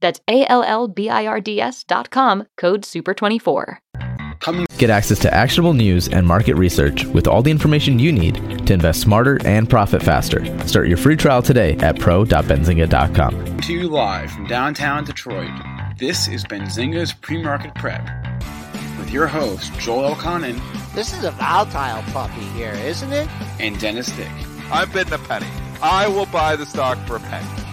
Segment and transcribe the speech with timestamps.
[0.00, 3.78] That's A L L B I R D S dot com, code SUPER24.
[4.78, 8.72] Get access to actionable news and market research with all the information you need to
[8.72, 10.42] invest smarter and profit faster.
[10.66, 13.58] Start your free trial today at pro.benzinga.com.
[13.60, 15.50] To you live from downtown Detroit,
[15.98, 18.02] this is Benzinga's Pre-Market Prep
[18.98, 20.58] with your host, Joel Elconin
[20.94, 23.28] This is a volatile puppy here, isn't it?
[23.58, 24.30] and Dennis Dick.
[24.72, 25.46] I've bidding a penny.
[25.82, 27.69] I will buy the stock for a penny.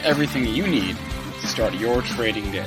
[0.00, 0.96] With everything you need
[1.40, 2.66] to start your trading day.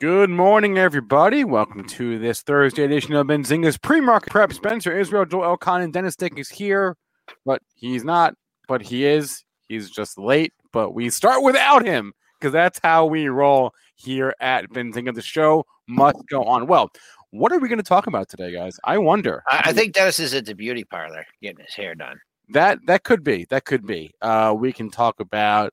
[0.00, 1.44] Good morning, everybody.
[1.44, 4.52] Welcome to this Thursday edition of Benzinga's pre-market prep.
[4.52, 6.96] Spencer Israel, Joel Elcon, and Dennis Dick is here,
[7.46, 8.34] but he's not.
[8.66, 9.44] But he is.
[9.68, 10.52] He's just late.
[10.72, 15.14] But we start without him because that's how we roll here at Benzinga.
[15.14, 16.66] The show must go on.
[16.66, 16.90] Well,
[17.30, 18.80] what are we going to talk about today, guys?
[18.82, 19.44] I wonder.
[19.46, 22.20] I, I think Dennis is at the beauty parlor getting his hair done.
[22.48, 23.46] That that could be.
[23.48, 24.12] That could be.
[24.20, 25.72] Uh, we can talk about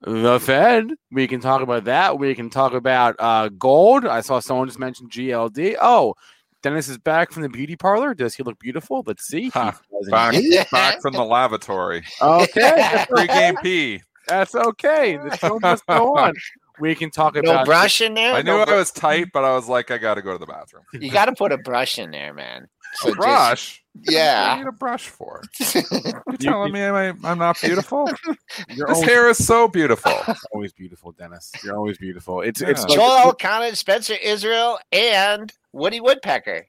[0.00, 0.86] the Fed.
[1.12, 2.18] We can talk about that.
[2.18, 4.06] We can talk about uh, gold.
[4.06, 5.76] I saw someone just mention GLD.
[5.80, 6.14] Oh,
[6.62, 8.14] Dennis is back from the beauty parlor.
[8.14, 9.04] Does he look beautiful?
[9.06, 9.50] Let's see.
[9.50, 9.72] Huh.
[10.08, 10.34] Back,
[10.72, 12.02] back from the lavatory.
[12.20, 14.00] Okay, Pre-game pee.
[14.26, 15.16] That's okay.
[15.16, 16.34] The show must go on.
[16.80, 18.32] We can talk No about brush in there.
[18.34, 20.38] I knew No I was tight, but I was like, I got to go to
[20.38, 20.82] the bathroom.
[20.94, 22.66] You got to put a brush in there, man.
[22.94, 23.84] So A just- brush?
[23.92, 24.56] What do I yeah.
[24.56, 25.42] need a brush for?
[25.74, 28.08] You- You're telling me I'm, I'm not beautiful?
[28.70, 30.12] You're this always, hair is so beautiful.
[30.54, 31.52] always beautiful, Dennis.
[31.62, 32.40] You're always beautiful.
[32.40, 32.86] It's it's Yeah.
[32.86, 36.66] like, Joel Elconin, Spencer Israel, and Woody Woodpecker.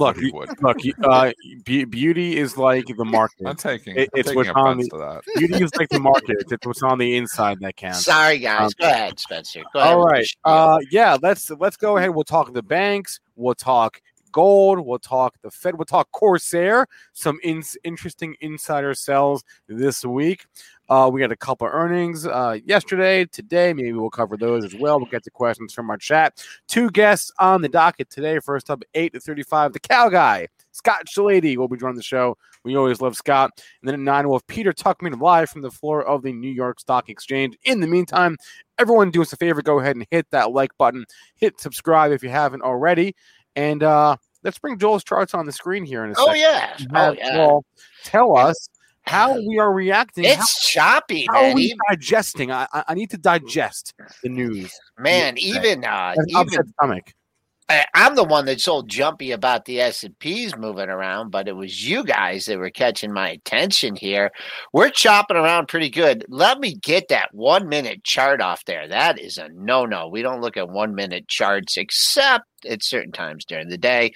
[0.00, 0.48] Look, Woody you- Wood.
[0.62, 0.84] look.
[0.84, 1.30] you- Uh,
[1.64, 3.46] be- beauty is like the market.
[3.46, 5.22] I'm taking, It- I'm it's taking what's on the- to that.
[5.36, 6.36] Beauty is like the market.
[6.50, 8.04] It's what's on the inside that counts.
[8.04, 8.62] Sorry, guys.
[8.66, 9.60] Um, Go ahead, Spencer.
[9.72, 9.92] Go ahead.
[9.94, 10.26] All with right.
[10.44, 11.16] Uh, yeah.
[11.22, 12.10] Let's let's go ahead.
[12.10, 13.20] We'll talk the banks.
[13.36, 14.00] We'll talk
[14.32, 14.78] gold.
[14.86, 15.74] We'll talk the Fed.
[15.76, 16.86] We'll talk Corsair.
[17.12, 20.46] Some in- interesting insider sells this week.
[20.90, 23.72] Uh, we got a couple of earnings uh, yesterday, today.
[23.72, 24.98] Maybe we'll cover those as well.
[24.98, 26.44] We'll get to questions from our chat.
[26.66, 28.40] Two guests on the docket today.
[28.40, 29.72] First up, eight to thirty-five.
[29.72, 32.36] The cow guy, Scott Shellady, will be joining the show.
[32.64, 33.52] We always love Scott.
[33.80, 36.50] And then at nine, we'll have Peter Tuchman live from the floor of the New
[36.50, 37.56] York Stock Exchange.
[37.64, 38.36] In the meantime,
[38.80, 41.04] everyone do us a favor go ahead and hit that like button
[41.36, 43.14] hit subscribe if you haven't already
[43.54, 46.76] and uh let's bring joel's charts on the screen here in a oh second yeah.
[46.94, 47.36] Oh yeah.
[47.36, 47.64] Joel,
[48.04, 48.70] tell us
[49.02, 53.10] how we are reacting how, It's choppy, how are we Even, digesting I, I need
[53.10, 57.14] to digest the news man, even uh, I have an even stomach
[57.70, 61.46] I, I'm the one that's so jumpy about the S and P's moving around, but
[61.46, 64.32] it was you guys that were catching my attention here.
[64.72, 66.24] We're chopping around pretty good.
[66.28, 68.88] Let me get that one minute chart off there.
[68.88, 70.08] That is a no no.
[70.08, 74.14] We don't look at one minute charts except at certain times during the day.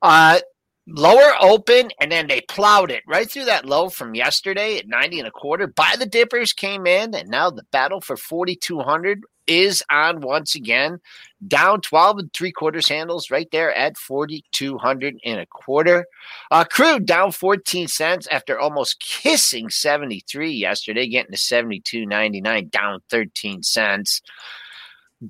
[0.00, 0.40] Uh,
[0.86, 5.20] lower open, and then they plowed it right through that low from yesterday at 90
[5.20, 5.66] and a quarter.
[5.66, 11.00] Buy the dippers came in, and now the battle for 4,200 is on once again.
[11.46, 16.06] Down 12 and three quarters handles right there at 4200 and a quarter.
[16.50, 23.62] Uh crude down 14 cents after almost kissing 73 yesterday getting to 72.99 down 13
[23.62, 24.22] cents.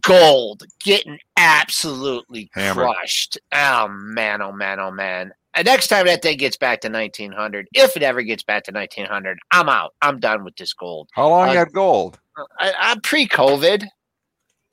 [0.01, 2.87] Gold getting absolutely Hammered.
[2.87, 3.39] crushed.
[3.53, 7.69] Oh man oh man oh man and next time that thing gets back to 1900
[7.75, 11.29] if it ever gets back to 1900 i'm out i'm done with this gold How
[11.29, 12.19] long Uh, you had gold?
[12.59, 13.85] I, I'm pre-covid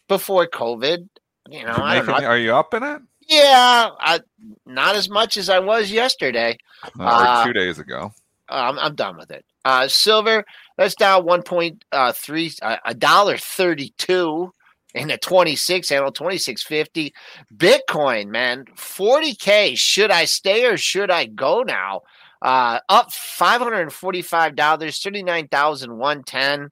[0.08, 1.08] before covid
[1.50, 3.02] you know i don't know are you up in it?
[3.28, 4.20] yeah, I,
[4.66, 6.58] not as much as I was yesterday.
[7.00, 8.12] or Uh, two days ago?
[8.50, 9.46] I'm, I'm done with it.
[9.64, 10.44] Uh, silver,
[10.78, 14.52] that's down one point uh, three, uh, a dollar thirty-two
[14.94, 17.14] in the 26 handle, 2650.
[17.56, 19.78] Bitcoin, man, 40K.
[19.78, 22.02] Should I stay or should I go now?
[22.42, 26.70] Uh, up $545, 39,110.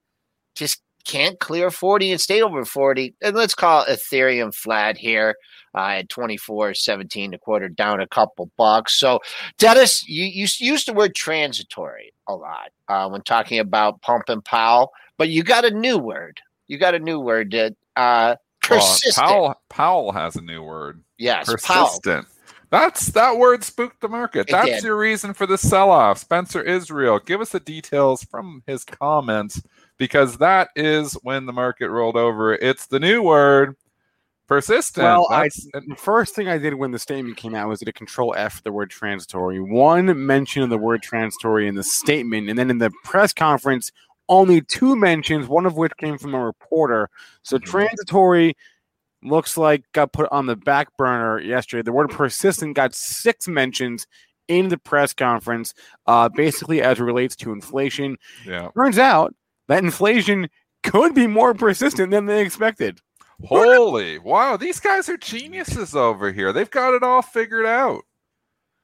[0.55, 3.15] Just can't clear 40 and stay over 40.
[3.21, 5.35] And let's call Ethereum flat here
[5.75, 8.99] uh, at 24, 17 a quarter, down a couple bucks.
[8.99, 9.19] So,
[9.57, 14.43] Dennis, you, you used the word transitory a lot uh, when talking about Pump and
[14.43, 14.89] pow
[15.19, 16.39] but you got a new word.
[16.69, 19.17] You got a new word that uh, persistent.
[19.17, 21.03] Well, Powell, Powell has a new word.
[21.17, 22.25] Yes, persistent.
[22.25, 22.35] Powell.
[22.69, 24.41] That's that word spooked the market.
[24.41, 24.83] It That's did.
[24.83, 26.19] your reason for the sell-off.
[26.19, 29.61] Spencer Israel, give us the details from his comments
[29.97, 32.53] because that is when the market rolled over.
[32.53, 33.75] It's the new word
[34.47, 35.03] persistent.
[35.03, 38.35] Well, I, the first thing I did when the statement came out was to control
[38.37, 39.59] F the word transitory.
[39.59, 43.91] One mention of the word transitory in the statement, and then in the press conference,
[44.29, 47.09] only two mentions, one of which came from a reporter.
[47.41, 47.69] So mm-hmm.
[47.69, 48.55] transitory
[49.21, 51.81] looks like got put on the back burner yesterday.
[51.81, 54.07] The word persistent got six mentions
[54.47, 55.73] in the press conference,
[56.07, 58.17] uh, basically as it relates to inflation.
[58.45, 58.69] Yeah.
[58.75, 59.35] Turns out
[59.67, 60.49] that inflation
[60.83, 62.99] could be more persistent than they expected.
[63.45, 66.51] Holy wow, these guys are geniuses over here.
[66.51, 68.03] They've got it all figured out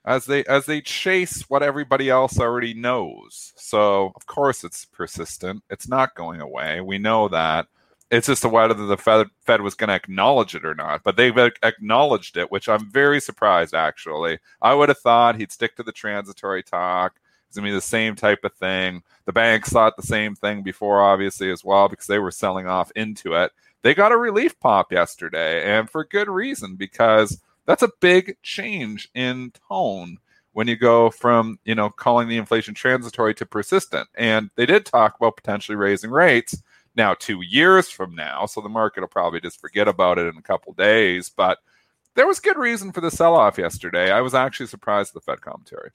[0.06, 3.54] as they as they chase what everybody else already knows.
[3.56, 5.63] So of course it's persistent.
[5.69, 6.81] It's not going away.
[6.81, 7.68] We know that.
[8.12, 11.02] It's just whether the Fed, Fed was going to acknowledge it or not.
[11.04, 13.74] But they've uh, acknowledged it, which I'm very surprised.
[13.74, 17.19] Actually, I would have thought he'd stick to the transitory talk.
[17.48, 19.01] It's gonna be the same type of thing.
[19.25, 22.92] The banks thought the same thing before, obviously as well, because they were selling off
[22.98, 23.51] into it.
[23.81, 29.10] They got a relief pop yesterday, and for good reason because that's a big change
[29.14, 30.18] in tone
[30.54, 34.08] when you go from, you know, calling the inflation transitory to persistent.
[34.16, 36.62] And they did talk about potentially raising rates
[36.96, 40.38] now 2 years from now, so the market will probably just forget about it in
[40.38, 41.58] a couple days, but
[42.16, 44.12] there was good reason for the sell-off yesterday.
[44.12, 45.92] I was actually surprised at the Fed commentary.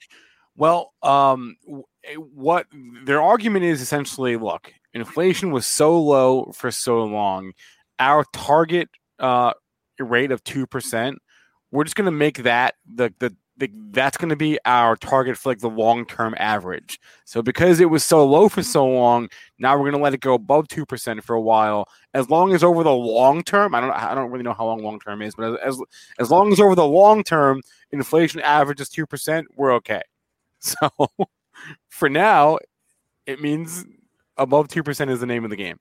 [0.55, 1.55] Well, um,
[2.03, 2.67] eh, what
[3.05, 7.53] their argument is essentially look, inflation was so low for so long.
[7.97, 9.53] Our target uh,
[9.99, 11.15] rate of 2%
[11.71, 15.37] we're just going to make that the, the, the that's going to be our target
[15.37, 16.99] for like the long term average.
[17.25, 19.29] So because it was so low for so long,
[19.59, 21.87] now we're going to let it go above two percent for a while.
[22.13, 24.83] As long as over the long term, I don't I don't really know how long
[24.83, 25.79] long term is, but as
[26.19, 30.01] as long as over the long term, inflation averages two percent, we're okay.
[30.63, 30.89] So
[31.89, 32.59] for now,
[33.25, 33.83] it means
[34.37, 35.79] above two percent is the name of the game.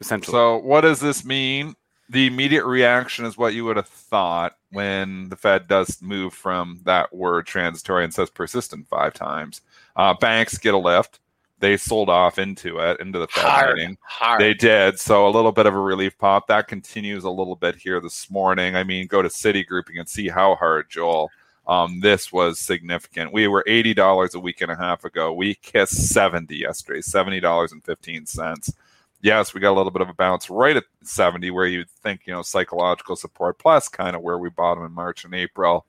[0.00, 0.32] Essentially.
[0.32, 1.74] So what does this mean?
[2.10, 6.80] The immediate reaction is what you would have thought when the Fed does move from
[6.82, 9.62] that word transitory and says persistent five times.
[9.94, 11.20] Uh, banks get a lift.
[11.60, 13.96] They sold off into it, into the Fed hard, meeting.
[14.02, 14.40] Hard.
[14.40, 14.98] They did.
[14.98, 16.48] So a little bit of a relief pop.
[16.48, 18.74] That continues a little bit here this morning.
[18.74, 21.30] I mean, go to Citigroup and see how hard, Joel.
[21.68, 23.32] Um, this was significant.
[23.32, 25.32] We were $80 a week and a half ago.
[25.32, 28.74] We kissed 70 yesterday, $70.15
[29.20, 32.22] yes, we got a little bit of a bounce right at 70, where you'd think,
[32.26, 35.86] you know, psychological support plus kind of where we bottom in March and April.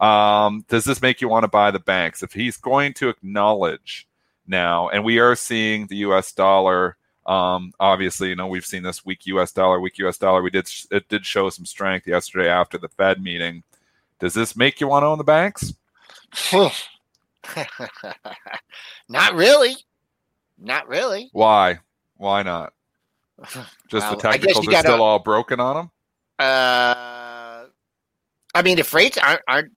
[0.00, 2.22] Um, does this make you want to buy the banks?
[2.22, 4.08] If he's going to acknowledge
[4.46, 6.96] now, and we are seeing the US dollar.
[7.26, 10.42] Um, obviously, you know, we've seen this weak US dollar, weak US dollar.
[10.42, 13.62] We did, it did show some strength yesterday after the Fed meeting.
[14.18, 15.74] Does this make you want to own the banks?
[19.08, 19.74] Not really.
[20.58, 21.30] Not really.
[21.32, 21.78] Why?
[22.24, 22.72] Why not?
[23.44, 25.90] Just well, the technicals are gotta, still all broken on them.
[26.38, 27.66] Uh,
[28.54, 29.72] I mean, if rates aren't, aren't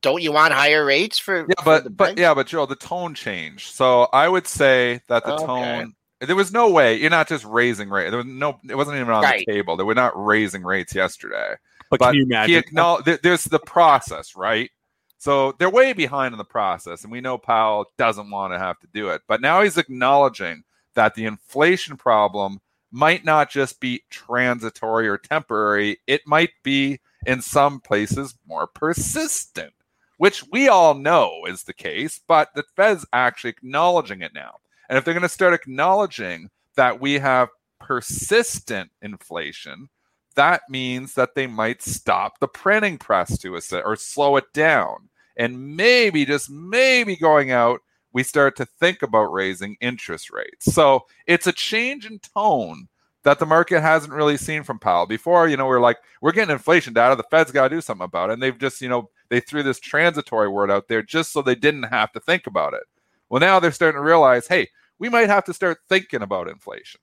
[0.00, 1.40] don't you want higher rates for?
[1.40, 3.74] Yeah, but for but yeah, but Joe, the tone changed.
[3.74, 5.44] So I would say that the okay.
[5.44, 5.92] tone.
[6.22, 8.10] There was no way you're not just raising rates.
[8.10, 8.58] There was no.
[8.66, 9.44] It wasn't even on right.
[9.46, 9.76] the table.
[9.76, 11.56] They were not raising rates yesterday.
[11.90, 12.64] But, but can you imagine?
[12.72, 14.70] No, there's the process, right?
[15.18, 18.78] So they're way behind in the process, and we know Powell doesn't want to have
[18.80, 19.20] to do it.
[19.28, 20.62] But now he's acknowledging
[20.96, 22.60] that the inflation problem
[22.90, 29.72] might not just be transitory or temporary, it might be in some places more persistent,
[30.16, 34.56] which we all know is the case, but the Fed's actually acknowledging it now.
[34.88, 37.48] And if they're going to start acknowledging that we have
[37.80, 39.88] persistent inflation,
[40.36, 45.08] that means that they might stop the printing press to us or slow it down.
[45.36, 47.80] And maybe, just maybe going out
[48.16, 50.72] we start to think about raising interest rates.
[50.72, 52.88] So it's a change in tone
[53.24, 55.04] that the market hasn't really seen from Powell.
[55.04, 57.14] Before, you know, we're like, we're getting inflation data.
[57.14, 58.32] The Fed's got to do something about it.
[58.32, 61.54] And they've just, you know, they threw this transitory word out there just so they
[61.54, 62.84] didn't have to think about it.
[63.28, 67.02] Well, now they're starting to realize, hey, we might have to start thinking about inflation.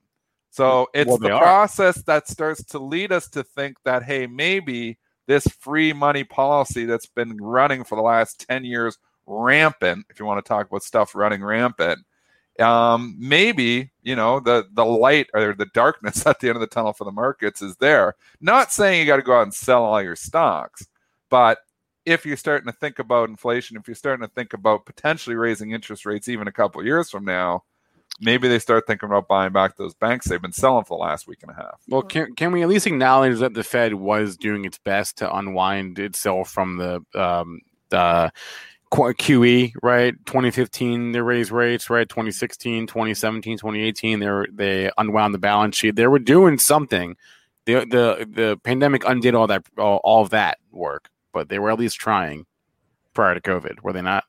[0.50, 1.40] So it's Well, the are.
[1.40, 6.86] process that starts to lead us to think that, hey, maybe this free money policy
[6.86, 10.82] that's been running for the last 10 years rampant, if you want to talk about
[10.82, 12.00] stuff running rampant,
[12.60, 16.66] um, maybe, you know, the, the light or the darkness at the end of the
[16.66, 18.14] tunnel for the markets is there.
[18.40, 20.86] Not saying you got to go out and sell all your stocks,
[21.30, 21.58] but
[22.06, 25.72] if you're starting to think about inflation, if you're starting to think about potentially raising
[25.72, 27.64] interest rates even a couple years from now,
[28.20, 31.26] maybe they start thinking about buying back those banks they've been selling for the last
[31.26, 31.80] week and a half.
[31.88, 35.34] Well, can can we at least acknowledge that the Fed was doing its best to
[35.34, 38.32] unwind itself from the um, the
[38.94, 40.14] QE, right?
[40.26, 42.08] 2015 they raised rates, right?
[42.08, 45.96] 2016, 2017, 2018 they were, they unwound the balance sheet.
[45.96, 47.16] They were doing something.
[47.66, 51.70] The the the pandemic undid all that all, all of that work, but they were
[51.70, 52.46] at least trying
[53.14, 54.24] prior to COVID, were they not?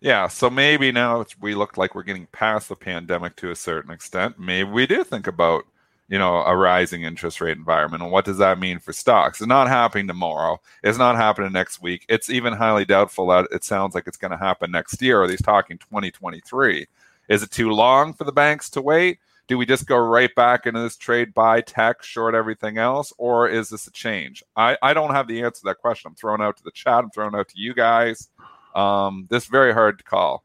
[0.00, 3.90] Yeah, so maybe now we look like we're getting past the pandemic to a certain
[3.90, 4.38] extent.
[4.38, 5.64] Maybe we do think about,
[6.10, 9.40] you know, a rising interest rate environment and what does that mean for stocks?
[9.40, 10.60] It's not happening tomorrow.
[10.82, 12.04] It's not happening next week.
[12.08, 15.22] It's even highly doubtful that it sounds like it's going to happen next year.
[15.22, 16.86] Or he's talking 2023.
[17.28, 19.20] Is it too long for the banks to wait?
[19.46, 23.48] Do we just go right back into this trade, buy tech, short everything else, or
[23.48, 24.42] is this a change?
[24.56, 26.08] I, I don't have the answer to that question.
[26.08, 27.04] I'm throwing out to the chat.
[27.04, 28.28] I'm throwing out to you guys.
[28.74, 30.44] Um, this very hard to call.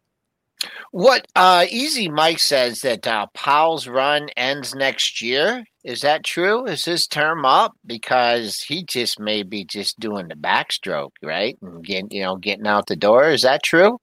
[0.92, 5.66] What uh, Easy Mike says that uh, Powell's run ends next year.
[5.84, 6.66] Is that true?
[6.66, 7.74] Is his term up?
[7.86, 11.58] Because he just may be just doing the backstroke, right?
[11.62, 13.30] And getting, you know, getting out the door.
[13.30, 14.00] Is that true?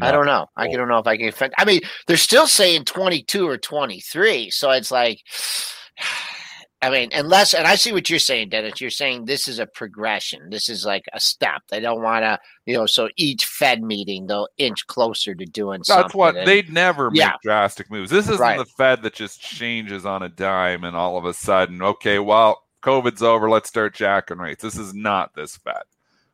[0.00, 0.46] I don't know.
[0.56, 1.32] I don't know if I can.
[1.58, 4.50] I mean, they're still saying 22 or 23.
[4.50, 5.20] So it's like,
[6.84, 8.80] I mean, unless, and I see what you're saying, Dennis.
[8.80, 10.50] You're saying this is a progression.
[10.50, 11.62] This is like a step.
[11.70, 15.82] They don't want to, you know, so each Fed meeting, they'll inch closer to doing
[15.82, 16.02] something.
[16.02, 17.32] That's what and- they'd never make Yeah.
[17.42, 18.10] drastic moves.
[18.10, 18.58] This isn't Right.
[18.58, 22.62] the Fed that just changes on a dime and all of a sudden, okay, well,
[22.82, 24.62] COVID's over, let's start jacking rates.
[24.62, 25.82] This is not this Fed.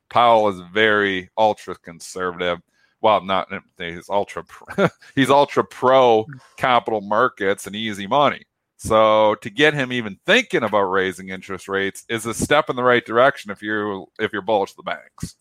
[0.09, 2.59] Powell is very ultra conservative.
[3.01, 4.45] Well, not he's ultra
[5.15, 6.27] he's ultra pro
[6.57, 8.43] capital markets and easy money.
[8.83, 12.83] So to get him even thinking about raising interest rates is a step in the
[12.83, 15.37] right direction if you if you're bullish the banks.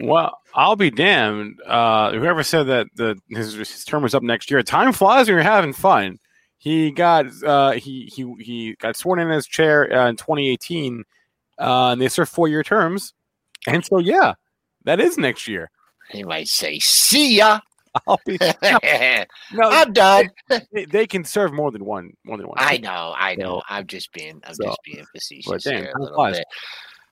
[0.00, 1.60] Well, I'll be damned.
[1.64, 4.60] Uh, whoever said that the his, his term was up next year.
[4.64, 6.18] Time flies when you're having fun.
[6.58, 11.04] He got uh, he he he got sworn in as chair uh, in 2018,
[11.60, 13.14] uh, and they serve four year terms.
[13.68, 14.34] And so, yeah,
[14.86, 15.70] that is next year.
[16.10, 17.60] He might say, "See ya."
[18.06, 18.38] I'll be
[19.52, 19.62] no.
[19.64, 20.30] I'm done.
[20.72, 22.12] They, they can serve more than one.
[22.24, 22.56] More than one.
[22.58, 23.58] I know, I know.
[23.58, 26.36] So- I'm just being, I'm so- just being facetious but damn, here a little flies.
[26.38, 26.46] bit.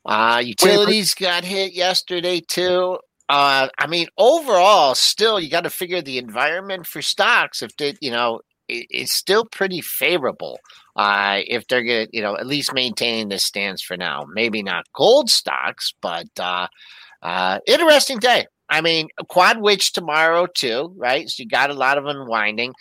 [0.06, 2.98] Uh, utilities got hit yesterday too.
[3.28, 7.62] Uh, I mean, overall, still you got to figure the environment for stocks.
[7.62, 10.58] If they, you know, it, it's still pretty favorable.
[10.96, 14.26] Uh, if they're gonna, you know, at least maintaining this stance for now.
[14.32, 16.66] Maybe not gold stocks, but uh,
[17.22, 18.46] uh, interesting day.
[18.70, 21.28] I mean, quad witch tomorrow too, right?
[21.28, 22.72] So you got a lot of unwinding.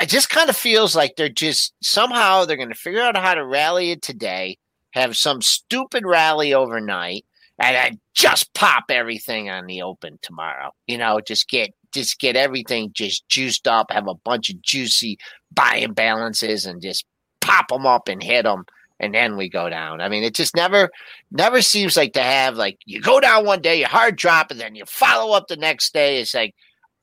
[0.00, 3.34] It just kind of feels like they're just somehow they're going to figure out how
[3.34, 4.58] to rally it today,
[4.92, 7.24] have some stupid rally overnight,
[7.58, 10.70] and then just pop everything on the open tomorrow.
[10.86, 15.18] You know, just get just get everything just juiced up, have a bunch of juicy
[15.52, 17.04] buying balances, and just
[17.40, 18.64] pop them up and hit them,
[19.00, 20.00] and then we go down.
[20.00, 20.90] I mean, it just never
[21.30, 24.60] never seems like to have like you go down one day, you hard drop, and
[24.60, 26.20] then you follow up the next day.
[26.20, 26.54] It's like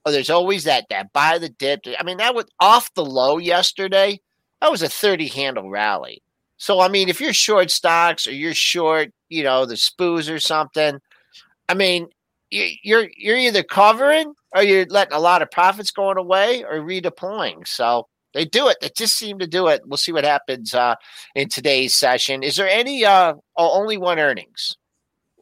[0.05, 1.81] oh, there's always that that buy the dip.
[2.00, 4.19] I mean, that was off the low yesterday.
[4.62, 6.21] That was a 30 handle rally.
[6.57, 10.39] So I mean, if you're short stocks or you're short, you know, the spoos or
[10.39, 11.00] something,
[11.69, 12.07] I mean,
[12.51, 16.79] you- you're you're either covering or you're letting a lot of profits going away or
[16.79, 17.67] redeploying.
[17.67, 18.77] So they do it.
[18.81, 19.81] They just seem to do it.
[19.85, 20.95] We'll see what happens uh,
[21.35, 22.43] in today's session.
[22.43, 24.75] Is there any uh, oh, only one earnings?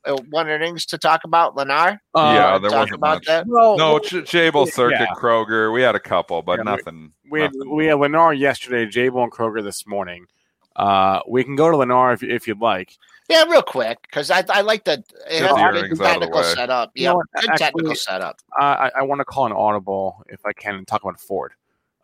[0.04, 2.00] Uh, one earnings to talk about, Lennar?
[2.16, 3.26] Yeah, Uh, there wasn't about much.
[3.28, 3.46] that.
[3.48, 4.72] well, No, Ch- Jabil yeah.
[4.72, 5.72] Circuit, Kroger.
[5.72, 7.12] We had a couple, but Yeah, nothing.
[7.30, 7.76] we had nothing.
[7.76, 10.26] we had Lennar yesterday, Jabil and Kroger this morning.
[10.76, 12.98] Uh, we can go to Lennar if, if you'd like.
[13.30, 15.84] Yeah, real quick, because I, I like the it Get has the a good earnings
[15.84, 16.54] out of the technical way.
[16.56, 16.92] setup.
[16.96, 18.36] You Yeah, know good actually- technical setup.
[18.60, 21.54] Uh, I, I want to call an audible if I can and talk about Ford.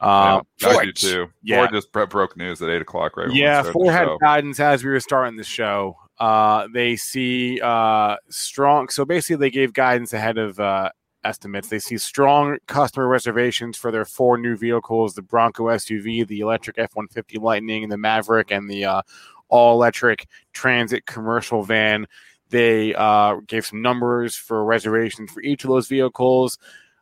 [0.02, 1.28] Yeah, Uh, I do too.
[1.44, 1.58] Yeah.
[1.58, 3.34] Ford just broke news at eight o'clock, right?
[3.34, 4.18] yeah, Ford had show.
[4.20, 5.98] guidance as we were starting the show.
[6.20, 8.90] Uh, they see uh, strong.
[8.90, 10.90] So basically, they gave guidance ahead of uh,
[11.24, 11.68] estimates.
[11.70, 16.78] They see strong customer reservations for their four new vehicles: the Bronco SUV, the electric
[16.80, 19.02] F one fifty Lightning, the Maverick, and the uh,
[19.50, 22.08] all electric Transit commercial van.
[22.50, 26.58] They uh, gave some numbers for reservations for each of those vehicles.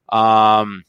[0.10, 0.84] Um,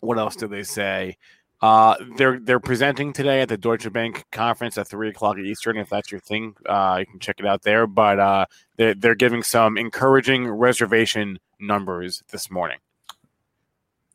[0.00, 1.16] what else did they say?
[1.62, 5.76] Uh, they're they're presenting today at the Deutsche Bank conference at three o'clock Eastern.
[5.76, 7.86] If that's your thing, uh, you can check it out there.
[7.86, 12.78] But uh, they're they're giving some encouraging reservation numbers this morning.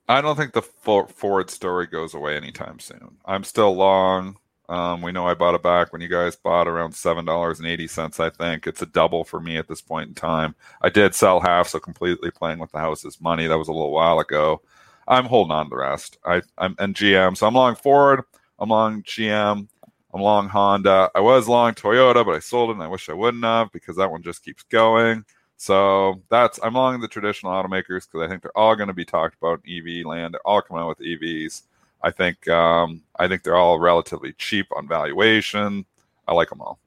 [0.08, 3.18] I don't think the Ford story goes away anytime soon.
[3.25, 4.38] I'm still long.
[4.68, 7.68] Um, we know I bought it back when you guys bought around seven dollars and
[7.68, 8.20] eighty cents.
[8.20, 10.56] I think it's a double for me at this point in time.
[10.82, 13.46] I did sell half, so completely playing with the house's money.
[13.46, 14.62] That was a little while ago.
[15.08, 16.18] I'm holding on to the rest.
[16.26, 18.22] I, I'm and GM, so I'm long Ford.
[18.60, 19.68] I'm long GM.
[20.14, 21.12] I'm long Honda.
[21.14, 23.98] I was long Toyota, but I sold it, and I wish I wouldn't have because
[23.98, 25.26] that one just keeps going.
[25.58, 29.06] So that's I'm long the traditional automakers because I think they're all going to be
[29.06, 30.34] talked about in EV land.
[30.34, 31.64] They're all coming out with EVs.
[32.02, 35.86] I think um, I think they're all relatively cheap on valuation.
[36.28, 36.80] I like them all.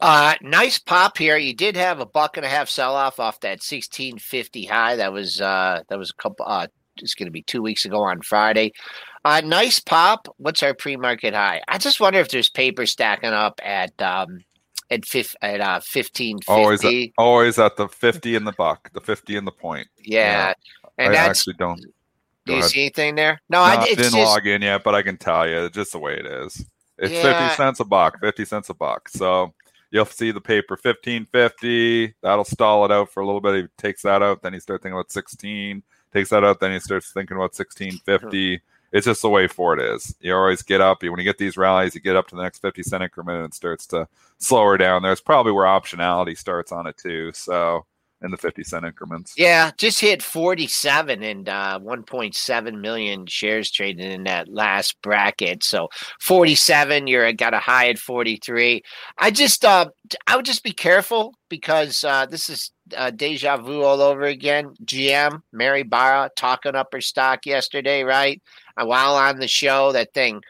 [0.00, 1.36] Uh, nice pop here.
[1.36, 4.96] You did have a buck and a half sell off off that sixteen fifty high.
[4.96, 6.46] That was uh, that was a couple.
[6.48, 6.66] Uh,
[6.98, 8.72] it's going to be two weeks ago on Friday.
[9.24, 10.28] Uh, nice pop.
[10.38, 11.62] What's our pre market high?
[11.68, 14.44] I just wonder if there's paper stacking up at um,
[14.90, 16.52] at fif- at uh, fifteen fifty.
[16.52, 19.88] Always, at, always at the fifty in the buck, the fifty in the point.
[19.98, 20.48] Yeah,
[20.98, 21.06] yeah.
[21.06, 21.80] and I actually don't.
[22.44, 22.70] Do you ahead.
[22.70, 23.40] see anything there?
[23.48, 25.98] No, no I didn't just, log in yet, but I can tell you just the
[26.00, 26.66] way it is.
[26.98, 27.22] It's yeah.
[27.22, 29.08] fifty cents a buck, fifty cents a buck.
[29.08, 29.54] So
[29.92, 32.14] you'll see the paper fifteen fifty.
[32.22, 33.62] That'll stall it out for a little bit.
[33.62, 35.84] He takes that out, then he starts thinking about sixteen.
[36.12, 38.60] Takes that out, then he starts thinking about sixteen fifty
[38.92, 40.14] it's just the way Ford is.
[40.20, 41.02] You always get up.
[41.02, 43.46] When you get these rallies, you get up to the next 50 cent increment and
[43.46, 44.06] it starts to
[44.38, 45.02] slower down.
[45.02, 47.32] There's probably where optionality starts on it too.
[47.32, 47.86] So
[48.20, 49.34] in the 50 cent increments.
[49.36, 55.64] Yeah, just hit 47 and uh, 1.7 million shares traded in that last bracket.
[55.64, 55.88] So
[56.20, 58.82] 47, you're got a high at 43.
[59.18, 59.86] I just, uh,
[60.26, 64.74] I would just be careful because uh, this is uh, deja vu all over again.
[64.84, 68.40] GM Mary Barra talking up her stock yesterday, right?
[68.76, 70.42] Uh, while on the show, that thing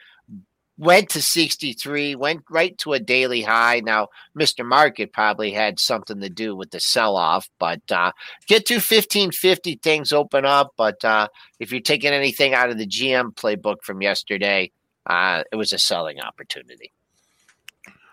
[0.79, 3.81] went to 63, went right to a daily high.
[3.81, 4.09] Now,
[4.39, 4.65] Mr.
[4.65, 8.13] Market probably had something to do with the sell off, but uh,
[8.47, 10.73] get to 1550, things open up.
[10.77, 11.29] But uh,
[11.61, 14.73] if you're taking anything out of the GM playbook from yesterday,
[15.07, 16.93] uh, it was a selling opportunity.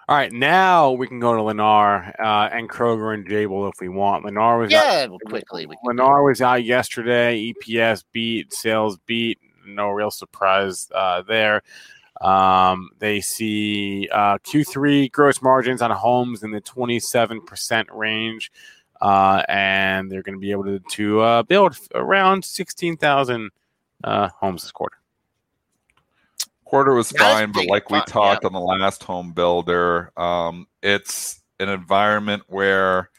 [0.10, 3.90] All right, now we can go to Lennar uh, and Kroger and Jabil if we
[3.90, 4.26] want.
[4.26, 5.68] Lennar was yeah, out, quickly.
[5.86, 7.54] Lennar was out yesterday.
[7.54, 9.38] EPS beat, sales beat.
[9.68, 11.62] No real surprise uh, there.
[12.22, 18.52] Um, they see uh, Q3 gross margins on homes in the 27% range,
[19.02, 23.52] uh, and they're going to be able to, to uh, build around 16,000
[24.04, 24.99] uh, homes this quarter.
[26.70, 28.48] Quarter was fine, but like we talked yeah.
[28.48, 33.10] on the last home builder, um, it's an environment where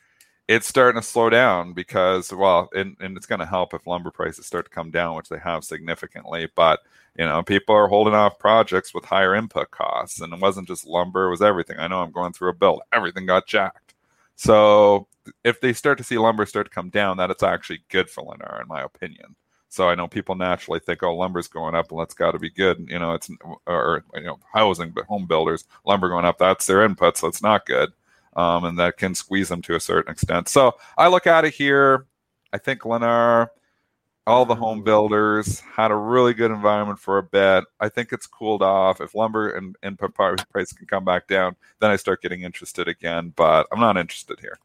[0.46, 4.12] it's starting to slow down because, well, and, and it's going to help if lumber
[4.12, 6.48] prices start to come down, which they have significantly.
[6.54, 6.78] But
[7.18, 10.86] you know, people are holding off projects with higher input costs, and it wasn't just
[10.86, 11.76] lumber; it was everything.
[11.80, 13.94] I know I'm going through a build; everything got jacked.
[14.36, 15.08] So
[15.42, 18.22] if they start to see lumber start to come down, that it's actually good for
[18.22, 19.34] Lennar, in my opinion.
[19.70, 22.50] So I know people naturally think, "Oh, lumber's going up, and that's got to be
[22.50, 23.30] good." You know, it's
[23.66, 27.42] or you know, housing, but home builders, lumber going up, that's their input, so it's
[27.42, 27.92] not good,
[28.37, 30.48] um, and that can squeeze them to a certain extent.
[30.48, 32.06] So I look at it here.
[32.52, 33.48] I think Lennar
[34.26, 37.64] all the home builders had a really good environment for a bit.
[37.80, 39.00] I think it's cooled off.
[39.00, 43.33] If lumber and input price can come back down, then I start getting interested again.
[43.37, 44.59] But I'm not interested here.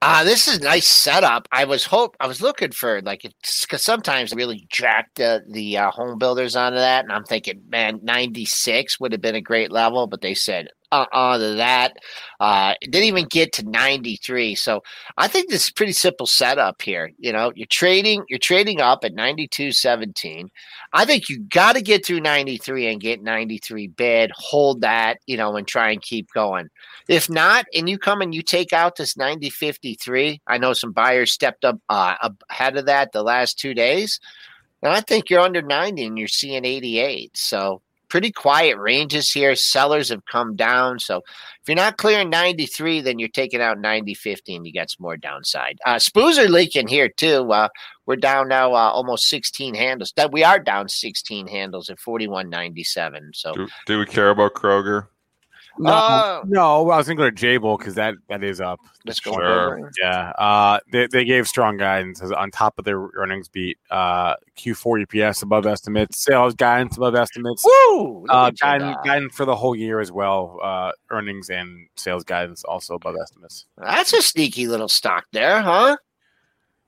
[0.00, 1.48] Uh, this is a nice setup.
[1.50, 3.22] I was hope I was looking for like
[3.62, 8.00] because sometimes really jacked the the uh, home builders onto that, and I'm thinking, man,
[8.02, 11.96] 96 would have been a great level, but they said uh to that.
[12.40, 14.54] Uh, didn't even get to 93.
[14.54, 14.82] So
[15.16, 17.10] I think this is pretty simple setup here.
[17.18, 20.48] You know, you're trading, you're trading up at 92.17.
[20.92, 25.36] I think you got to get through 93 and get 93 bid, hold that, you
[25.36, 26.68] know, and try and keep going.
[27.08, 31.32] If not, and you come and you take out this 90.53, I know some buyers
[31.32, 34.20] stepped up uh, ahead of that the last two days.
[34.82, 37.36] And I think you're under 90 and you're seeing 88.
[37.36, 39.54] So pretty quiet ranges here.
[39.54, 40.98] Sellers have come down.
[40.98, 44.90] So if you're not clearing 93, then you're taking out 90 50 and you get
[44.90, 45.78] some more downside.
[45.84, 47.52] Uh, spoos are leaking here too.
[47.52, 47.68] Uh,
[48.06, 50.12] we're down now uh, almost 16 handles.
[50.32, 53.34] We are down 16 handles at 41.97.
[53.34, 55.08] So do, do we care about Kroger?
[55.78, 56.90] No, uh, no.
[56.90, 58.80] I was going to go to Jabil because that that is up.
[59.04, 59.32] Let's go.
[59.32, 59.90] Sure.
[60.00, 60.30] Yeah.
[60.30, 63.78] Uh, they they gave strong guidance on top of their earnings beat.
[63.90, 67.64] Uh, Q4 EPS above estimates, sales guidance above estimates.
[67.64, 68.26] Woo!
[68.28, 70.58] Uh, guidance, guidance for the whole year as well.
[70.62, 73.66] Uh, earnings and sales guidance also above estimates.
[73.76, 75.96] That's a sneaky little stock there, huh?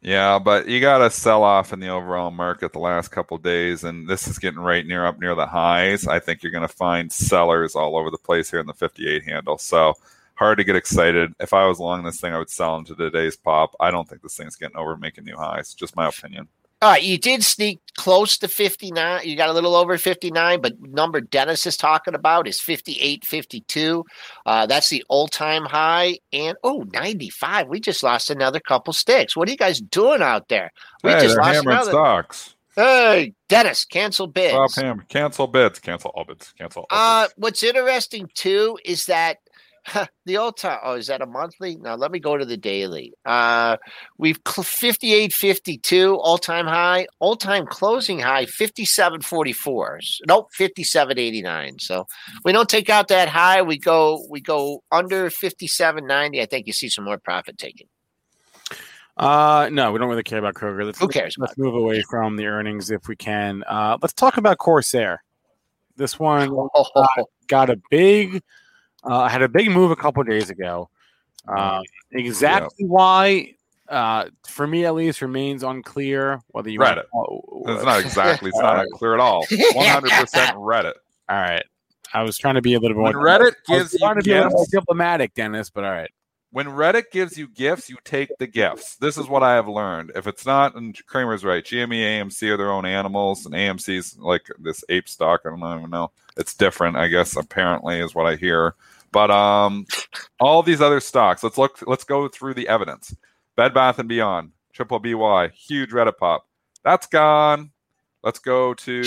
[0.03, 3.85] Yeah, but you got to sell off in the overall market the last couple days,
[3.85, 6.07] and this is getting right near up near the highs.
[6.07, 9.25] I think you're going to find sellers all over the place here in the 58
[9.25, 9.59] handle.
[9.59, 9.93] So
[10.37, 11.35] hard to get excited.
[11.39, 13.77] If I was long this thing, I would sell into today's pop.
[13.79, 15.75] I don't think this thing's getting over making new highs.
[15.75, 16.49] Just my opinion.
[16.83, 19.21] All right, you did sneak close to 59.
[19.25, 24.05] You got a little over 59, but number Dennis is talking about is 58, 52.
[24.47, 26.17] Uh, that's the old time high.
[26.33, 27.69] And oh, 95.
[27.69, 29.37] We just lost another couple sticks.
[29.37, 30.71] What are you guys doing out there?
[31.05, 31.91] We hey, just lost hammering another.
[31.91, 32.55] stocks.
[32.77, 34.55] Hey, Dennis, cancel bids.
[34.73, 35.81] Stop ham- cancel bids.
[35.81, 36.55] Cancel all bids.
[36.57, 37.35] Cancel all Uh, bids.
[37.37, 39.37] what's interesting too is that
[40.27, 40.79] the old time.
[40.83, 41.77] Oh, is that a monthly?
[41.77, 43.13] Now let me go to the daily.
[43.25, 43.77] Uh,
[44.19, 50.01] we've cl- 58 52 all time high, all time closing high 57 44.
[50.27, 51.79] Nope, 57 89.
[51.79, 52.07] So
[52.45, 53.63] we don't take out that high.
[53.63, 56.41] We go we go under 57 90.
[56.41, 57.89] I think you see some more profit taking.
[59.17, 60.87] Uh, no, we don't really care about Kroger.
[60.87, 63.63] Let's, Who cares Let's move away from the earnings if we can.
[63.69, 65.23] Uh, let's talk about Corsair.
[65.97, 67.07] This one Oh,
[67.47, 68.43] got a big,
[69.05, 70.89] uh, I had a big move a couple days ago.
[71.49, 71.83] Um,
[72.13, 73.55] exactly why,
[73.89, 76.41] uh, for me at least, remains unclear.
[76.49, 77.05] Whether you Reddit.
[77.13, 78.51] Want, It's not exactly.
[78.51, 79.47] It's not clear at all.
[79.51, 80.95] 100 percent Reddit.
[81.29, 81.65] all right.
[82.13, 83.25] I was trying to be a little bit When more.
[83.25, 85.71] Reddit I was gives you trying to be a little more diplomatic, Dennis.
[85.71, 86.11] But all right.
[86.53, 88.97] When Reddit gives you gifts, you take the gifts.
[88.97, 90.13] This is what I have learned.
[90.17, 94.47] If it's not, and Cramer's right, GME, AMC are their own animals, and AMC's like
[94.59, 95.43] this ape stock.
[95.45, 96.11] I don't even know.
[96.37, 97.37] It's different, I guess.
[97.37, 98.75] Apparently, is what I hear.
[99.13, 99.87] But um,
[100.41, 101.45] all these other stocks.
[101.45, 101.79] Let's look.
[101.87, 103.15] Let's go through the evidence.
[103.55, 106.49] Bed Bath and Beyond, Triple BY, huge Reddit pop.
[106.83, 107.71] That's gone.
[108.23, 109.03] Let's go to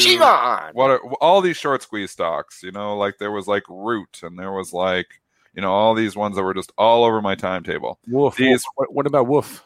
[0.73, 4.39] what are all these short squeeze stocks you know like there was like root and
[4.39, 5.21] there was like
[5.53, 7.99] you know all these ones that were just all over my timetable.
[8.07, 8.35] Woof.
[8.35, 8.63] These- Woof.
[8.75, 9.63] What, what about Woof?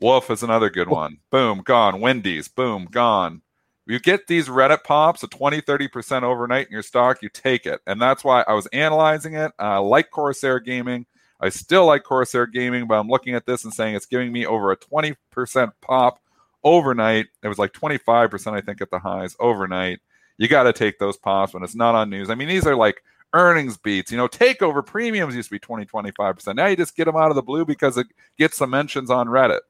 [0.00, 1.18] woof is another good one.
[1.30, 2.00] Boom gone.
[2.00, 3.40] Wendy's boom gone.
[3.86, 7.80] You get these reddit pops a 20 30% overnight in your stock you take it.
[7.86, 9.52] And that's why i was analyzing it.
[9.58, 11.06] I like corsair gaming.
[11.40, 14.46] I still like corsair gaming but i'm looking at this and saying it's giving me
[14.46, 15.16] over a 20%
[15.80, 16.20] pop
[16.64, 17.26] overnight.
[17.42, 20.00] It was like 25% i think at the highs overnight.
[20.38, 22.30] You got to take those pops when it's not on news.
[22.30, 23.02] I mean these are like
[23.34, 27.06] earnings beats you know takeover premiums used to be 20 25% now you just get
[27.06, 28.06] them out of the blue because it
[28.38, 29.60] gets some mentions on reddit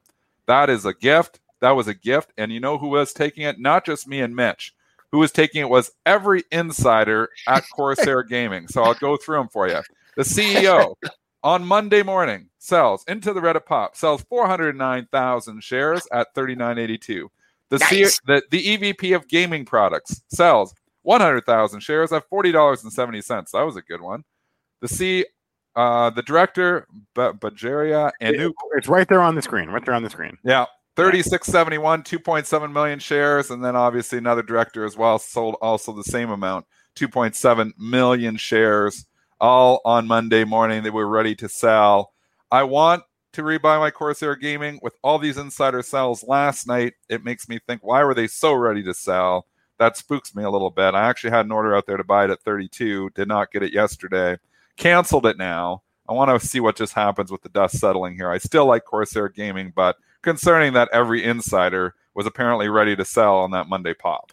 [0.45, 1.39] that is a gift.
[1.61, 2.31] That was a gift.
[2.37, 3.59] And you know who was taking it?
[3.59, 4.73] Not just me and Mitch.
[5.11, 8.67] Who was taking it was every insider at Corsair Gaming.
[8.67, 9.81] So I'll go through them for you.
[10.17, 10.95] The CEO
[11.43, 17.27] on Monday morning sells into the Reddit pop, sells 409,000 shares at 39.82.
[17.69, 20.73] The, C- the, the EVP of gaming products sells
[21.03, 23.51] 100,000 shares at $40.70.
[23.51, 24.23] That was a good one.
[24.81, 25.25] The C,
[25.75, 29.69] uh, the director, B- Bagaria, and It- it's right there on the screen.
[29.69, 30.37] Right there on the screen.
[30.43, 30.65] yeah.
[30.95, 33.49] 3671, 2.7 million shares.
[33.49, 39.07] And then obviously another director as well sold also the same amount, 2.7 million shares,
[39.41, 40.83] all on Monday morning.
[40.83, 42.13] They were ready to sell.
[42.51, 46.93] I want to rebuy my Corsair Gaming with all these insider sales last night.
[47.09, 49.47] It makes me think, why were they so ready to sell?
[49.83, 50.95] That spooks me a little bit.
[50.95, 53.63] I actually had an order out there to buy it at 32, did not get
[53.63, 54.37] it yesterday,
[54.77, 55.81] canceled it now.
[56.07, 58.31] I want to see what just happens with the dust settling here.
[58.31, 63.39] I still like Corsair Gaming, but concerning that every insider was apparently ready to sell
[63.39, 64.31] on that Monday pop.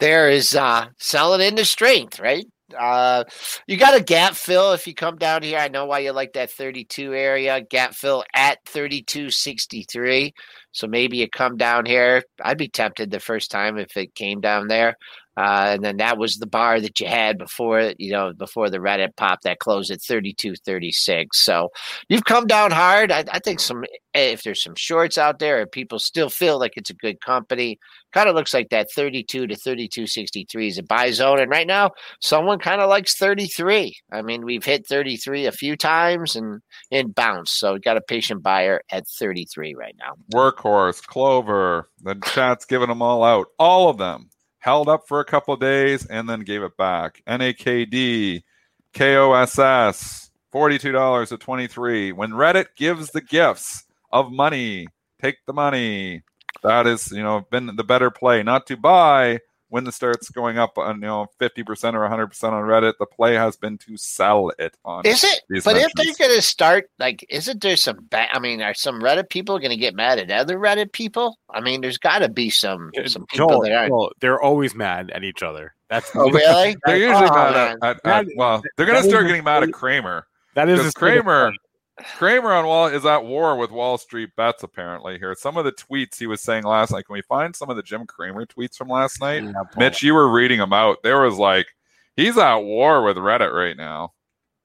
[0.00, 2.48] there is uh selling into strength, right?
[2.76, 3.24] Uh
[3.66, 5.58] you got a gap fill if you come down here.
[5.58, 7.60] I know why you like that 32 area.
[7.62, 10.34] Gap fill at 3263.
[10.72, 12.22] So maybe you come down here.
[12.42, 14.96] I'd be tempted the first time if it came down there.
[15.38, 18.78] Uh, and then that was the bar that you had before, you know, before the
[18.78, 21.26] Reddit pop that closed at 32.36.
[21.34, 21.68] So
[22.08, 23.12] you've come down hard.
[23.12, 26.72] I, I think some, if there's some shorts out there, or people still feel like
[26.74, 27.78] it's a good company,
[28.12, 31.38] kind of looks like that 32 to 32.63 is a buy zone.
[31.38, 33.94] And right now, someone kind of likes 33.
[34.10, 37.52] I mean, we've hit 33 a few times and and bounce.
[37.52, 40.14] So we got a patient buyer at 33 right now.
[40.34, 43.46] Workhorse, Clover, the chat's giving them all out.
[43.60, 44.30] All of them
[44.68, 47.22] held up for a couple days and then gave it back.
[47.26, 48.42] NAKD,
[48.92, 52.12] KOSS, $42 to 23.
[52.12, 54.86] When Reddit gives the gifts of money,
[55.22, 56.22] take the money.
[56.62, 58.42] That is, you know, been the better play.
[58.42, 62.64] Not to buy when the starts going up on, you know, 50% or 100% on
[62.64, 62.94] Reddit.
[62.98, 65.42] The play has been to sell it on Is it?
[65.48, 68.06] these But if they're going to start, like, isn't there some?
[68.10, 71.38] Ba- I mean, are some Reddit people going to get mad at other Reddit people?
[71.50, 73.90] I mean, there's got to be some some people Joel, that aren't.
[73.90, 75.74] Joel, they're always mad at each other.
[75.88, 76.76] That's Oh, really?
[76.84, 79.72] They're usually Oh, mad at, at, at well, they're going to start getting mad at
[79.72, 81.58] Cramer that is because the state of Cramer play.
[82.16, 85.34] Cramer on Wall is at war with Wall Street bets apparently here.
[85.34, 87.06] Some of the tweets he was saying last night.
[87.06, 89.42] Can we find some of the Jim Cramer tweets from last night?
[89.44, 91.02] Yeah, Mitch, you were reading them out.
[91.02, 91.66] There was like
[92.16, 94.12] he's at war with Reddit right now.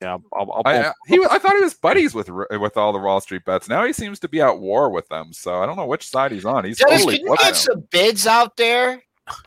[0.02, 2.78] Yeah, I'll, I'll, I, I'll- I- uh, he, I thought he was buddies with with
[2.78, 3.68] all the Wall Street bets.
[3.70, 5.34] Now he seems to be at war with them.
[5.34, 6.66] So I don't know which side he's on.
[6.66, 7.56] He's Dennis, totally can you get them.
[7.56, 9.02] some bids out there?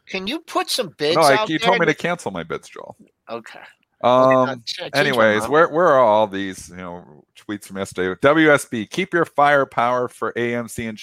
[0.06, 1.66] Can you put some bids No, I, out you there?
[1.68, 2.96] told me to cancel my bits, Joel.
[3.28, 3.60] Okay.
[4.02, 4.62] Um,
[4.94, 8.18] anyways, where where are all these you know tweets from yesterday?
[8.20, 10.98] WSB, keep your firepower for AMC and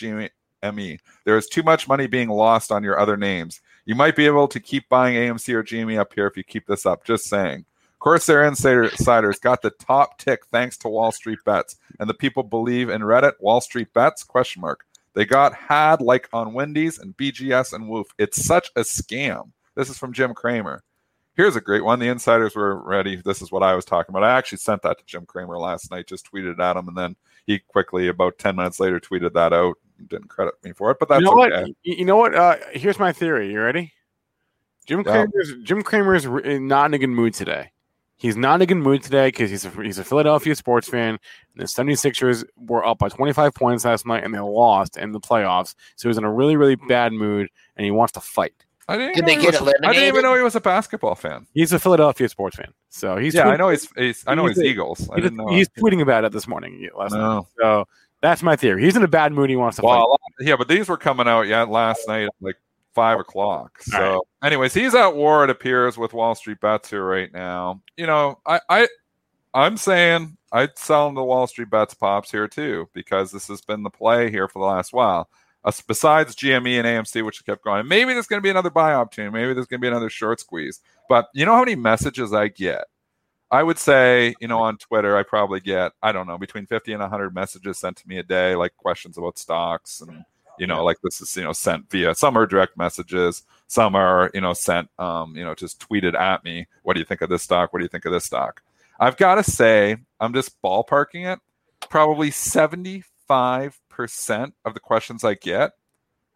[0.64, 1.00] GME.
[1.26, 3.62] There is too much money being lost on your other names.
[3.86, 6.68] You might be able to keep buying AMC or GME up here if you keep
[6.68, 7.04] this up.
[7.04, 7.66] Just saying.
[8.00, 12.44] Corsair Insider Insiders got the top tick thanks to Wall Street Bets, and the people
[12.44, 13.34] believe in Reddit.
[13.40, 14.24] Wall Street Bets?
[14.26, 14.86] Question mark.
[15.14, 18.08] They got had like on Wendy's and BGS and Woof.
[18.18, 19.52] It's such a scam.
[19.76, 20.84] This is from Jim Cramer.
[21.36, 22.00] Here's a great one.
[22.00, 23.16] The insiders were ready.
[23.16, 24.24] This is what I was talking about.
[24.24, 27.16] I actually sent that to Jim Cramer last night, just tweeted at him, and then
[27.48, 29.78] he quickly, about 10 minutes later, tweeted that out.
[30.08, 31.62] Didn't credit me for it, but that's you know okay.
[31.62, 31.72] what?
[31.84, 32.36] You know what?
[32.36, 33.52] Uh, here's my theory.
[33.52, 33.94] You ready?
[34.86, 35.26] Jim Yeah.
[35.26, 37.72] Cramer's Jim Cramer's not in a good mood today.
[38.18, 41.10] He's not in a good mood today because he's a, he's a Philadelphia sports fan.
[41.10, 41.20] And
[41.58, 45.76] the 76ers were up by 25 points last night and they lost in the playoffs.
[45.96, 48.54] So he's in a really, really bad mood and he wants to fight.
[48.88, 51.48] I didn't, Did they get was- I didn't even know he was a basketball fan.
[51.54, 52.74] He's a Philadelphia sports fan.
[52.90, 55.10] So he's yeah, tweet- I know he's, he's I know he's he's, a- Eagles.
[55.10, 55.48] I he's, didn't know.
[55.48, 56.90] he's tweeting about it this morning.
[56.96, 57.20] Last night.
[57.20, 57.48] no.
[57.62, 57.88] So
[58.22, 58.84] that's my theory.
[58.84, 59.50] He's in a bad mood.
[59.50, 60.08] He wants to Well, fight.
[60.10, 62.58] lot- yeah, but these were coming out yeah last night at like
[62.94, 63.82] five o'clock.
[63.82, 64.48] So, All right.
[64.48, 65.44] anyways, he's at war.
[65.46, 67.82] It appears with Wall Street bets here right now.
[67.98, 68.88] You know, I I
[69.54, 73.84] I'm saying I'd sell the Wall Street bets pops here too because this has been
[73.84, 75.30] the play here for the last while.
[75.66, 78.94] Uh, besides GME and AMC, which kept going, maybe there's going to be another buy
[78.94, 79.34] opportunity.
[79.34, 80.82] Maybe there's going to be another short squeeze.
[81.08, 82.86] But you know how many messages I get?
[83.54, 86.92] I would say, you know, on Twitter, I probably get, I don't know, between 50
[86.94, 90.02] and 100 messages sent to me a day, like questions about stocks.
[90.02, 90.26] And,
[90.58, 94.32] you know, like this is, you know, sent via, some are direct messages, some are,
[94.34, 96.66] you know, sent, um, you know, just tweeted at me.
[96.82, 97.72] What do you think of this stock?
[97.72, 98.64] What do you think of this stock?
[99.00, 101.40] I've got to say, I'm just ballparking it.
[101.90, 103.04] Probably 75%
[104.00, 105.74] of the questions I get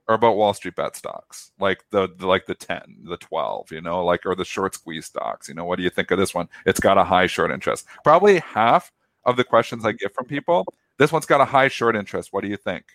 [0.08, 3.82] are about Wall Street bet stocks, like the, the like the 10, the 12, you
[3.82, 5.50] know, like or the short squeeze stocks.
[5.50, 6.48] You know, what do you think of this one?
[6.66, 7.86] It's got a high short interest.
[8.04, 8.92] Probably half
[9.26, 10.66] of the questions I get from people,
[10.98, 12.32] this one's got a high short interest.
[12.32, 12.86] What do you think?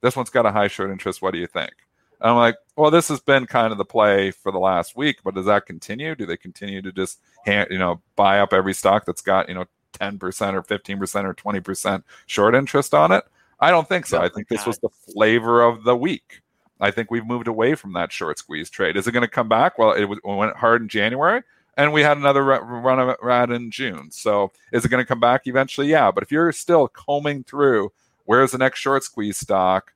[0.00, 1.22] This one's got a high short interest.
[1.22, 1.72] What do you think?
[2.20, 5.18] And I'm like, well, this has been kind of the play for the last week,
[5.24, 6.14] but does that continue?
[6.14, 9.54] Do they continue to just hand, you know, buy up every stock that's got, you
[9.54, 10.20] know, 10%
[10.54, 13.24] or 15% or 20% short interest on it?
[13.60, 14.18] I don't think so.
[14.18, 14.66] Oh I think this God.
[14.68, 16.42] was the flavor of the week.
[16.80, 18.96] I think we've moved away from that short squeeze trade.
[18.96, 19.78] Is it going to come back?
[19.78, 21.42] Well, it, was, it went hard in January,
[21.76, 24.10] and we had another run of it in June.
[24.10, 25.88] So, is it going to come back eventually?
[25.88, 26.10] Yeah.
[26.10, 27.92] But if you're still combing through,
[28.26, 29.92] where's the next short squeeze stock?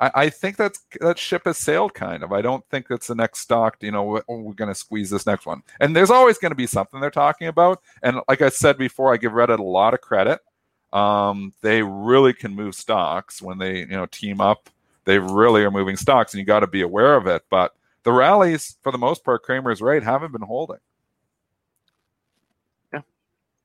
[0.00, 2.32] I, I think that's that ship has sailed kind of.
[2.32, 3.78] I don't think that's the next stock.
[3.80, 6.66] You know, we're going to squeeze this next one, and there's always going to be
[6.66, 7.80] something they're talking about.
[8.02, 10.40] And like I said before, I give Reddit a lot of credit.
[10.92, 14.70] Um, they really can move stocks when they you know team up.
[15.04, 17.42] They really are moving stocks, and you got to be aware of it.
[17.50, 20.78] But the rallies, for the most part, Cramer's right, haven't been holding.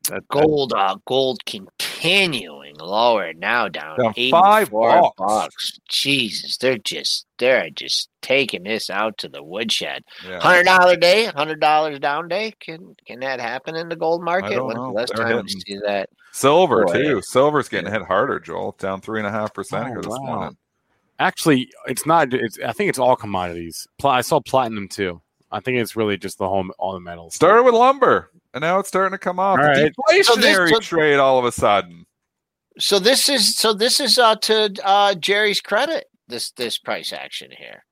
[0.10, 5.16] That- Gold, uh, gold continuing lower now down, Down eighty five four bucks.
[5.18, 5.80] bucks.
[5.90, 10.04] Jesus, they're just they're just taking this out to the woodshed.
[10.28, 10.40] Yeah.
[10.40, 12.54] Hundred dollar day, hundred dollars down day.
[12.60, 14.52] Can can that happen in the gold market?
[14.56, 14.88] don't know.
[14.88, 16.10] the last They're time we see that?
[16.32, 16.94] Silver Boy.
[16.94, 17.22] too.
[17.22, 18.76] Silver's getting hit harder, Joel.
[18.80, 20.18] Down three and a half percent Oh, here this wow.
[20.20, 20.58] morning.
[21.20, 22.34] Actually, it's not.
[22.34, 22.58] It's.
[22.66, 23.88] I think it's all commodities.
[24.00, 25.22] Pla- I saw platinum too.
[25.52, 27.36] I think it's really just the whole all the metals.
[27.36, 29.60] Started with lumber, and now it's starting to come off.
[29.60, 29.94] All right.
[29.96, 32.06] So this- Deflationary so- trade all of a sudden.
[32.80, 36.06] So this is so this is uh, to uh, Jerry's credit.
[36.28, 37.84] This this price action here.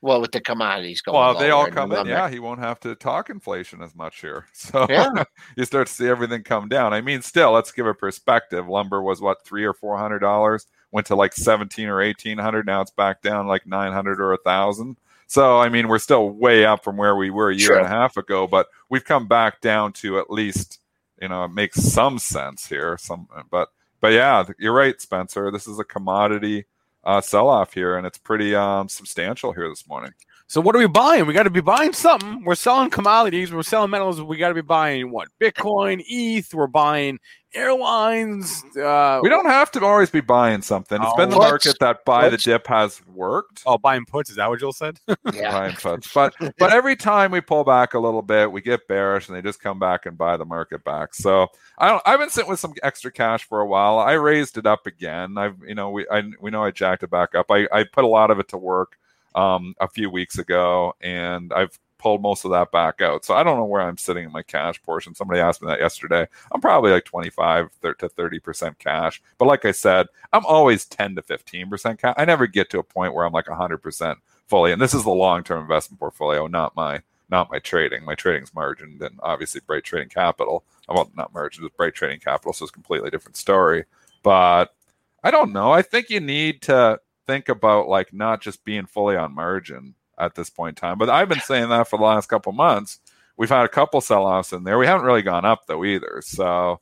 [0.00, 1.16] Well, with the commodities going.
[1.18, 2.06] Well, they all come in.
[2.06, 4.46] Yeah, he won't have to talk inflation as much here.
[4.54, 5.24] So Yeah.
[5.56, 6.92] you start to see everything come down.
[6.92, 8.68] I mean, still, let's give a perspective.
[8.68, 12.66] Lumber was what three or four hundred dollars, went to like seventeen or eighteen hundred.
[12.66, 14.98] Now it's back down like nine hundred or a thousand.
[15.26, 17.78] So I mean, we're still way up from where we were a year Sure.
[17.78, 20.78] and a half ago, but we've come back down to at least
[21.20, 22.96] you know it makes some sense here.
[22.98, 25.50] Some, but but yeah, you're right, Spencer.
[25.50, 26.66] This is a commodity
[27.04, 30.12] uh, sell off here, and it's pretty um, substantial here this morning.
[30.46, 31.26] So what are we buying?
[31.26, 32.42] We got to be buying something.
[32.44, 33.52] We're selling commodities.
[33.52, 34.20] We're selling metals.
[34.20, 35.28] We got to be buying what?
[35.40, 36.52] Bitcoin, ETH.
[36.54, 37.18] We're buying
[37.54, 38.62] airlines.
[38.76, 41.00] Uh, We don't have to always be buying something.
[41.02, 41.40] It's been the Oh.
[41.40, 43.62] market that buy the dip has worked.
[43.66, 44.30] Oh, buying puts.
[44.30, 44.98] Is that what Jill said?
[45.32, 45.52] Yeah.
[45.52, 46.12] buying puts.
[46.12, 49.42] But but every time we pull back a little bit, we get bearish and they
[49.42, 51.14] just come back and buy the market back.
[51.14, 53.98] So I don't I've been sitting with some extra cash for a while.
[53.98, 55.38] I raised it up again.
[55.38, 57.50] I've you know, we I we know I jacked it back up.
[57.50, 58.96] I, I put a lot of it to work
[59.34, 63.24] um a few weeks ago and I've pulled most of that back out.
[63.24, 65.14] So I don't know where I'm sitting in my cash portion.
[65.14, 66.26] Somebody asked me that yesterday.
[66.52, 69.20] I'm probably like 25 to 30% cash.
[69.36, 72.14] But like I said, I'm always 10 to 15% cash.
[72.16, 74.72] I never get to a point where I'm like 100% fully.
[74.72, 78.04] And this is the long-term investment portfolio, not my not my trading.
[78.04, 80.64] My trading's margined and obviously Bright Trading Capital.
[80.88, 83.84] Well, not margined, it's Bright Trading Capital, so it's a completely different story.
[84.22, 84.74] But
[85.22, 85.70] I don't know.
[85.70, 90.34] I think you need to think about like not just being fully on margin at
[90.34, 90.98] this point in time.
[90.98, 93.00] But I've been saying that for the last couple months.
[93.36, 94.78] We've had a couple sell-offs in there.
[94.78, 96.22] We haven't really gone up though either.
[96.24, 96.80] So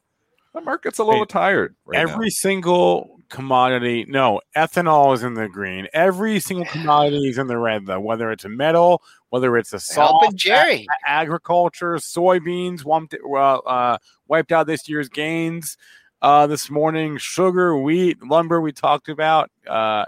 [0.55, 2.13] the market's a little Wait, tired right now.
[2.13, 5.87] Every single commodity, no, ethanol is in the green.
[5.93, 8.01] Every single commodity is in the red, though.
[8.01, 10.87] Whether it's a metal, whether it's a salt, Helping Jerry.
[10.89, 15.77] a- agriculture, soybeans, wiped, well, uh, wiped out this year's gains
[16.23, 17.19] uh, this morning.
[17.19, 18.61] Sugar, wheat, lumber.
[18.61, 20.07] We talked about uh,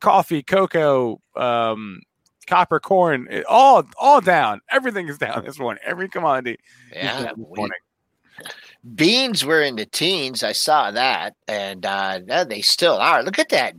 [0.00, 2.00] coffee, cocoa, um,
[2.46, 3.26] copper, corn.
[3.30, 4.60] it- all all down.
[4.70, 5.82] Everything is down this morning.
[5.84, 6.58] Every commodity.
[6.92, 7.70] Yeah, down this morning.
[8.94, 10.42] beans were in the teens.
[10.42, 13.22] I saw that, and uh, they still are.
[13.22, 13.74] Look at that.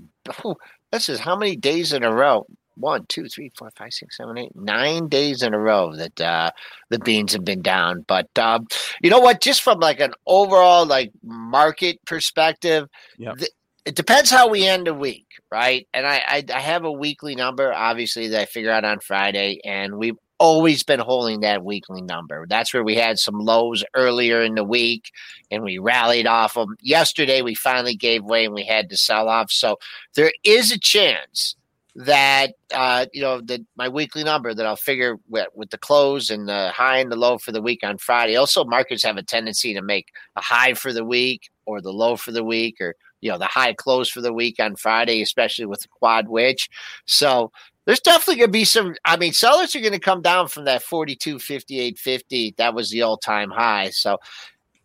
[0.92, 2.46] This is how many days in a row?
[2.76, 6.52] One, two, three, four, five, six, seven, eight, nine days in a row that uh,
[6.90, 8.06] the beans have been down.
[8.08, 8.68] But um,
[9.02, 9.42] you know what?
[9.42, 13.38] Just from like an overall like market perspective, Yep.
[13.38, 13.52] th-
[13.86, 15.88] it depends how we end the week, right?
[15.94, 19.60] And I, I I have a weekly number, obviously, that I figure out on Friday,
[19.64, 22.46] and we've always been holding that weekly number.
[22.48, 25.12] That's where we had some lows earlier in the week,
[25.50, 26.76] and we rallied off them.
[26.82, 29.52] Yesterday, we finally gave way and we had to sell off.
[29.52, 29.78] So
[30.16, 31.56] there is a chance
[31.96, 36.30] that uh, you know that my weekly number that I'll figure with, with the close
[36.30, 38.36] and the high and the low for the week on Friday.
[38.36, 42.16] Also, markets have a tendency to make a high for the week or the low
[42.16, 45.66] for the week or you know the high close for the week on Friday, especially
[45.66, 46.70] with the quad witch.
[47.06, 47.52] So
[47.86, 48.96] there's definitely going to be some.
[49.06, 52.56] I mean, sellers are going to come down from that 42, 58, 50.
[52.58, 53.90] That was the all time high.
[53.92, 54.18] So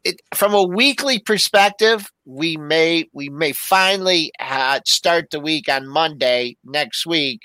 [0.05, 5.89] it, from a weekly perspective, we may we may finally uh, start the week on
[5.89, 7.41] Monday next week.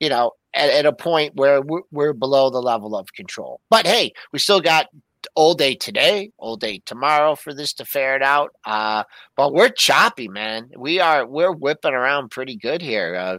[0.00, 3.60] You know, at, at a point where we're, we're below the level of control.
[3.70, 4.88] But hey, we still got
[5.34, 8.50] all day today, all day tomorrow for this to ferret out.
[8.64, 9.04] Uh,
[9.36, 10.70] but we're choppy, man.
[10.76, 13.14] We are we're whipping around pretty good here.
[13.14, 13.38] Uh,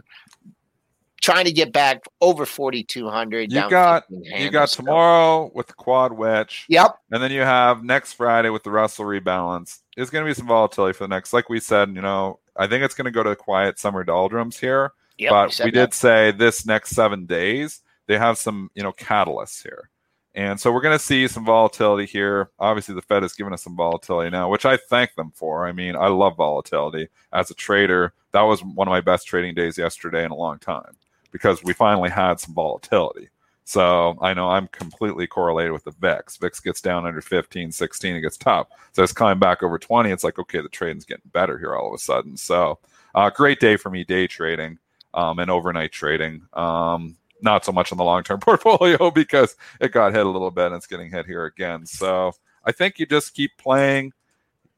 [1.24, 4.84] trying to get back over 4200 You got you got still.
[4.84, 6.66] tomorrow with the quad witch.
[6.68, 6.98] Yep.
[7.10, 9.80] And then you have next Friday with the Russell rebalance.
[9.96, 12.66] There's going to be some volatility for the next, like we said, you know, I
[12.66, 14.92] think it's going to go to the quiet summer doldrums here.
[15.18, 15.30] Yep.
[15.30, 19.62] but said we did say this next seven days, they have some, you know, catalysts
[19.62, 19.88] here.
[20.34, 22.50] And so we're going to see some volatility here.
[22.58, 25.66] Obviously, the Fed has given us some volatility now, which I thank them for.
[25.66, 27.08] I mean, I love volatility.
[27.32, 30.58] As a trader, that was one of my best trading days yesterday in a long
[30.58, 30.96] time
[31.30, 33.28] because we finally had some volatility.
[33.64, 36.36] So I know I'm completely correlated with the VIX.
[36.36, 38.66] VIX gets down under 15, 16, it gets tough.
[38.92, 40.10] So it's coming back over 20.
[40.10, 42.36] It's like, okay, the trading's getting better here all of a sudden.
[42.36, 42.78] So
[43.14, 44.78] uh, great day for me day trading
[45.14, 46.42] um, and overnight trading.
[46.52, 50.50] Um, not so much on the long term portfolio because it got hit a little
[50.50, 51.86] bit and it's getting hit here again.
[51.86, 52.32] So
[52.64, 54.12] I think you just keep playing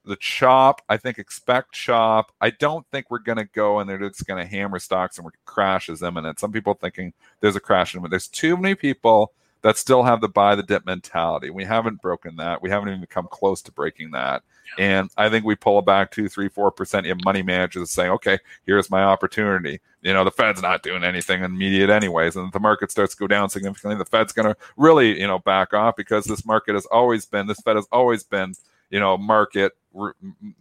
[0.04, 0.82] the chop.
[0.88, 2.32] I think expect chop.
[2.40, 5.28] I don't think we're going to go and they're just going to hammer stocks and
[5.44, 6.38] crash is imminent.
[6.38, 8.10] Some people thinking there's a crash imminent.
[8.10, 9.32] There's too many people
[9.66, 11.50] that still have the buy the dip mentality.
[11.50, 12.62] We haven't broken that.
[12.62, 14.44] We haven't even come close to breaking that.
[14.78, 17.04] And I think we pull back two, three, four percent.
[17.04, 21.02] You have money managers saying, "Okay, here's my opportunity." You know, the Fed's not doing
[21.02, 23.98] anything immediate, anyways, and if the market starts to go down significantly.
[23.98, 27.48] The Fed's going to really, you know, back off because this market has always been,
[27.48, 28.54] this Fed has always been,
[28.90, 29.72] you know, market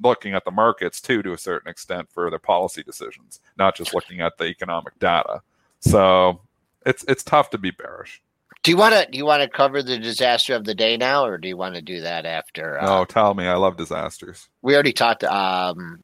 [0.01, 3.93] looking at the markets too, to a certain extent, for their policy decisions, not just
[3.93, 5.43] looking at the economic data.
[5.79, 6.41] So
[6.87, 8.23] it's it's tough to be bearish.
[8.65, 11.23] Do you want to do you want to cover the disaster of the day now,
[11.23, 12.79] or do you want to do that after?
[12.79, 14.49] Uh, No, tell me, I love disasters.
[14.63, 15.23] We already talked.
[15.23, 16.03] Um,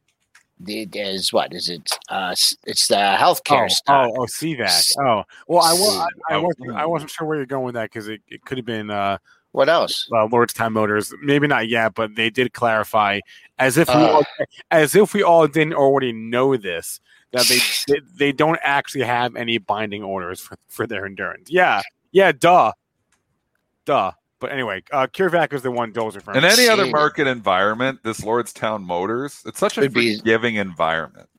[0.59, 1.97] the is what is it?
[2.07, 2.35] Uh,
[2.67, 4.09] it's the healthcare Oh, stock.
[4.11, 4.91] oh, oh, CVAC.
[4.99, 7.73] Oh, well, I, wa- I, I, Oh, wasn't, I wasn't sure where you're going with
[7.73, 9.17] that because it, it could have been uh,
[9.53, 10.07] What else?
[10.13, 11.11] uh, Lordstown Motors.
[11.23, 13.21] Maybe not yet, but they did clarify,
[13.57, 14.07] as if we Uh.
[14.17, 14.23] all,
[14.69, 16.99] as if we all didn't already know this,
[17.31, 17.57] that they,
[17.87, 21.49] they they don't actually have any binding orders for, for their endurance.
[21.49, 21.81] Yeah,
[22.11, 22.71] yeah, duh,
[23.85, 24.11] duh.
[24.39, 26.37] But anyway, uh, CureVac is the one Joel's referring.
[26.39, 31.29] In any other market environment, this Lordstown Motors, it's such a Would be- forgiving environment.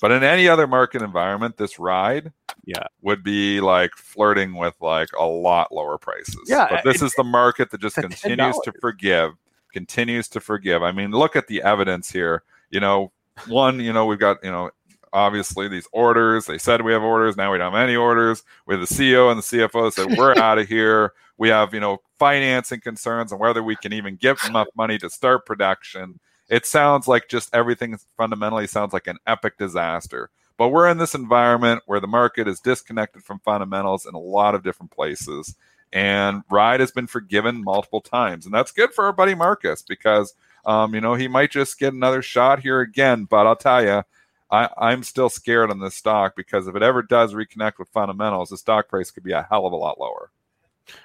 [0.00, 2.32] But in any other market environment, this ride,
[2.64, 2.84] Yeah.
[3.02, 6.36] would be like flirting with like a lot lower prices.
[6.46, 8.80] Yeah, but this it- is the market that just continues to $10.
[8.80, 9.32] forgive,
[9.72, 10.82] continues to forgive.
[10.82, 12.42] I mean, look at the evidence here.
[12.70, 13.12] You know,
[13.48, 14.70] one, you know, we've got you know
[15.12, 16.46] obviously these orders.
[16.46, 17.36] They said we have orders.
[17.36, 18.42] Now we don't have any orders.
[18.66, 21.12] We have the CEO and the CFO said we're out of here.
[21.36, 25.10] We have you know financing concerns and whether we can even give enough money to
[25.10, 26.20] start production.
[26.48, 30.30] It sounds like just everything fundamentally sounds like an epic disaster.
[30.56, 34.54] But we're in this environment where the market is disconnected from fundamentals in a lot
[34.56, 35.54] of different places.
[35.92, 38.44] And Ride has been forgiven multiple times.
[38.44, 40.34] And that's good for our buddy Marcus because,
[40.66, 43.24] um, you know, he might just get another shot here again.
[43.24, 44.02] But I'll tell you,
[44.50, 48.50] I, I'm still scared on this stock because if it ever does reconnect with fundamentals,
[48.50, 50.30] the stock price could be a hell of a lot lower.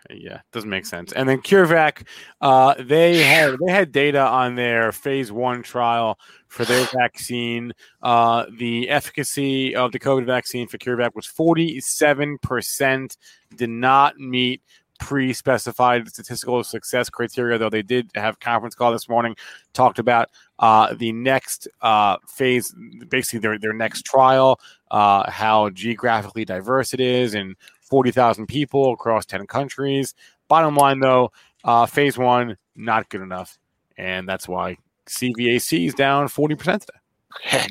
[0.10, 1.12] Yeah, it doesn't make sense.
[1.12, 2.08] And then CureVac,
[2.40, 6.18] uh, they had they had data on their phase one trial
[6.48, 7.74] for their vaccine.
[8.02, 13.18] Uh, the efficacy of the COVID vaccine for CureVac was forty seven percent.
[13.56, 14.62] Did not meet
[15.00, 19.36] pre-specified statistical success criteria, though they did have conference call this morning,
[19.74, 20.30] talked about
[20.60, 22.74] uh, the next uh, phase,
[23.10, 24.60] basically their their next trial,
[24.92, 30.14] uh, how geographically diverse it is, and 40,000 people across 10 countries.
[30.48, 31.32] Bottom line, though,
[31.64, 33.58] uh, phase one, not good enough.
[33.98, 34.78] And that's why
[35.08, 36.88] CVAC is down 40% today.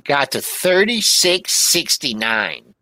[0.04, 2.74] got to 3669.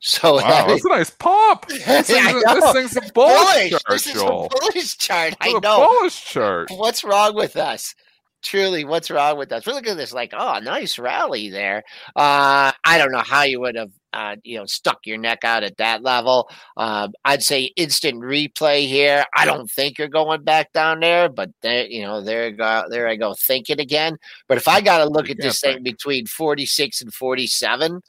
[0.00, 1.66] So Wow, that that's a nice pop.
[1.70, 2.40] This know.
[2.54, 3.70] this thing's a bullish bullish.
[3.70, 5.34] chart, This is a bullish chart.
[5.40, 5.86] I know.
[5.86, 6.70] bullish chart.
[6.70, 7.94] What's wrong with us?
[8.42, 9.66] Truly, what's wrong with us?
[9.66, 11.84] We look at this like, oh, nice rally there.
[12.16, 15.62] Uh, I don't know how you would have, uh, you know, stuck your neck out
[15.62, 16.48] at that level.
[16.78, 19.26] Um, I'd say instant replay here.
[19.36, 23.08] I don't think you're going back down there, but there, you know, there go, there
[23.08, 24.16] I go thinking again.
[24.48, 28.00] But if I got to look at this thing between 46 and 47,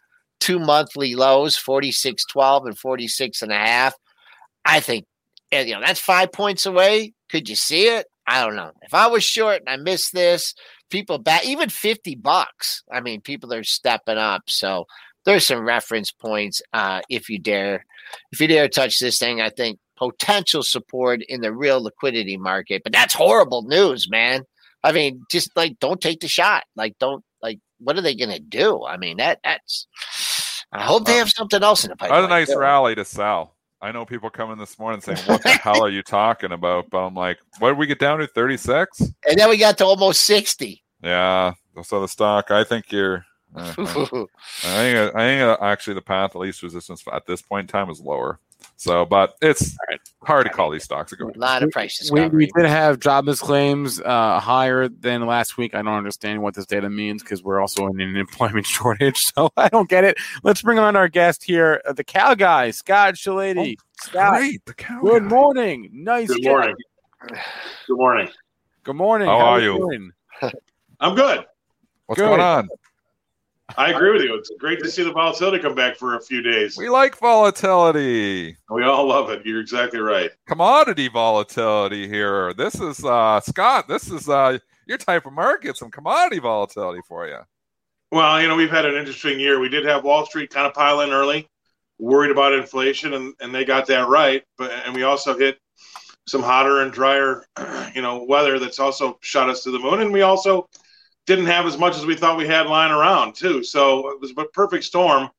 [0.41, 3.93] two monthly lows, 46.12 and 46 and a half,
[4.65, 5.05] I think,
[5.51, 7.13] you know, that's five points away.
[7.29, 8.07] Could you see it?
[8.27, 8.71] I don't know.
[8.81, 10.53] If I was short and I missed this,
[10.89, 12.83] people back even 50 bucks.
[12.91, 14.43] I mean, people are stepping up.
[14.47, 14.85] So
[15.25, 16.61] there's some reference points.
[16.73, 17.85] Uh, if you dare,
[18.31, 22.81] if you dare touch this thing, I think potential support in the real liquidity market.
[22.83, 24.43] But that's horrible news, man.
[24.83, 26.63] I mean, just like don't take the shot.
[26.75, 28.83] Like, don't like what are they gonna do?
[28.83, 29.87] I mean, that that's
[30.71, 32.21] I hope they have something else in the pipeline.
[32.21, 33.55] That's a nice rally to sell.
[33.81, 36.99] I know people coming this morning saying, "What the hell are you talking about?" But
[36.99, 38.27] I'm like, "What did we get down to?
[38.27, 40.83] 36?" And then we got to almost 60.
[41.01, 41.53] Yeah.
[41.83, 43.25] So the stock, I think you're.
[43.55, 47.65] uh, I think I think uh, actually the path of least resistance at this point
[47.65, 48.39] in time is lower.
[48.77, 49.75] So, but it's
[50.23, 51.13] hard to call these stocks.
[51.13, 52.45] Go a lot of price We, discovery.
[52.55, 55.75] we did have jobless claims uh, higher than last week.
[55.75, 59.19] I don't understand what this data means because we're also in an employment shortage.
[59.35, 60.17] So I don't get it.
[60.43, 63.75] Let's bring on our guest here, uh, the cow guy, Scott Shellady.
[64.01, 64.99] Scott, Great, the cow.
[65.01, 65.29] good guy.
[65.29, 65.89] morning.
[65.93, 66.51] Nice Good job.
[66.51, 66.75] morning.
[67.87, 68.29] Good morning.
[68.83, 69.27] Good morning.
[69.27, 69.79] How are you you?
[69.79, 70.11] doing?
[70.99, 71.45] I'm good.
[72.07, 72.27] What's Good.
[72.27, 72.67] going on?
[73.77, 74.35] I agree with you.
[74.35, 76.77] It's great to see the volatility come back for a few days.
[76.77, 78.57] We like volatility.
[78.69, 79.45] We all love it.
[79.45, 80.31] You're exactly right.
[80.47, 82.53] Commodity volatility here.
[82.53, 83.87] This is uh Scott.
[83.87, 84.57] This is uh
[84.87, 85.77] your type of market.
[85.77, 87.39] Some commodity volatility for you.
[88.11, 89.59] Well, you know, we've had an interesting year.
[89.59, 91.47] We did have Wall Street kind of pile in early,
[91.97, 94.43] worried about inflation, and, and they got that right.
[94.57, 95.57] But and we also hit
[96.27, 97.45] some hotter and drier,
[97.95, 100.01] you know, weather that's also shot us to the moon.
[100.01, 100.67] And we also
[101.27, 103.63] didn't have as much as we thought we had lying around too.
[103.63, 105.29] So it was a perfect storm.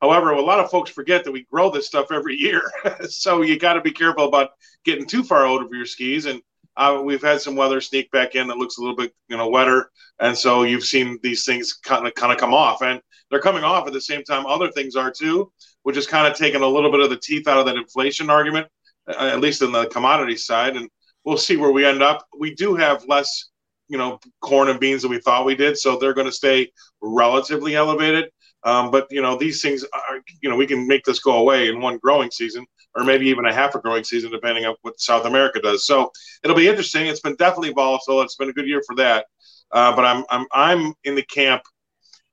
[0.00, 2.62] However, a lot of folks forget that we grow this stuff every year.
[3.08, 4.50] so you got to be careful about
[4.84, 6.26] getting too far out of your skis.
[6.26, 6.42] And
[6.76, 9.48] uh, we've had some weather sneak back in that looks a little bit, you know,
[9.48, 9.90] wetter.
[10.20, 13.64] And so you've seen these things kind of kind of come off, and they're coming
[13.64, 14.46] off at the same time.
[14.46, 15.52] Other things are too,
[15.82, 18.30] which is kind of taking a little bit of the teeth out of that inflation
[18.30, 18.68] argument,
[19.06, 20.76] at least in the commodity side.
[20.76, 20.88] And
[21.24, 22.26] we'll see where we end up.
[22.38, 23.50] We do have less,
[23.92, 26.72] you know, corn and beans that we thought we did, so they're going to stay
[27.02, 28.30] relatively elevated.
[28.64, 31.68] Um, but you know, these things are, you know, we can make this go away
[31.68, 32.64] in one growing season,
[32.94, 35.84] or maybe even a half a growing season, depending on what South America does.
[35.84, 36.10] So
[36.42, 37.06] it'll be interesting.
[37.06, 38.22] It's been definitely volatile.
[38.22, 39.26] It's been a good year for that.
[39.70, 41.62] Uh, but I'm I'm I'm in the camp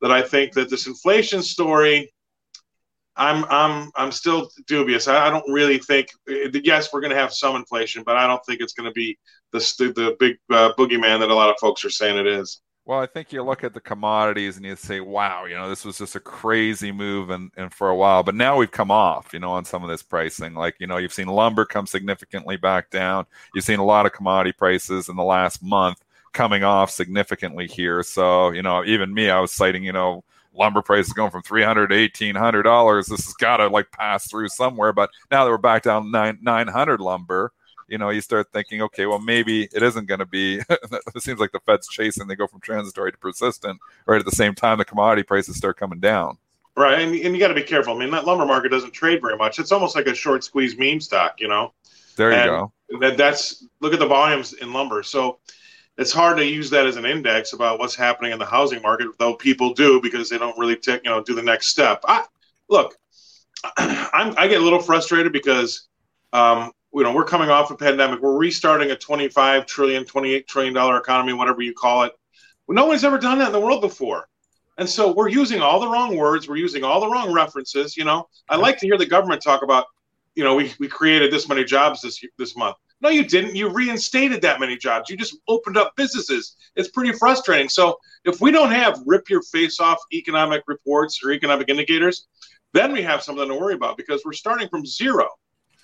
[0.02, 2.10] that I think that this inflation story.
[3.18, 5.10] I'm I'm I'm still dubious.
[5.10, 6.08] I, I don't really think.
[6.64, 9.18] Yes, we're going to have some inflation, but I don't think it's going to be
[9.52, 9.60] the
[9.96, 12.62] the big uh, boogeyman that a lot of folks are saying it is.
[12.86, 15.86] Well, I think you look at the commodities and you say, wow, you know, this
[15.86, 18.24] was just a crazy move and, and for a while.
[18.24, 20.56] But now we've come off, you know, on some of this pricing.
[20.56, 23.28] Like, you know, you've seen lumber come significantly back down.
[23.54, 28.02] You've seen a lot of commodity prices in the last month coming off significantly here.
[28.02, 31.90] So, you know, even me, I was citing, you know, lumber prices going from 300
[31.90, 35.60] to 1800 dollars this has got to like pass through somewhere but now that we're
[35.60, 37.54] back down 9 900 lumber
[37.90, 40.62] you know, you start thinking, okay, well, maybe it isn't going to be.
[40.70, 44.32] it seems like the Fed's chasing; they go from transitory to persistent, right at the
[44.32, 46.38] same time the commodity prices start coming down.
[46.76, 47.94] Right, and, and you got to be careful.
[47.94, 49.60] I mean, that lumber market doesn't trade very much.
[49.60, 51.74] It's almost like a short squeeze meme stock, you know.
[52.16, 52.74] There you and go.
[53.00, 55.04] That, that's look at the volumes in lumber.
[55.04, 55.40] So
[55.98, 59.10] it's hard to use that as an index about what's happening in the housing market,
[59.18, 62.02] though people do because they don't really take, you know, do the next step.
[62.08, 62.26] I
[62.70, 62.96] look,
[63.78, 65.88] I'm, I get a little frustrated because
[66.32, 68.22] um, you know, we're coming off a pandemic.
[68.22, 72.14] We're restarting a 25 trillion, 28 trillion dollar economy, whatever you call it.
[72.68, 74.28] Well, no one's ever done that in the world before.
[74.78, 76.48] And so we're using all the wrong words.
[76.48, 77.98] We're using all the wrong references.
[77.98, 79.86] You know, I like to hear the government talk about,
[80.36, 82.78] you know, we, we created this many jobs this this month.
[83.02, 83.56] No, you didn't.
[83.56, 85.10] You reinstated that many jobs.
[85.10, 86.56] You just opened up businesses.
[86.76, 87.70] It's pretty frustrating.
[87.70, 92.28] So if we don't have rip your face off economic reports or economic indicators,
[92.74, 95.28] then we have something to worry about because we're starting from zero.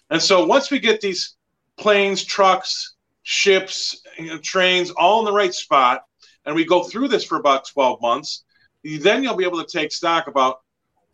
[0.09, 1.35] And so once we get these
[1.77, 6.03] planes, trucks, ships, you know, trains all in the right spot,
[6.45, 8.43] and we go through this for about 12 months,
[8.83, 10.61] then you'll be able to take stock about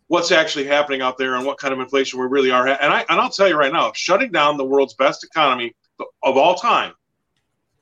[0.08, 2.68] what's actually happening out there and what kind of inflation we really are.
[2.68, 5.74] And I and I'll tell you right now, shutting down the world's best economy
[6.22, 6.94] of all time,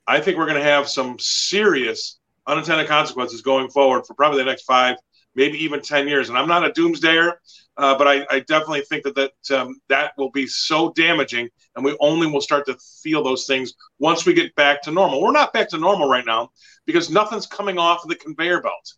[0.06, 4.46] I think we're going to have some serious unintended consequences going forward for probably the
[4.46, 4.98] next five,
[5.34, 6.30] maybe even 10 years.
[6.30, 7.34] And I'm not a doomsdayer.
[7.80, 11.86] Uh, but I, I, definitely think that that um, that will be so damaging, and
[11.86, 15.22] we only will start to feel those things once we get back to normal.
[15.22, 16.52] We're not back to normal right now
[16.86, 18.96] because nothing's coming off of the conveyor belt,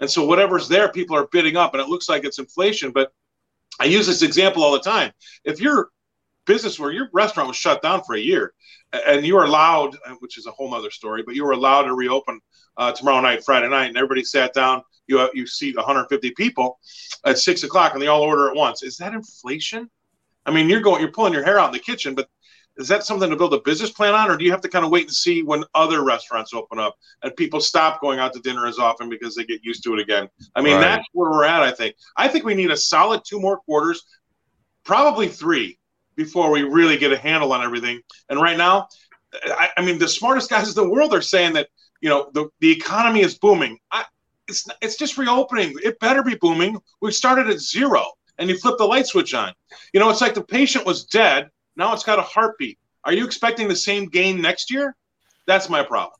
[0.00, 2.90] and so whatever's there, people are bidding up, and it looks like it's inflation.
[2.90, 3.12] But
[3.78, 5.12] I use this example all the time.
[5.44, 5.90] If your
[6.44, 8.52] business where your restaurant was shut down for a year,
[9.06, 11.94] and you were allowed, which is a whole other story, but you were allowed to
[11.94, 12.40] reopen
[12.78, 16.78] uh, tomorrow night, Friday night, and everybody sat down you uh, you seat 150 people
[17.24, 18.82] at six o'clock and they all order at once.
[18.82, 19.90] Is that inflation?
[20.46, 22.28] I mean, you're going, you're pulling your hair out in the kitchen, but
[22.76, 24.84] is that something to build a business plan on, or do you have to kind
[24.84, 28.40] of wait and see when other restaurants open up and people stop going out to
[28.40, 30.28] dinner as often because they get used to it again?
[30.56, 30.80] I mean, right.
[30.80, 31.62] that's where we're at.
[31.62, 31.94] I think.
[32.16, 34.04] I think we need a solid two more quarters,
[34.84, 35.78] probably three,
[36.16, 38.00] before we really get a handle on everything.
[38.28, 38.88] And right now,
[39.32, 41.68] I, I mean, the smartest guys in the world are saying that
[42.00, 43.78] you know the the economy is booming.
[43.92, 44.04] I,
[44.48, 45.74] it's it's just reopening.
[45.82, 46.78] It better be booming.
[47.00, 48.04] We started at zero,
[48.38, 49.52] and you flip the light switch on.
[49.92, 51.50] You know, it's like the patient was dead.
[51.76, 52.78] Now it's got a heartbeat.
[53.04, 54.96] Are you expecting the same gain next year?
[55.46, 56.18] That's my problem.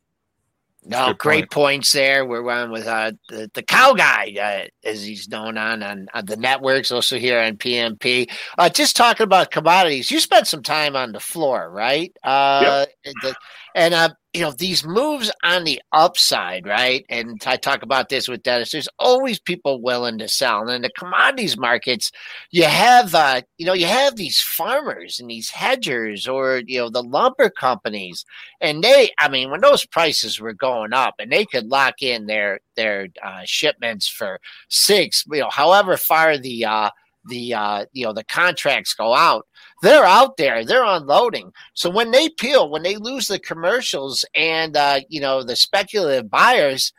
[0.87, 1.51] No, great point.
[1.51, 2.27] points there.
[2.27, 6.27] We're on with uh, the, the cow guy, uh, as he's known on, on, on
[6.27, 8.31] the networks, also here on PMP.
[8.59, 12.15] Uh, just talking about commodities, you spent some time on the floor, right?
[12.23, 13.15] Uh, yep.
[13.23, 13.35] the,
[13.75, 17.05] and uh, you know these moves on the upside, right?
[17.09, 18.71] And I talk about this with Dennis.
[18.71, 22.11] There's always people willing to sell, and in the commodities markets,
[22.51, 26.91] you have uh, you know you have these farmers and these hedgers, or you know
[26.91, 28.25] the lumber companies,
[28.61, 32.27] and they, I mean, when those prices were going up, and they could lock in
[32.27, 36.91] their their uh, shipments for six, you know, however far the uh,
[37.27, 39.47] the uh, you know the contracts go out
[39.85, 40.65] they're out there.
[40.65, 41.53] They're unloading.
[41.75, 46.31] So when they peel when they lose the commercials and uh, you know the speculative
[46.31, 46.93] buyers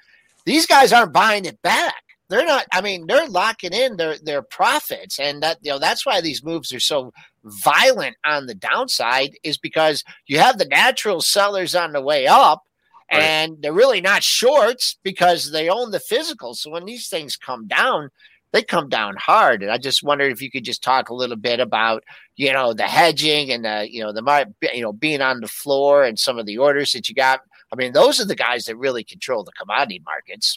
[0.45, 2.03] these guys aren't buying it back.
[2.27, 5.19] They're not i mean they're locking in their their profits.
[5.19, 7.11] And that you know that's why these moves are so
[7.43, 12.63] violent on the downside is because you have the natural sellers on the way up
[13.11, 13.21] right.
[13.21, 16.53] and they're really not shorts because they own the physical.
[16.53, 18.09] So when these things come down
[18.55, 19.61] they come down hard.
[19.61, 22.05] And I just wondered if you could just talk a little bit about,
[22.37, 26.05] you know, the hedging and the, you know, the, you know, being on the floor
[26.05, 27.41] and some of the orders that you got.
[27.73, 30.55] I mean, those are the guys that really control the commodity markets.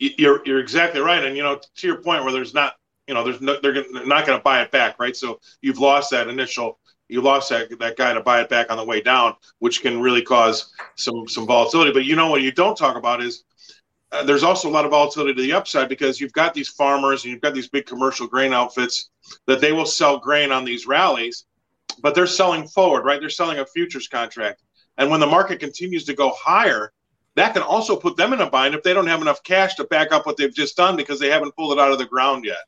[0.00, 1.24] You're, you're exactly right.
[1.24, 2.74] And, you know, to your point where there's not,
[3.06, 4.98] you know, there's no, they're not going to buy it back.
[4.98, 5.16] Right.
[5.16, 8.76] So you've lost that initial, you lost that, that guy to buy it back on
[8.76, 11.92] the way down, which can really cause some, some volatility.
[11.92, 13.44] But you know, what you don't talk about is,
[14.14, 17.24] uh, there's also a lot of volatility to the upside because you've got these farmers
[17.24, 19.10] and you've got these big commercial grain outfits
[19.46, 21.46] that they will sell grain on these rallies,
[22.00, 23.20] but they're selling forward, right?
[23.20, 24.62] They're selling a futures contract.
[24.98, 26.92] And when the market continues to go higher,
[27.34, 29.84] that can also put them in a bind if they don't have enough cash to
[29.84, 32.44] back up what they've just done because they haven't pulled it out of the ground
[32.44, 32.64] yet.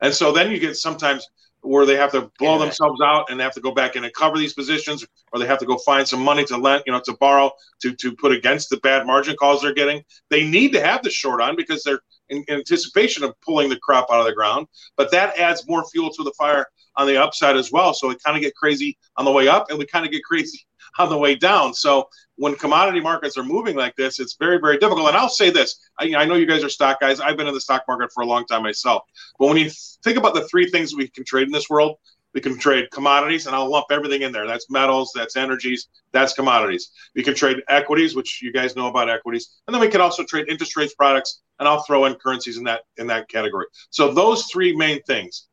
[0.00, 1.28] And so then you get sometimes
[1.62, 2.64] where they have to blow Yeah.
[2.64, 5.46] themselves out and they have to go back in and cover these positions, or they
[5.46, 7.50] have to go find some money to lend, you know, to borrow
[7.82, 10.02] to to put against the bad margin calls they're getting.
[10.30, 13.78] They need to have the short on because they're in, in anticipation of pulling the
[13.78, 14.66] crop out of the ground.
[14.96, 17.94] But that adds more fuel to the fire on the upside as well.
[17.94, 20.24] So it kind of get crazy on the way up, and we kind of get
[20.24, 20.60] crazy
[20.98, 21.74] on the way down.
[21.74, 22.08] So
[22.40, 25.08] when commodity markets are moving like this, it's very, very difficult.
[25.08, 27.20] And I'll say this: I, I know you guys are stock guys.
[27.20, 29.02] I've been in the stock market for a long time myself.
[29.38, 29.68] But when you
[30.02, 31.98] think about the three things we can trade in this world,
[32.32, 34.46] we can trade commodities, and I'll lump everything in there.
[34.46, 36.92] That's metals, that's energies, that's commodities.
[37.14, 40.24] We can trade equities, which you guys know about equities, and then we can also
[40.24, 43.66] trade interest rates products, and I'll throw in currencies in that in that category.
[43.90, 45.48] So those three main things.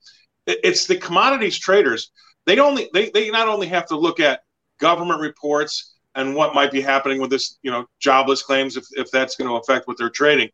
[0.45, 2.11] It's the commodities traders.
[2.45, 4.43] They only they, they not only have to look at
[4.79, 9.09] government reports and what might be happening with this, you know, jobless claims if, if
[9.11, 10.49] that's going to affect what they're trading.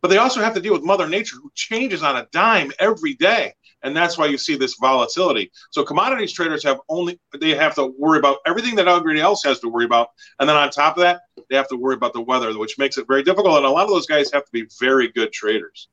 [0.00, 3.14] But they also have to deal with Mother Nature, who changes on a dime every
[3.14, 3.52] day,
[3.82, 5.50] and that's why you see this volatility.
[5.72, 9.60] So commodities traders have only they have to worry about everything that everybody else has
[9.60, 10.08] to worry about,
[10.38, 12.96] and then on top of that, they have to worry about the weather, which makes
[12.96, 13.58] it very difficult.
[13.58, 15.88] And a lot of those guys have to be very good traders.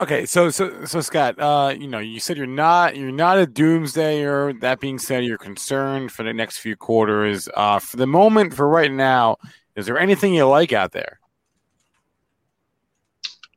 [0.00, 3.46] Okay, so so so Scott, uh, you know, you said you're not you're not a
[3.46, 4.60] doomsdayer.
[4.60, 7.48] That being said, you're concerned for the next few quarters.
[7.54, 9.36] Uh, for the moment, for right now,
[9.76, 11.20] is there anything you like out there?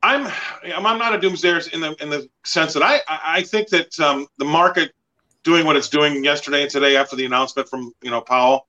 [0.03, 0.31] I'm
[0.63, 3.99] I'm not a doomsdayer in the in the sense that I I I think that
[3.99, 4.91] um, the market
[5.43, 8.67] doing what it's doing yesterday and today after the announcement from you know Powell.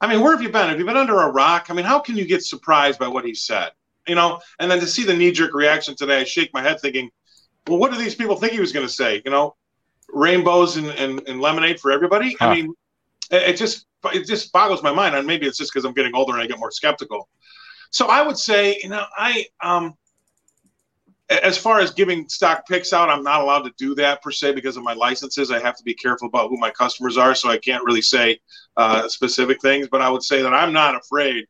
[0.00, 0.68] I mean, where have you been?
[0.68, 1.66] Have you been under a rock?
[1.68, 3.70] I mean, how can you get surprised by what he said?
[4.06, 6.80] You know, and then to see the knee jerk reaction today, I shake my head
[6.80, 7.10] thinking,
[7.66, 9.20] well, what do these people think he was going to say?
[9.24, 9.56] You know,
[10.08, 12.36] rainbows and, and, and lemonade for everybody.
[12.38, 12.46] Huh.
[12.46, 12.74] I mean,
[13.30, 16.14] it, it just it just boggles my mind, and maybe it's just because I'm getting
[16.14, 17.28] older and I get more skeptical.
[17.90, 19.94] So I would say, you know, I um,
[21.28, 24.52] as far as giving stock picks out, I'm not allowed to do that per se
[24.52, 25.50] because of my licenses.
[25.50, 28.38] I have to be careful about who my customers are, so I can't really say
[28.76, 29.88] uh, specific things.
[29.88, 31.46] But I would say that I'm not afraid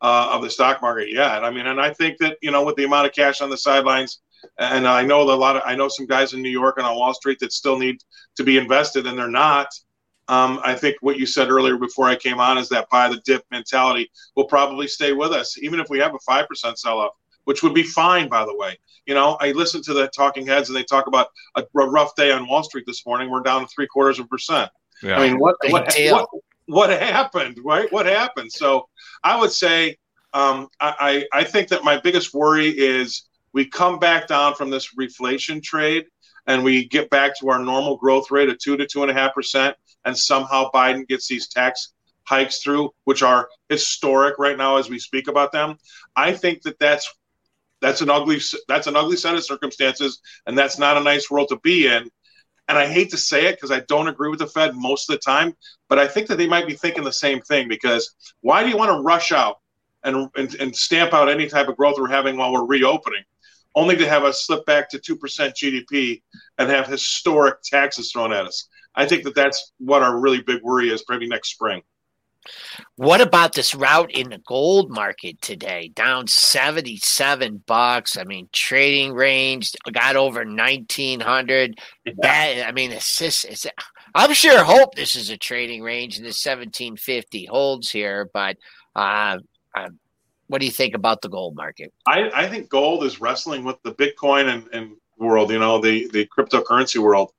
[0.00, 1.44] uh, of the stock market yet.
[1.44, 3.56] I mean, and I think that you know, with the amount of cash on the
[3.56, 4.20] sidelines,
[4.58, 6.96] and I know a lot of I know some guys in New York and on
[6.96, 7.98] Wall Street that still need
[8.36, 9.68] to be invested, and they're not.
[10.28, 13.20] Um, I think what you said earlier before I came on is that buy the
[13.24, 16.98] dip mentality will probably stay with us, even if we have a five percent sell
[17.00, 17.12] off,
[17.44, 18.78] which would be fine, by the way.
[19.06, 22.14] You know, I listened to the talking heads and they talk about a, a rough
[22.14, 23.30] day on Wall Street this morning.
[23.30, 24.70] We're down to three quarters of a percent.
[25.02, 25.18] Yeah.
[25.18, 26.28] I mean, what what, what
[26.68, 27.58] what happened?
[27.64, 27.90] Right?
[27.92, 28.52] What happened?
[28.52, 28.88] So
[29.24, 29.96] I would say
[30.34, 34.70] um, I, I I think that my biggest worry is we come back down from
[34.70, 36.06] this reflation trade
[36.46, 39.14] and we get back to our normal growth rate of two to two and a
[39.14, 41.92] half percent, and somehow Biden gets these tax
[42.24, 45.78] hikes through, which are historic right now as we speak about them.
[46.16, 47.14] I think that that's
[47.80, 51.48] that's an ugly that's an ugly set of circumstances, and that's not a nice world
[51.48, 52.10] to be in.
[52.68, 55.14] And I hate to say it because I don't agree with the Fed most of
[55.14, 55.54] the time,
[55.88, 57.66] but I think that they might be thinking the same thing.
[57.66, 59.60] Because why do you want to rush out
[60.04, 63.24] and, and, and stamp out any type of growth we're having while we're reopening,
[63.74, 66.22] only to have us slip back to 2% GDP
[66.58, 68.68] and have historic taxes thrown at us?
[68.94, 71.82] I think that that's what our really big worry is maybe next spring.
[72.96, 75.90] What about this rout in the gold market today?
[75.94, 78.16] Down 77 bucks.
[78.16, 81.78] I mean, trading range got over 1900.
[82.22, 83.66] That, I mean, it's just, it's,
[84.14, 88.56] I'm sure hope this is a trading range and the 1750 holds here, but
[88.96, 89.38] uh,
[89.74, 89.88] uh,
[90.48, 91.92] what do you think about the gold market?
[92.06, 96.08] I, I think gold is wrestling with the Bitcoin and, and world, you know, the,
[96.08, 97.32] the cryptocurrency world.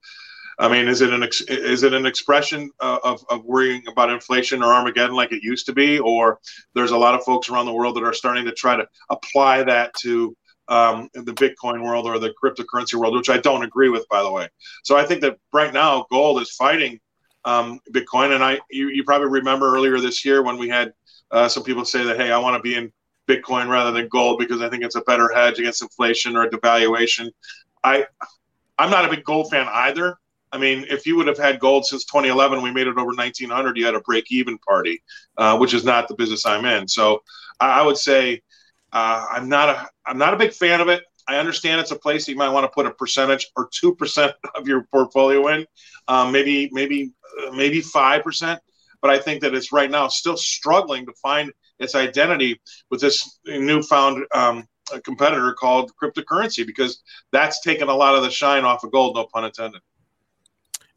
[0.60, 4.12] I mean, is it an ex- is it an expression uh, of, of worrying about
[4.12, 6.40] inflation or Armageddon like it used to be, or
[6.76, 9.64] there's a lot of folks around the world that are starting to try to apply
[9.64, 10.36] that to
[10.68, 14.32] um, the Bitcoin world or the cryptocurrency world, which I don't agree with, by the
[14.32, 14.50] way.
[14.84, 17.00] So I think that right now gold is fighting
[17.46, 20.94] um, Bitcoin, and I you, you probably remember earlier this year when we had
[21.32, 22.92] uh, some people say that hey, I want to be in
[23.30, 27.30] Bitcoin rather than gold because I think it's a better hedge against inflation or devaluation.
[27.82, 28.06] I
[28.78, 30.18] I'm not a big gold fan either.
[30.52, 33.78] I mean, if you would have had gold since 2011, we made it over 1900.
[33.78, 35.02] You had a break-even party,
[35.38, 36.88] uh, which is not the business I'm in.
[36.88, 37.22] So
[37.60, 38.42] I, I would say
[38.92, 41.04] uh, I'm not a I'm not a big fan of it.
[41.28, 44.34] I understand it's a place you might want to put a percentage or two percent
[44.56, 45.66] of your portfolio in,
[46.08, 47.12] um, maybe maybe
[47.46, 48.60] uh, maybe five percent.
[49.02, 52.60] But I think that it's right now still struggling to find its identity
[52.92, 54.66] with this newfound um,
[55.04, 59.16] competitor called cryptocurrency because that's taken a lot of the shine off of gold.
[59.16, 59.82] No pun intended.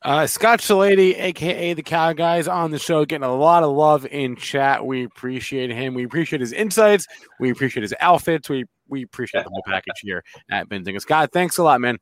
[0.05, 4.05] Uh, Scott Shellady, aka the Cow Guys, on the show, getting a lot of love
[4.07, 4.85] in chat.
[4.85, 5.95] We appreciate him.
[5.95, 7.07] We appreciate his insights.
[7.39, 8.49] We appreciate his outfits.
[8.49, 11.01] We we appreciate the whole package here at Benzinga.
[11.01, 11.99] Scott, thanks a lot, man.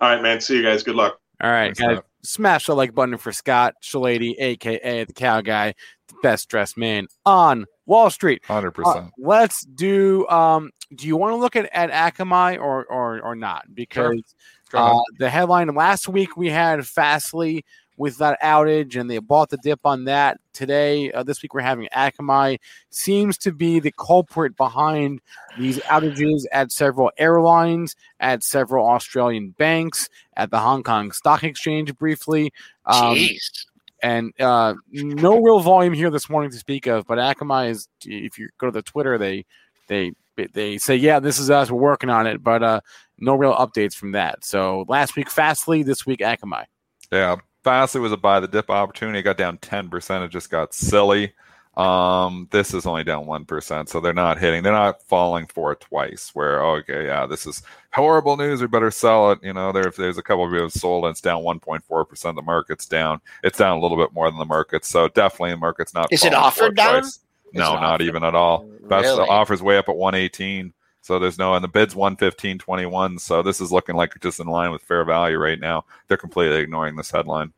[0.00, 0.40] All right, man.
[0.40, 0.82] See you guys.
[0.82, 1.18] Good luck.
[1.40, 2.06] All right, What's guys, up?
[2.24, 5.72] smash the like button for Scott Shellady, aka the Cow Guy,
[6.08, 8.44] the best dressed man on Wall Street.
[8.44, 9.10] Hundred Uh, percent.
[9.18, 10.28] let's do.
[10.28, 13.66] Um, do you want to look at at Akamai or or or not?
[13.72, 14.34] Because
[14.74, 17.64] uh, the headline last week we had Fastly
[17.98, 20.38] with that outage, and they bought the dip on that.
[20.52, 22.58] Today, uh, this week we're having Akamai.
[22.90, 25.20] Seems to be the culprit behind
[25.58, 31.94] these outages at several airlines, at several Australian banks, at the Hong Kong Stock Exchange
[31.96, 32.52] briefly.
[32.86, 33.66] Um, Jeez.
[34.02, 37.06] and uh, no real volume here this morning to speak of.
[37.06, 39.44] But Akamai is, if you go to the Twitter, they
[39.88, 40.12] they
[40.46, 42.80] they say, yeah, this is us, we're working on it, but uh,
[43.18, 44.44] no real updates from that.
[44.44, 46.64] So last week Fastly, this week Akamai.
[47.10, 49.18] Yeah, Fastly was a buy the dip opportunity.
[49.18, 50.24] It got down ten percent.
[50.24, 51.34] It just got silly.
[51.76, 54.64] Um, this is only down one percent, so they're not hitting.
[54.64, 56.30] They're not falling for it twice.
[56.34, 57.62] Where okay, yeah, this is
[57.92, 58.60] horrible news.
[58.60, 59.38] We better sell it.
[59.42, 61.84] You know, there if there's a couple of people sold and it's down one point
[61.84, 62.34] four percent.
[62.34, 63.20] The market's down.
[63.44, 64.84] It's down a little bit more than the market.
[64.84, 66.12] So definitely the market's not.
[66.12, 67.02] Is it falling for offered down?
[67.02, 67.20] twice.
[67.52, 68.68] No, not even at all.
[68.82, 70.72] That's the offer's way up at 118.
[71.00, 73.20] So there's no, and the bid's 115.21.
[73.20, 75.84] So this is looking like just in line with fair value right now.
[76.06, 77.52] They're completely ignoring this headline,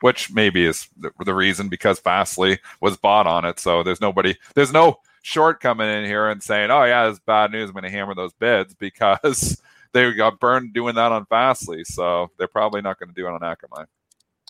[0.00, 3.58] which maybe is the, the reason because Fastly was bought on it.
[3.58, 7.50] So there's nobody, there's no short coming in here and saying, oh, yeah, it's bad
[7.52, 7.68] news.
[7.68, 9.60] I'm going to hammer those bids because
[9.92, 11.84] they got burned doing that on Fastly.
[11.84, 13.86] So they're probably not going to do it on Akamai.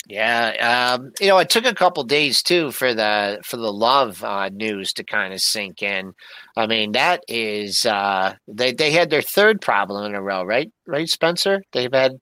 [0.09, 4.23] Yeah, um, you know, it took a couple days too for the for the love
[4.23, 6.13] uh, news to kind of sink in.
[6.57, 10.71] I mean, that is uh, they they had their third problem in a row, right?
[10.87, 11.63] Right, Spencer?
[11.73, 12.13] They've had.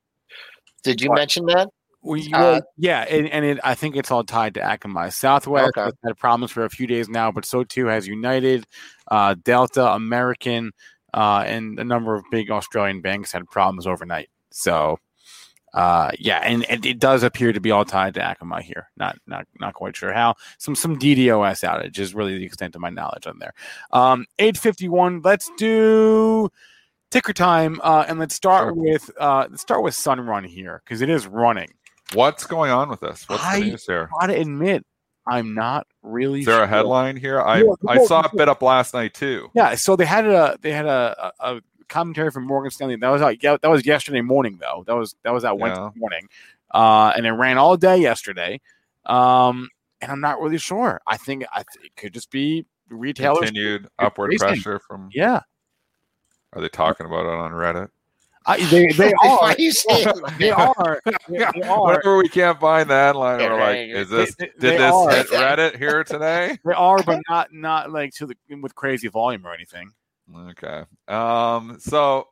[0.83, 1.17] Did you What?
[1.19, 1.69] mention that?
[2.03, 5.11] We, Uh, yeah, and, and it, I think it's all tied to Akamai.
[5.13, 5.85] Southwest Okay.
[5.85, 8.67] has had problems for a few days now, but so too has United,
[9.11, 10.73] uh, Delta, American,
[11.15, 14.29] uh, and a number of big Australian banks had problems overnight.
[14.51, 14.99] So,
[15.75, 18.89] uh, yeah, and, and it does appear to be all tied to Akamai here.
[18.97, 20.37] Not not not quite sure how.
[20.59, 23.53] Some some DDoS outage is really the extent of my knowledge on there.
[23.93, 25.21] Um, eight fifty one.
[25.23, 26.49] Let's do
[27.11, 28.75] ticker time, uh, and let's start Sure.
[28.75, 31.69] with uh, let's start with Sunrun here because it is running.
[32.13, 33.29] What's going on with this?
[33.29, 34.09] What's I- the news here?
[34.21, 34.85] gotta admit,
[35.27, 36.41] I'm not really.
[36.41, 36.65] Is there sure.
[36.65, 37.41] a headline here?
[37.41, 39.49] I Yeah, I saw it bit up last night too.
[39.55, 41.61] Yeah, so they had a they had a, a, a
[41.95, 42.97] commentary from Morgan Stanley.
[42.97, 43.41] That was out.
[43.43, 44.83] Yeah, that was yesterday morning though.
[44.87, 45.91] That was that was out Wednesday Yeah.
[45.97, 46.29] morning,
[46.73, 48.61] uh, and it ran all day yesterday.
[49.07, 49.69] Um,
[50.01, 51.01] and I'm not really sure.
[51.07, 53.39] I think I th- it could just be retailers.
[53.51, 54.49] Continued upward racing.
[54.49, 55.09] pressure from.
[55.13, 55.41] Yeah,
[56.53, 57.89] Are they talking about it on Reddit?
[58.47, 59.39] I, they they are.
[59.41, 60.07] are you saying
[60.39, 61.01] They are.
[61.05, 61.87] They, they are.
[61.87, 64.35] Whenever we can't find the headline, we're like, "Is this?
[64.35, 65.11] they- did they this are.
[65.11, 69.47] hit Reddit here today?" They are, but not not like to the with crazy volume
[69.47, 69.91] or anything.
[70.33, 70.85] Okay.
[71.09, 71.77] Um.
[71.81, 72.29] So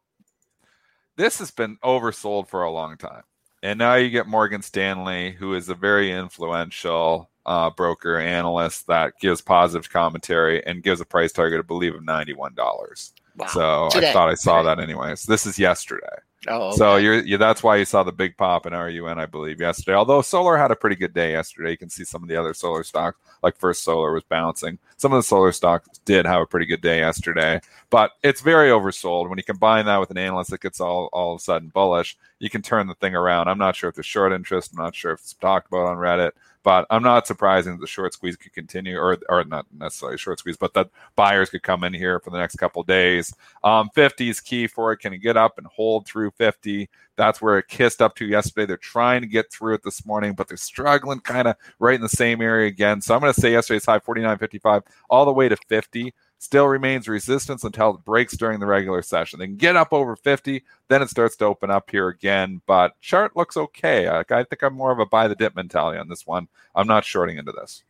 [1.17, 3.23] this has been oversold for a long time,
[3.63, 9.19] and now you get Morgan Stanley, who is a very influential uh, broker analyst that
[9.21, 13.13] gives positive commentary and gives a price target, I believe, of ninety-one dollars.
[13.37, 13.47] Wow.
[13.47, 14.11] So Today.
[14.11, 14.75] I thought I saw Today.
[14.75, 15.25] that anyways.
[15.25, 16.07] This is yesterday.
[16.49, 16.77] Oh, okay.
[16.77, 19.95] So you're, you that's why you saw the big pop in RUN, I believe, yesterday.
[19.95, 22.53] Although solar had a pretty good day yesterday, you can see some of the other
[22.53, 24.79] solar stocks, like First Solar, was bouncing.
[24.97, 28.71] Some of the solar stocks did have a pretty good day yesterday, but it's very
[28.71, 29.29] oversold.
[29.29, 32.17] When you combine that with an analyst that gets all all of a sudden bullish,
[32.41, 33.47] you can turn the thing around.
[33.47, 34.73] I'm not sure if there's short interest.
[34.73, 36.33] I'm not sure if it's talked about on Reddit.
[36.63, 40.39] But I'm not surprising that the short squeeze could continue, or or not necessarily short
[40.39, 43.35] squeeze, but that buyers could come in here for the next couple days.
[43.65, 44.99] Um, 50 is key for it.
[44.99, 46.89] Can it get up and hold through 50?
[47.17, 48.67] That's where it kissed up to yesterday.
[48.67, 52.01] They're trying to get through it this morning, but they're struggling kind of right in
[52.01, 53.01] the same area again.
[53.01, 56.15] So I'm going to say yesterday's high 49.55 all the way to 50.
[56.43, 59.39] Still remains resistance until it breaks during the regular session.
[59.39, 62.61] They can get up over 50, then it starts to open up here again.
[62.67, 64.09] But chart looks okay.
[64.09, 66.49] I, I think I'm more of a buy the dip mentality on this one.
[66.75, 67.85] I'm not shorting into this.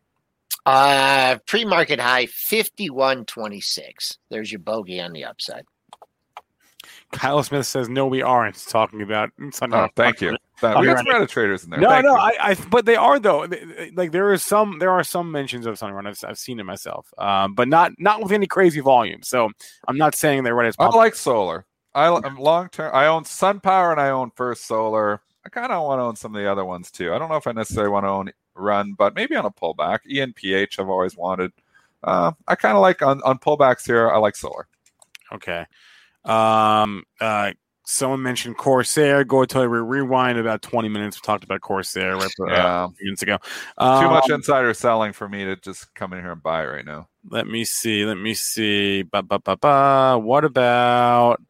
[0.67, 4.19] uh, pre-market high fifty-one twenty-six.
[4.29, 5.65] There's your bogey on the upside.
[7.11, 9.31] Kyle Smith says no, we aren't talking about.
[9.41, 9.87] Sunrun.
[9.87, 10.37] Oh, thank you.
[10.63, 11.81] That, I'm we got some Reddit traders in there.
[11.81, 12.17] No, Thank no.
[12.17, 13.47] I, I, but they are though.
[13.95, 16.09] Like there is some, there are some mentions of Sunrun.
[16.09, 19.23] I've, I've seen it myself, um, but not, not with any crazy volume.
[19.23, 19.51] So
[19.87, 21.67] I'm not saying they're right as I like solar.
[21.95, 22.91] I am long term.
[22.95, 25.21] I own SunPower and I own First Solar.
[25.45, 27.13] I kind of want to own some of the other ones too.
[27.13, 30.01] I don't know if I necessarily want to own Run, but maybe on a pullback.
[30.11, 31.53] ENPH I've always wanted.
[32.05, 34.11] Uh, I kind of like on on pullbacks here.
[34.11, 34.67] I like solar.
[35.33, 35.65] Okay.
[36.25, 37.53] Um, uh,
[37.85, 39.25] someone mentioned Corsair.
[39.25, 41.17] Go to rewind about 20 minutes.
[41.17, 43.39] We talked about Corsair right uh, Yeah, a few minutes ago.
[43.79, 46.85] too Um, much insider selling for me to just come in here and buy right
[46.85, 47.09] now.
[47.29, 48.05] Let me see.
[48.05, 49.03] Let me see.
[49.03, 50.19] Ba, ba, ba, ba.
[50.23, 51.41] What about?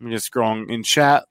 [0.00, 1.24] Let me just scrolling in chat.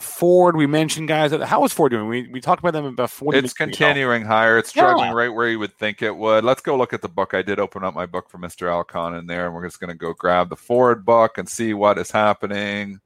[0.00, 1.30] Ford, we mentioned guys.
[1.32, 2.08] How is Ford doing?
[2.08, 3.64] We, we talked about them about 40 It's minutes ago.
[3.66, 4.58] continuing higher.
[4.58, 5.14] It's struggling Yeah.
[5.14, 6.44] right where you would think it would.
[6.44, 7.32] Let's go look at the book.
[7.32, 8.68] I did open up my book for Mr.
[8.70, 11.74] Alcon in there, and we're just going to go grab the Ford book and see
[11.74, 13.00] what is happening.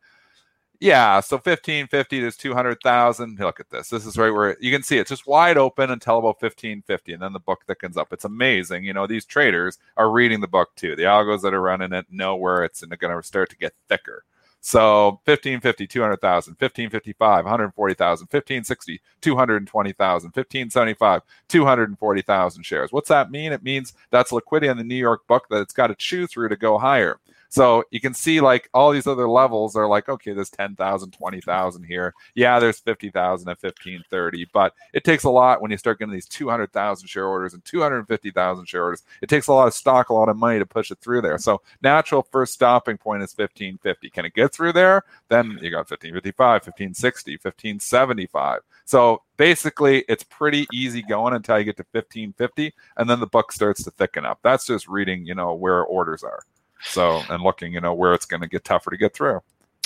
[0.80, 3.38] Yeah, so 1550 there's 200,000.
[3.40, 3.88] Look at this.
[3.88, 7.22] This is right where you can see it's just wide open until about 1550 and
[7.22, 8.12] then the book thickens up.
[8.12, 8.84] It's amazing.
[8.84, 10.94] You know, these traders are reading the book too.
[10.94, 14.24] The algos that are running it know where it's going to start to get thicker.
[14.60, 22.92] So 1550, 200,000, 1555, 140,000, 1560, 220,000, 1575, 240,000 shares.
[22.92, 23.52] What's that mean?
[23.52, 26.50] It means that's liquidity on the New York book that it's got to chew through
[26.50, 27.18] to go higher.
[27.48, 31.82] So you can see like all these other levels are like, okay, there's 10,000, 20,000
[31.84, 32.14] here.
[32.34, 36.28] Yeah, there's 50,000 at 1530, but it takes a lot when you start getting these
[36.28, 39.02] 200,000 share orders and 250,000 share orders.
[39.22, 41.38] It takes a lot of stock, a lot of money to push it through there.
[41.38, 44.10] So natural first stopping point is 1550.
[44.10, 45.04] Can it get through there?
[45.28, 48.60] Then you got 1555, 1560, 1575.
[48.84, 53.52] So basically, it's pretty easy going until you get to 1550, and then the book
[53.52, 54.38] starts to thicken up.
[54.42, 56.40] That's just reading, you know, where orders are.
[56.82, 59.40] So, and looking, you know, where it's going to get tougher to get through.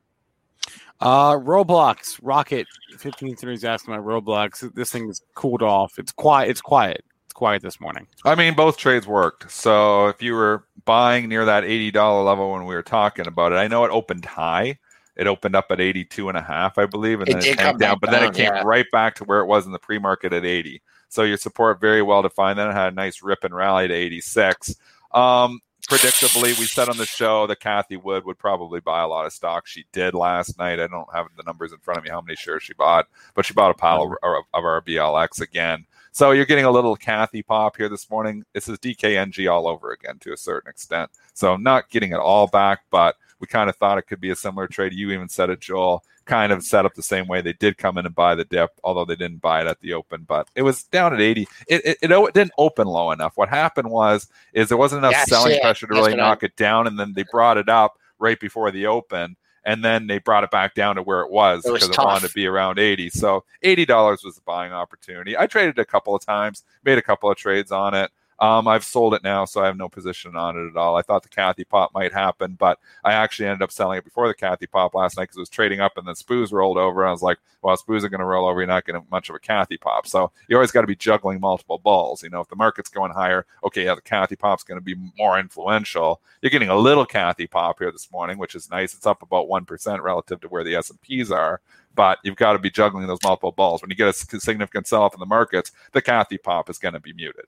[0.99, 4.73] Uh, Roblox Rocket fifteen three is asking about Roblox.
[4.73, 5.99] This thing is cooled off.
[5.99, 6.49] It's quiet.
[6.49, 7.03] It's quiet.
[7.35, 8.07] It's quiet this morning.
[8.23, 9.51] I mean, both trades worked.
[9.51, 13.55] So if you were buying near that $80 level when we were talking about it,
[13.55, 14.79] I know it opened high.
[15.17, 17.55] It opened up at 82 and a half, I believe, and It then it came
[17.57, 18.63] tanked down, but then it came yeah.
[18.63, 20.81] right back to where it was in the pre-market at 80.
[21.09, 22.57] So your support very well defined.
[22.57, 24.73] Then it had a nice rip and rally to 86.
[25.11, 25.59] Um,
[25.89, 29.33] predictably, we said on the show that Cathie Wood would probably buy a lot of
[29.33, 29.67] stock.
[29.67, 30.79] She did last night.
[30.79, 33.45] I don't have the numbers in front of me how many shares she bought, but
[33.45, 35.85] she bought a pile of, of, of our BLX again.
[36.15, 38.45] So you're getting a little Cathie pop here this morning.
[38.53, 41.11] This is DKNG all over again to a certain extent.
[41.33, 44.35] So not getting it all back, but we kind of thought it could be a
[44.35, 44.93] similar trade.
[44.93, 46.05] You even said it, Joel.
[46.23, 47.41] Kind of set up the same way.
[47.41, 49.91] They did come in and buy the dip, although they didn't buy it at the
[49.91, 50.23] open.
[50.25, 51.49] But it was down at 80.
[51.67, 53.33] It it, it, it didn't open low enough.
[53.35, 55.61] What happened was is there wasn't enough That's selling it.
[55.61, 57.99] pressure to That's really what I- knock it down, and then they brought it up
[58.19, 59.35] right before the open.
[59.65, 61.95] And then they brought it back down to where it was It was because it
[61.95, 62.05] tough.
[62.05, 63.09] wanted to be around 80.
[63.09, 65.35] So $80 was the buying opportunity.
[65.37, 68.11] I traded a couple of times, made a couple of trades on it.
[68.39, 70.97] Um, I've sold it now, so I have no position on it at all.
[70.97, 74.27] I thought the Cathie pop might happen, but I actually ended up selling it before
[74.27, 77.05] the Cathie pop last night because it was trading up and then Spoos rolled over.
[77.05, 78.59] I was like, well, Spoos are going to roll over.
[78.59, 80.05] You're not getting much of a Cathie pop.
[80.05, 82.23] So you always got to be juggling multiple balls.
[82.23, 84.95] You know, if the market's going higher, okay, yeah, the Cathie pop's going to be
[85.17, 86.21] more influential.
[86.41, 88.93] You're getting a little Cathie pop here this morning, which is nice.
[88.93, 91.61] It's up about 1% relative to where the S&Ps are
[91.95, 93.81] but you've got to be juggling those multiple balls.
[93.81, 96.93] When you get a significant sell off in the markets, the Cathie pop is going
[96.93, 97.45] to be muted.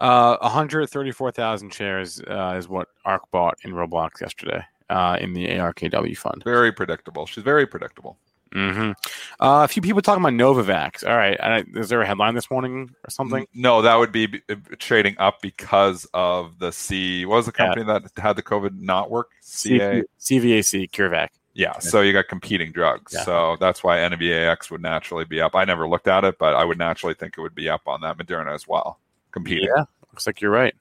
[0.00, 6.16] Uh, 134,000 shares uh, is what ARK bought in Roblox yesterday uh, in the ARKW
[6.16, 6.42] fund.
[6.44, 7.26] Very predictable.
[7.26, 8.16] She's very predictable.
[8.52, 8.92] hmm
[9.38, 11.06] Uh, a few people talking about Novavax.
[11.06, 11.38] All right.
[11.40, 13.46] I, is there a headline this morning or something?
[13.54, 14.40] No, that would be b-
[14.78, 17.26] trading up because of the C.
[17.26, 17.66] What was the Yeah.
[17.66, 19.28] company that had the COVID not work?
[19.42, 20.02] CA.
[20.18, 21.28] CV CVAC, CureVac.
[21.52, 23.12] Yeah, so you got competing drugs.
[23.12, 23.24] Yeah.
[23.24, 25.54] So that's why NVAX would naturally be up.
[25.54, 28.00] I never looked at it, but I would naturally think it would be up on
[28.02, 28.98] that Moderna as well.
[29.32, 29.68] Competing.
[29.76, 29.84] Yeah.
[30.12, 30.74] Looks like you're right.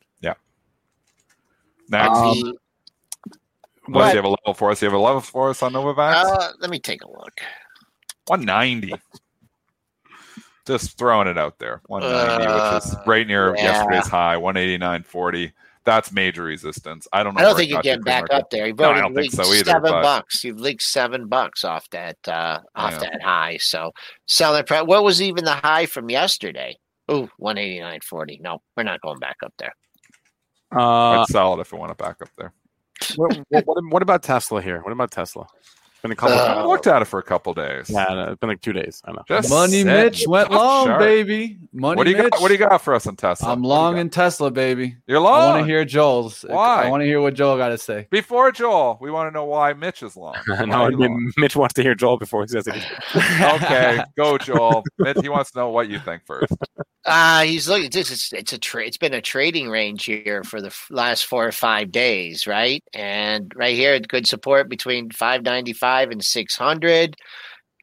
[1.92, 2.56] Next, Um, The-
[3.88, 4.80] what do you have a level for us?
[4.80, 6.24] You have a level for us on Novavax?
[6.26, 7.42] uh, let me take a look.
[8.28, 8.94] 190.
[10.68, 11.82] Just throwing it out there.
[11.88, 13.64] 190, which is Uh, right near yeah.
[13.64, 15.52] yesterday's high, 189.40.
[15.84, 17.08] That's major resistance.
[17.12, 17.40] I don't know.
[17.40, 18.46] I don't think you're getting back pre-market.
[18.46, 18.68] up there.
[18.68, 20.44] You've No, I don't think so either, Seven but- bucks.
[20.44, 23.00] You've leaked seven bucks off that uh, off Yeah.
[23.00, 23.58] that high.
[23.58, 23.94] So
[24.28, 24.64] selling.
[24.66, 26.78] Pre- what was even the high from yesterday?
[27.12, 28.42] Ooh, 189.40.
[28.42, 29.74] No, we're not going back up there.
[30.76, 32.54] Uh, I'd sell it if it went back up there.
[33.16, 34.82] what, what, what, what about Tesla here?
[34.82, 35.48] What about Tesla?
[36.00, 36.38] It's been a couple.
[36.38, 37.90] Uh, I of haven't looked at it for a couple days.
[37.90, 39.02] yeah, no, it's been like two days.
[39.04, 39.22] I know.
[39.28, 39.86] Just Money sit.
[39.86, 41.00] Mitch went long, shark.
[41.02, 41.58] baby.
[41.74, 42.32] Money What do you Mitch.
[42.32, 42.42] got?
[42.42, 43.50] What do you got for us on Tesla?
[43.52, 44.96] I'm What do you long in Tesla, baby.
[45.08, 45.42] You're long.
[45.42, 46.44] I want to hear Joel's.
[46.48, 46.86] Why?
[46.86, 48.08] I want to hear what Joel got to say.
[48.12, 50.36] Before Joel, we want to know why Mitch is long.
[50.48, 51.32] No, are you?
[51.36, 52.76] Mitch wants to hear Joel before he says it.
[53.42, 54.84] okay, go Joel.
[55.00, 56.54] Mitch, he wants to know what you think first.
[57.06, 57.90] Uh he's looking.
[57.90, 61.26] This is it's a tra- it's been a trading range here for the f- last
[61.26, 62.84] four or five days, right?
[62.94, 67.16] And right here, good support between five ninety five and six hundred.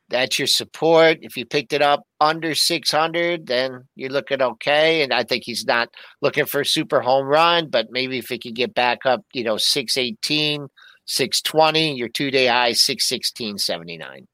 [0.08, 1.18] That's your support.
[1.22, 5.02] If you picked it up under six hundred, then you're looking okay.
[5.02, 5.88] And I think he's not
[6.22, 9.42] looking for a super home run, but maybe if he could get back up, you
[9.42, 10.68] know, 618,
[11.06, 14.26] 620, your two day high, 616.79.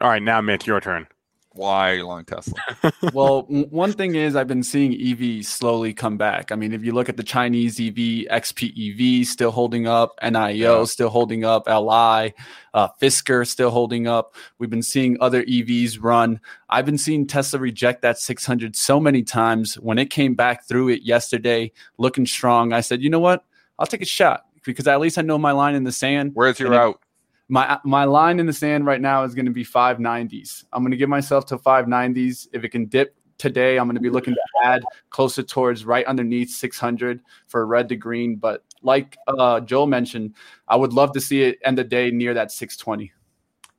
[0.00, 1.06] All right, now Mitch, your turn.
[1.56, 2.54] Why long Tesla?
[3.12, 6.52] well, one thing is I've been seeing EV slowly come back.
[6.52, 10.84] I mean, if you look at the Chinese EV, XPEV still holding up, NIO Yeah.
[10.84, 12.34] still holding up, LI,
[12.74, 14.34] uh, Fisker still holding up.
[14.58, 16.40] We've been seeing other EVs run.
[16.68, 19.74] I've been seeing Tesla reject that 600 so many times.
[19.76, 23.44] When it came back through it yesterday, looking strong, I said, you know what?
[23.78, 26.32] I'll take a shot because at least I know my line in the sand.
[26.34, 27.00] Where's your out?
[27.48, 30.64] My my line in the sand right now is going to be 590s.
[30.72, 32.48] I'm going to give myself to 590s.
[32.52, 36.04] If it can dip today, I'm going to be looking to add closer towards right
[36.06, 38.36] underneath 600 for red to green.
[38.36, 40.34] But like uh, Joel mentioned,
[40.68, 43.12] I would love to see it end the day near that 620.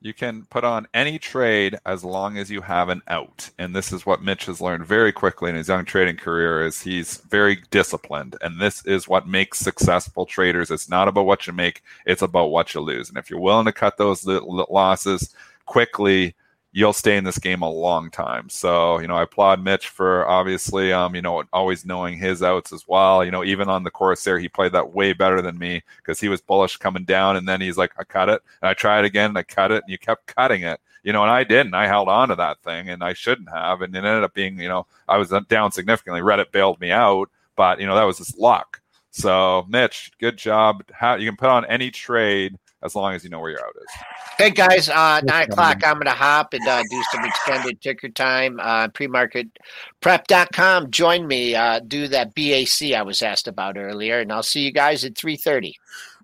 [0.00, 3.50] You can put on any trade as long as you have an out.
[3.58, 6.80] And this is what Mitch has learned very quickly in his young trading career is
[6.80, 8.36] he's very disciplined.
[8.40, 10.70] And this is what makes successful traders.
[10.70, 13.08] It's not about what you make, it's about what you lose.
[13.08, 15.34] And if you're willing to cut those losses
[15.66, 16.36] quickly,
[16.72, 18.48] you'll stay in this game a long time.
[18.48, 22.72] So, you know, I applaud Mitch for obviously, um, you know, always knowing his outs
[22.72, 23.24] as well.
[23.24, 26.28] You know, even on the Corsair, he played that way better than me because he
[26.28, 29.30] was bullish coming down, and then he's like, I cut it, and I tried again,
[29.30, 30.80] and I cut it, and you kept cutting it.
[31.04, 31.74] You know, and I didn't.
[31.74, 34.58] I held on to that thing, and I shouldn't have, and it ended up being,
[34.58, 36.20] you know, I was down significantly.
[36.20, 38.80] Reddit bailed me out, but you know that was just luck.
[39.10, 40.84] So, Mitch, good job.
[40.92, 43.74] How you can put on any trade as long as you know where your out
[43.76, 44.02] is.
[44.38, 45.82] Hey guys, uh, nine o'clock.
[45.84, 48.58] I'm gonna hop and uh, do some extended ticker time.
[48.60, 50.90] Uh, premarketprep.com.
[50.90, 51.54] Join me.
[51.54, 55.16] Uh, do that BAC I was asked about earlier, and I'll see you guys at
[55.16, 55.74] three thirty.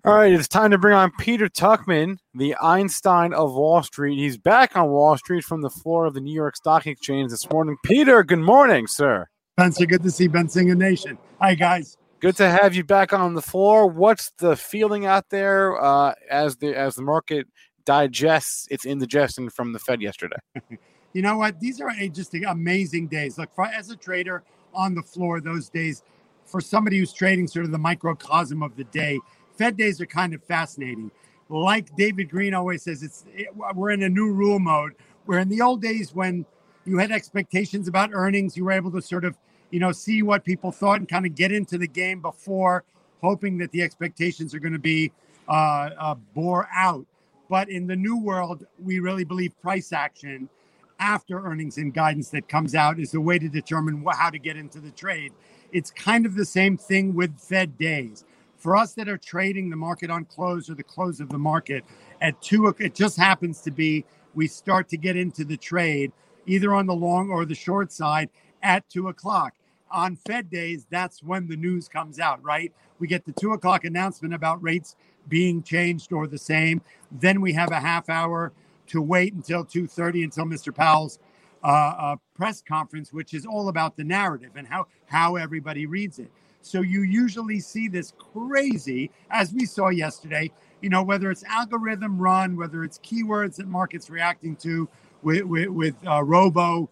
[0.05, 4.19] All right, it's time to bring on Peter Tuchman, the Einstein of Wall Street.
[4.19, 7.49] He's back on Wall Street from the floor of the New York Stock Exchange this
[7.49, 7.75] morning.
[7.83, 9.27] Peter, good morning, sir.
[9.57, 11.17] Spencer, good to see Benzinga Nation.
[11.41, 11.97] Hi, guys.
[12.19, 13.87] Good to have you back on the floor.
[13.87, 17.47] What's the feeling out there uh, as the as the market
[17.85, 20.37] digests its indigestion from the Fed yesterday?
[21.15, 21.61] You know what?
[21.61, 23.37] These are just amazing days.
[23.37, 24.43] Look, for, as a trader
[24.73, 26.03] on the floor, those days,
[26.43, 29.21] for somebody who's trading sort of the microcosm of the day,
[29.57, 31.09] Fed days are kind of fascinating.
[31.47, 34.95] Like David Green always says, it's it, we're in a new rule mode.
[35.25, 36.45] Where in the old days, when
[36.83, 39.37] you had expectations about earnings, you were able to sort of,
[39.71, 42.83] you know, see what people thought and kind of get into the game before,
[43.21, 45.11] hoping that the expectations are going to be
[45.49, 47.05] uh, uh, bore out.
[47.49, 50.49] But in the new world, we really believe price action
[50.99, 54.39] after earnings and guidance that comes out is the way to determine wh- how to
[54.39, 55.33] get into the trade.
[55.71, 58.25] It's kind of the same thing with Fed days.
[58.57, 61.83] For us that are trading the market on close or the close of the market
[62.21, 64.05] at two, it just happens to be
[64.35, 66.11] we start to get into the trade
[66.47, 68.29] either on the long or the short side
[68.65, 69.53] at two o'clock.
[69.91, 72.73] On Fed days, that's when the news comes out, right?
[72.99, 74.97] We get the two o'clock announcement about rates
[75.29, 76.81] being changed or the same.
[77.11, 78.51] Then we have a half hour
[78.87, 81.19] to wait until 2.30 until mr powell's
[81.63, 86.19] uh, uh, press conference which is all about the narrative and how how everybody reads
[86.19, 90.51] it so you usually see this crazy as we saw yesterday
[90.81, 94.87] you know whether it's algorithm run whether it's keywords that markets reacting to
[95.23, 96.89] with with, with uh, robo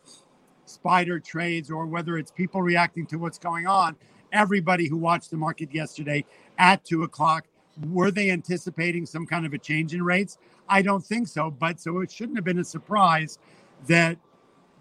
[0.73, 3.95] spider trades or whether it's people reacting to what's going on
[4.31, 6.25] everybody who watched the market yesterday
[6.57, 7.45] at two o'clock
[7.89, 10.37] were they anticipating some kind of a change in rates?
[10.69, 11.51] I don't think so.
[11.51, 13.39] But so it shouldn't have been a surprise
[13.87, 14.17] that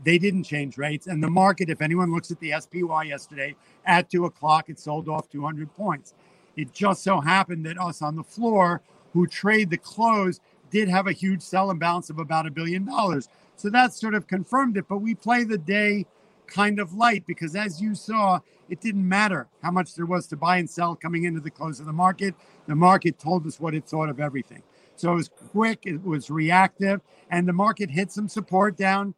[0.05, 1.07] they didn't change rates.
[1.07, 3.55] And the market, if anyone looks at the SPY yesterday
[3.87, 6.15] at two o'clock, it sold off 200 points.
[6.57, 8.83] It just so happened that us on the floor
[9.13, 10.41] who trade the close
[10.71, 13.29] did have a huge sell imbalance of about a billion dollars.
[13.63, 14.87] So that sort of confirmed it.
[14.89, 16.05] But we play the day
[16.49, 20.37] kind of light because as you saw, it didn't matter how much there was to
[20.37, 22.35] buy and sell coming into the close of the market.
[22.67, 24.65] The market told us what it thought of everything.
[24.97, 29.15] So it was quick, it was reactive, and the market hit some support down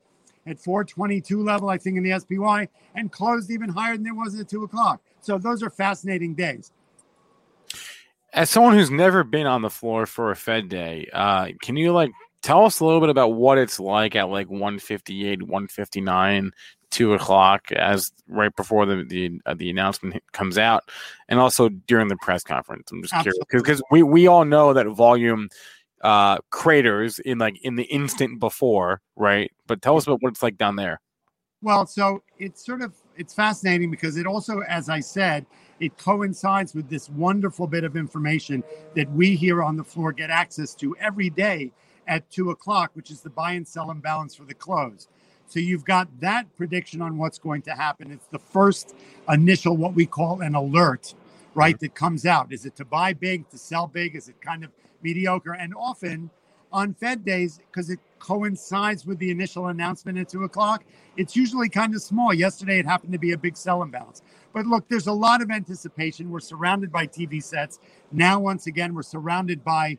[0.47, 4.39] at 422 level, I think, in the SPY, and closed even higher than it was
[4.39, 5.01] at two o'clock.
[5.23, 6.71] So those are fascinating days.
[8.35, 11.93] As someone who's never been on the floor for a Fed day, uh, can you
[11.93, 12.11] like
[12.45, 16.53] tell us a little bit about what it's like at like 158, 159,
[16.91, 20.85] two o'clock, as right before the the, uh, the announcement comes out,
[21.29, 22.93] and also during the press conference?
[22.93, 23.47] I'm just Absolutely.
[23.51, 25.49] curious because we we all know that volume
[26.03, 29.51] uh craters in like in the instant before, right?
[29.67, 31.01] But tell us about what it's like down there.
[31.63, 35.47] Well, so it's sort of it's fascinating because it also, as I said,
[35.81, 38.63] it coincides with this wonderful bit of information
[38.95, 41.73] that we here on the floor get access to every day
[42.07, 45.09] at two o'clock, which is the buy and sell imbalance for the close.
[45.47, 48.11] So you've got that prediction on what's going to happen.
[48.11, 48.95] It's the first
[49.29, 51.15] initial what we call an alert,
[51.55, 51.79] right?
[51.81, 52.53] That comes out.
[52.53, 54.17] Is it to buy big, to sell big?
[54.17, 54.71] Is it kind of
[55.03, 55.53] mediocre?
[55.53, 56.31] And often
[56.73, 60.83] on Fed days, because it coincides with the initial announcement at two o'clock,
[61.17, 62.35] it's usually kind of small.
[62.35, 64.23] Yesterday, it happened to be a big sell imbalance.
[64.53, 66.31] But look, there's a lot of anticipation.
[66.31, 67.79] We're surrounded by TV sets.
[68.11, 69.99] Now, once again, we're surrounded by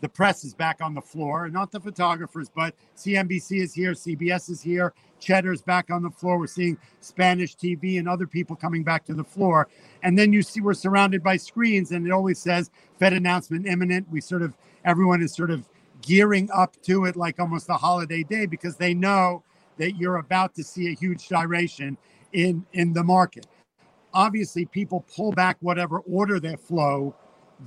[0.00, 4.50] the press is back on the floor, not the photographers, but CNBC is here, CBS
[4.50, 6.38] is here, Cheddar's back on the floor.
[6.38, 9.68] We're seeing Spanish TV and other people coming back to the floor.
[10.02, 14.10] And then you see we're surrounded by screens, and it always says Fed announcement imminent.
[14.10, 15.68] We sort of, everyone is sort of
[16.02, 19.42] gearing up to it like almost a holiday day because they know
[19.78, 21.96] that you're about to see a huge gyration
[22.32, 23.46] in in the market.
[24.12, 27.14] Obviously, people pull back whatever order their flow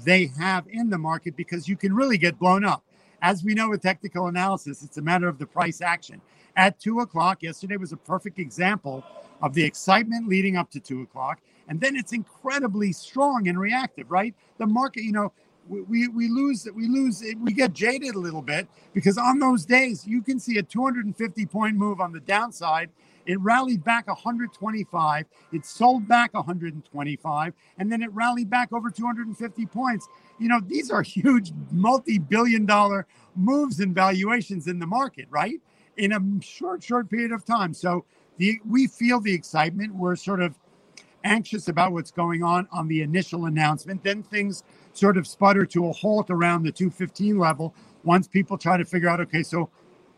[0.04, 2.84] they have in the market because you can really get blown up.
[3.22, 6.22] As we know with technical analysis, it's a matter of the price action.
[6.56, 9.04] At two o'clock, yesterday was a perfect example
[9.42, 11.40] of the excitement leading up to two o'clock.
[11.68, 14.34] And then it's incredibly strong and reactive, right?
[14.58, 15.32] The market, you know,
[15.68, 19.38] we, we, we lose we lose it, we get jaded a little bit because on
[19.38, 22.90] those days you can see a 250 point move on the downside
[23.30, 29.66] it rallied back 125 it sold back 125 and then it rallied back over 250
[29.68, 30.08] points.
[30.40, 33.06] You know these are huge multi-billion dollar
[33.36, 35.62] moves and valuations in the market right?
[35.98, 37.74] In a short short period of time.
[37.74, 38.04] So
[38.38, 39.94] the we feel the excitement.
[39.94, 40.56] We're sort of
[41.24, 44.04] anxious about what's going on on the initial announcement.
[44.04, 44.64] Then things
[44.94, 49.10] sort of sputter to a halt around the 215 level once people try to figure
[49.10, 49.70] out okay so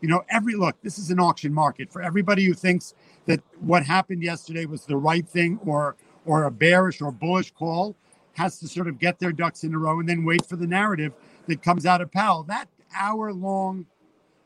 [0.02, 2.94] you know every look this is an auction market for everybody who thinks
[3.26, 5.96] that what happened yesterday was the right thing or
[6.26, 7.96] or a bearish or bullish call
[8.34, 10.66] has to sort of get their ducks in a row and then wait for the
[10.66, 11.14] narrative
[11.46, 13.86] that comes out of Powell that hour long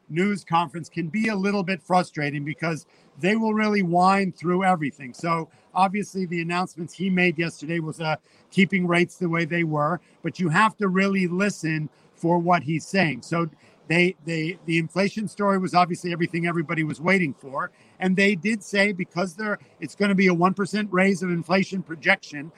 [0.09, 2.86] news conference can be a little bit frustrating because
[3.20, 5.14] they will really wind through everything.
[5.14, 8.16] So obviously the announcements he made yesterday was uh,
[8.50, 12.86] keeping rates the way they were, but you have to really listen for what he's
[12.86, 13.22] saying.
[13.22, 13.48] So
[13.89, 17.70] they they the inflation story was obviously everything everybody was waiting for,
[18.01, 21.30] and they did say because there it's going to be a one percent raise of
[21.30, 22.51] inflation projection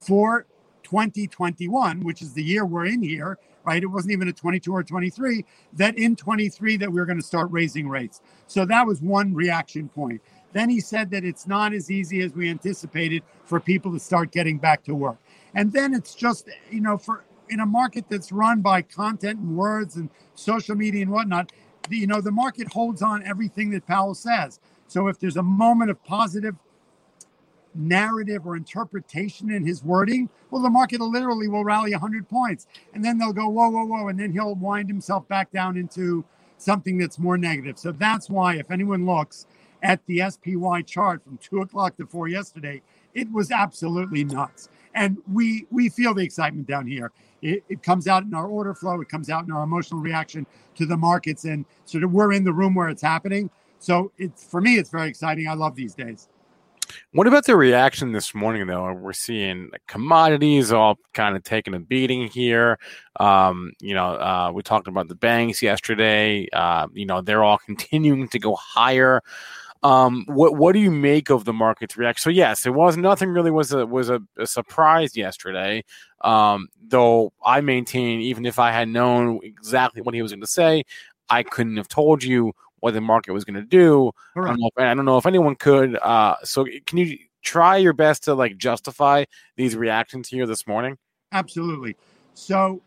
[0.00, 0.46] for
[0.84, 3.82] 2021, which is the year we're in here, right?
[3.82, 7.26] It wasn't even a 22 or 23, that in 23 that we are going to
[7.26, 8.20] start raising rates.
[8.46, 10.22] So that was one reaction point.
[10.52, 14.30] Then he said that it's not as easy as we anticipated for people to start
[14.30, 15.18] getting back to work.
[15.54, 19.56] And then it's just, you know, for in a market that's run by content and
[19.56, 21.52] words and social media and whatnot,
[21.88, 24.60] the, you know, the market holds on everything that Powell says.
[24.88, 26.56] So if there's a moment of positive
[27.74, 32.66] narrative or interpretation in his wording, well, the market literally will rally 100 points.
[32.94, 34.08] And then they'll go, whoa, whoa, whoa.
[34.08, 36.24] And then he'll wind himself back down into
[36.58, 37.78] something that's more negative.
[37.78, 39.46] So that's why, if anyone looks
[39.82, 42.82] at the SPY chart from two o'clock to four yesterday,
[43.14, 44.68] it was absolutely nuts.
[44.96, 47.12] And we we feel the excitement down here.
[47.42, 49.00] It, it comes out in our order flow.
[49.00, 52.42] It comes out in our emotional reaction to the markets, and sort of we're in
[52.42, 53.50] the room where it's happening.
[53.78, 55.46] So it's for me, it's very exciting.
[55.46, 56.28] I love these days.
[57.12, 58.92] What about the reaction this morning, though?
[58.92, 62.78] We're seeing commodities all kind of taking a beating here.
[63.18, 66.48] Um, you know, uh, we talked about the banks yesterday.
[66.52, 69.22] Uh, you know, they're all continuing to go higher.
[69.86, 72.22] Um, what what do you make of the market's reaction?
[72.22, 75.84] So yes, it was nothing really was a was a, a surprise yesterday.
[76.22, 80.46] Um, though I maintain even if I had known exactly what he was going to
[80.46, 80.82] say,
[81.30, 84.10] I couldn't have told you what the market was going to do.
[84.36, 85.96] I don't, know if, I don't know if anyone could.
[85.96, 89.24] Uh, so can you try your best to like justify
[89.56, 90.98] these reactions here this morning?
[91.32, 91.96] Absolutely.
[92.34, 92.82] So,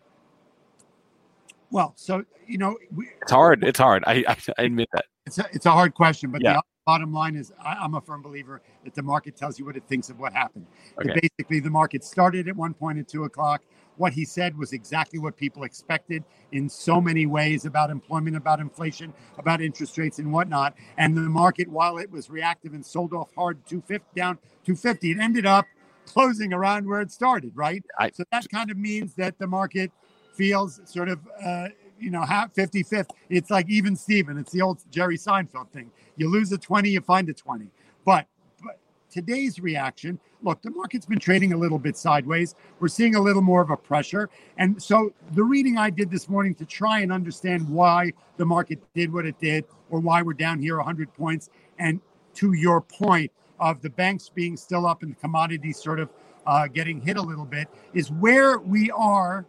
[1.71, 3.63] well, so you know, we, it's hard.
[3.63, 4.03] It's hard.
[4.07, 6.53] I, I, I admit that it's a, it's a hard question, but Yeah.
[6.53, 9.75] the bottom line is I, am a firm believer that the market tells you what
[9.77, 10.65] it thinks of what happened.
[10.97, 11.13] Okay.
[11.13, 13.61] That basically, the market started at one point at two o'clock.
[13.97, 18.59] What he said was exactly what people expected in so many ways about employment, about
[18.59, 20.73] inflation, about interest rates, and whatnot.
[20.97, 25.19] And the market, while it was reactive and sold off hard 250 down 250, it
[25.19, 25.65] ended up
[26.07, 27.83] closing around where it started, right?
[27.99, 29.91] I- so that kind of means that the market
[30.39, 31.67] feels sort of uh,
[31.99, 33.13] you know, half 50 50.
[33.29, 34.37] It's like even Steven.
[34.37, 35.91] It's the old Jerry Seinfeld thing.
[36.15, 37.67] You lose a 20, you find a 20.
[38.05, 38.25] But,
[38.63, 38.79] but
[39.11, 42.55] today's reaction look, the market's been trading a little bit sideways.
[42.79, 44.29] We're seeing a little more of a pressure.
[44.57, 48.79] And so the reading I did this morning to try and understand why the market
[48.93, 51.49] did what it did or why we're down here 100 points.
[51.77, 51.99] And
[52.35, 56.09] to your point of the banks being still up and the commodities sort of
[56.47, 59.45] uh, getting hit a little bit, is where we are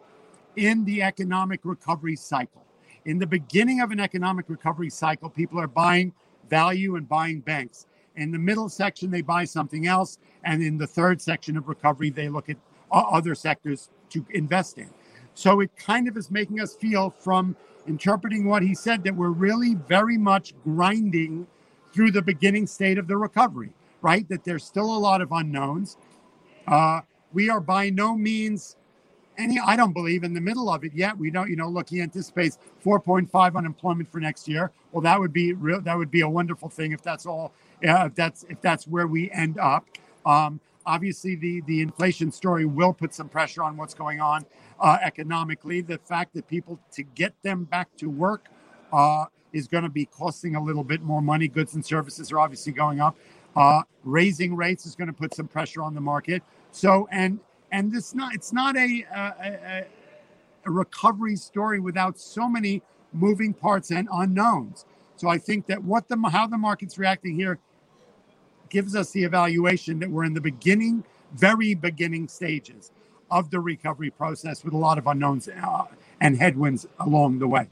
[0.57, 2.65] in the economic recovery cycle.
[3.05, 6.13] In the beginning of an economic recovery cycle, people are buying
[6.49, 7.87] value and buying banks.
[8.17, 10.19] In the middle section, they buy something else.
[10.45, 12.57] And in the third section of recovery, they look at
[12.93, 14.91] other sectors to invest in.
[15.35, 17.57] So it kind of is making us feel from
[17.87, 21.47] interpreting what he said that we're really very much grinding
[21.93, 23.73] through the beginning state of the recovery,
[24.03, 24.29] right?
[24.29, 25.97] That there's still a lot of unknowns.
[26.67, 27.01] Uh,
[27.33, 28.77] we are by no means
[29.41, 31.17] any i don't believe in the middle of it yet.
[31.17, 34.71] We don't you know look he anticipates 4.5 unemployment for next year.
[34.93, 37.53] Well that would be real that would be a wonderful thing if that's all
[37.87, 39.87] uh, if that's if that's where we end up.
[40.27, 44.45] Um, obviously the the inflation story will put some pressure on what's going on
[44.81, 45.81] uh, economically.
[45.81, 48.49] The fact that people to get them back to work
[48.93, 51.49] uh, is going to be costing a little bit more money.
[51.49, 53.17] Goods and services are obviously going up.
[53.57, 56.43] Uh, raising rates is going to put some pressure on the market.
[56.71, 57.41] So and
[57.73, 59.87] and this not it's not a, a,
[60.67, 62.83] a recovery story without so many
[63.13, 64.85] moving parts and unknowns.
[65.17, 67.59] So I think that what the how the market's reacting here
[68.69, 72.93] gives us the evaluation that we're in the beginning, very beginning stages
[73.31, 75.85] of the recovery process with a lot of unknowns uh,
[76.21, 77.69] and headwinds along the way.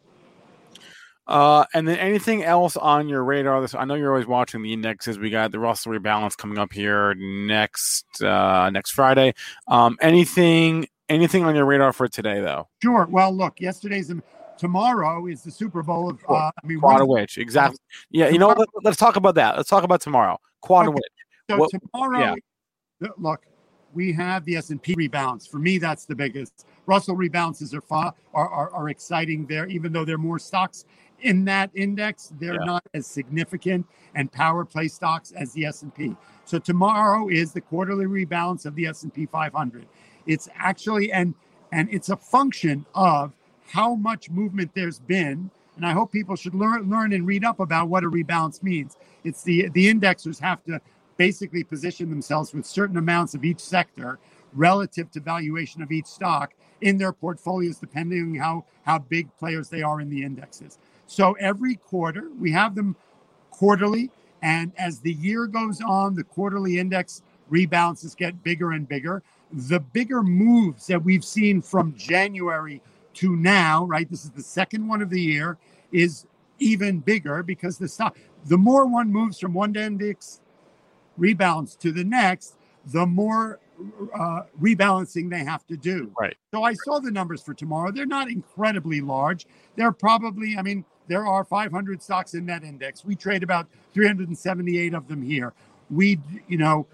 [1.29, 3.61] Uh, and then anything else on your radar?
[3.61, 5.19] This I know you're always watching the indexes.
[5.19, 9.35] We got the Russell rebalance coming up here next uh, next Friday.
[9.69, 12.69] Um, anything anything on your radar for today though?
[12.83, 13.07] Sure.
[13.11, 14.11] Well, look, yesterday's
[14.57, 16.19] tomorrow is the Super Bowl of.
[16.27, 17.79] Uh, I mean, Quad witch exactly?
[18.11, 18.67] Yeah, you know what?
[18.83, 19.57] Let, us talk about that.
[19.57, 20.39] Let's talk about tomorrow.
[20.63, 20.95] Quad okay.
[20.95, 21.03] witch?
[21.51, 22.37] So what, tomorrow,
[23.01, 23.09] yeah.
[23.19, 23.45] look,
[23.93, 25.49] we have the S and P rebalance.
[25.49, 26.67] For me, that's the biggest.
[26.87, 30.87] Russell rebalances are, are, are are exciting there, even though they're more stocks
[31.21, 32.65] in that index they're yeah.
[32.65, 36.15] not as significant and power play stocks as the s&p
[36.45, 39.87] so tomorrow is the quarterly rebalance of the s&p 500
[40.27, 41.35] it's actually and
[41.73, 43.33] and it's a function of
[43.67, 47.61] how much movement there's been and i hope people should learn learn and read up
[47.61, 48.97] about what a rebalance means.
[49.25, 50.81] It's the the indexers have to
[51.17, 54.19] basically position themselves with certain amounts of each sector
[54.53, 59.69] relative to valuation of each stock in their portfolios depending on how how big players
[59.69, 60.79] they are in the indexes
[61.09, 62.95] so every quarter, we have them
[63.51, 64.11] quarterly.
[64.43, 69.23] And as the year goes on, the quarterly index rebalances get bigger and bigger.
[69.51, 72.83] The bigger moves that we've seen from January
[73.15, 74.09] to now, right?
[74.09, 75.57] This is the second one of the year,
[75.93, 76.27] is
[76.59, 80.43] even bigger because the stock, the more one moves from one index
[81.19, 83.61] rebalance to the next, the more
[84.15, 86.13] uh, rebalancing they have to do.
[86.21, 86.37] Right.
[86.53, 87.93] So I saw the numbers for tomorrow.
[87.93, 89.47] They're not incredibly large.
[89.75, 93.05] They're probably, I mean, there are 500 stocks in that index.
[93.05, 95.53] We trade about 378 of them here.
[95.91, 96.87] We, you know,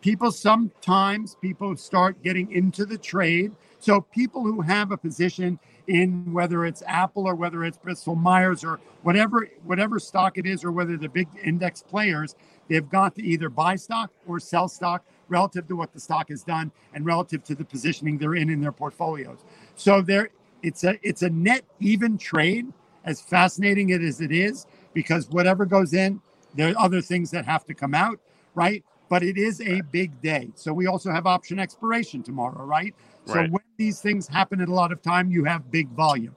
[0.00, 3.52] people sometimes people start getting into the trade.
[3.80, 8.62] So people who have a position in whether it's Apple or whether it's Bristol Myers
[8.62, 12.34] or whatever whatever stock it is or whether the big index players,
[12.68, 16.42] they've got to either buy stock or sell stock relative to what the stock has
[16.42, 19.38] done and relative to the positioning they're in in their portfolios.
[19.76, 20.30] So there
[20.62, 22.66] it's a it's a net even trade
[23.08, 26.20] as fascinating it as it is, because whatever goes in,
[26.54, 28.20] there are other things that have to come out,
[28.54, 28.84] right?
[29.08, 30.50] But it is a big day.
[30.54, 32.94] So we also have option expiration tomorrow, right?
[33.24, 33.50] So right.
[33.50, 36.36] when these things happen at a lot of time, you have big volume.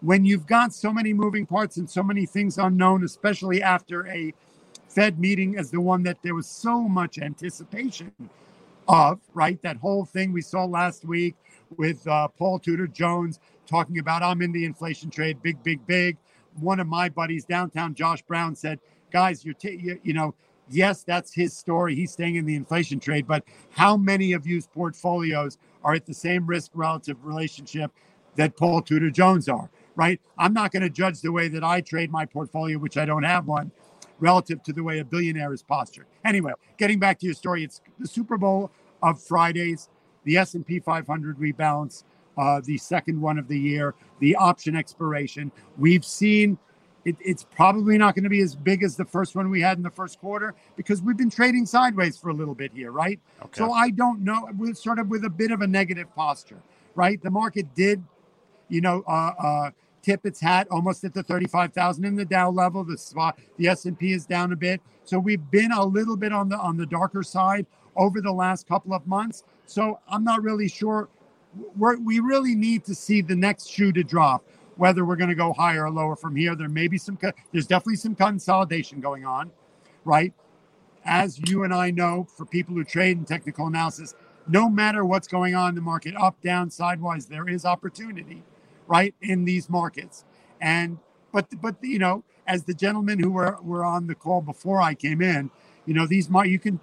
[0.00, 4.34] When you've got so many moving parts and so many things unknown, especially after a
[4.88, 8.12] Fed meeting as the one that there was so much anticipation
[8.88, 9.62] of, right?
[9.62, 11.36] That whole thing we saw last week
[11.76, 13.38] with uh, Paul Tudor Jones
[13.70, 16.16] talking about I'm in the inflation trade, big, big, big.
[16.58, 18.80] One of my buddies downtown, Josh Brown, said,
[19.12, 20.34] "Guys, you're t- you, you know."
[20.72, 21.96] Yes, that's his story.
[21.96, 26.14] He's staying in the inflation trade, but how many of you's portfolios are at the
[26.14, 27.90] same risk relative relationship
[28.36, 29.68] that Paul Tudor Jones are?
[29.96, 30.20] Right?
[30.38, 33.24] I'm not going to judge the way that I trade my portfolio, which I don't
[33.24, 33.72] have one,
[34.20, 36.06] relative to the way a billionaire is postured.
[36.24, 38.70] Anyway, getting back to your story, it's the Super Bowl
[39.02, 39.88] of Fridays,
[40.22, 42.04] the S&P 500 rebalance,
[42.38, 45.50] uh, the second one of the year, the option expiration.
[45.78, 46.58] We've seen
[47.04, 49.78] it, it's probably not going to be as big as the first one we had
[49.78, 53.18] in the first quarter because we've been trading sideways for a little bit here, right?
[53.42, 53.58] Okay.
[53.58, 54.48] So I don't know.
[54.56, 56.60] We're sort of with a bit of a negative posture,
[56.94, 57.22] right?
[57.22, 58.02] The market did,
[58.68, 59.70] you know, uh, uh,
[60.02, 62.84] tip its hat almost at the 35,000 in the Dow level.
[62.84, 64.80] The spot, the S&P is down a bit.
[65.04, 67.66] So we've been a little bit on the on the darker side
[67.96, 69.44] over the last couple of months.
[69.66, 71.08] So I'm not really sure.
[71.76, 74.44] We really need to see the next shoe to drop,
[74.76, 76.54] whether we're going to go higher or lower from here.
[76.54, 77.18] There may be some,
[77.52, 79.50] there's definitely some consolidation going on,
[80.04, 80.32] right?
[81.04, 84.14] As you and I know, for people who trade in technical analysis,
[84.48, 88.42] no matter what's going on in the market, up, down, sidewise, there is opportunity,
[88.86, 90.24] right, in these markets.
[90.60, 90.98] And
[91.32, 94.94] but but you know, as the gentlemen who were were on the call before I
[94.94, 95.50] came in,
[95.86, 96.80] you know, these you can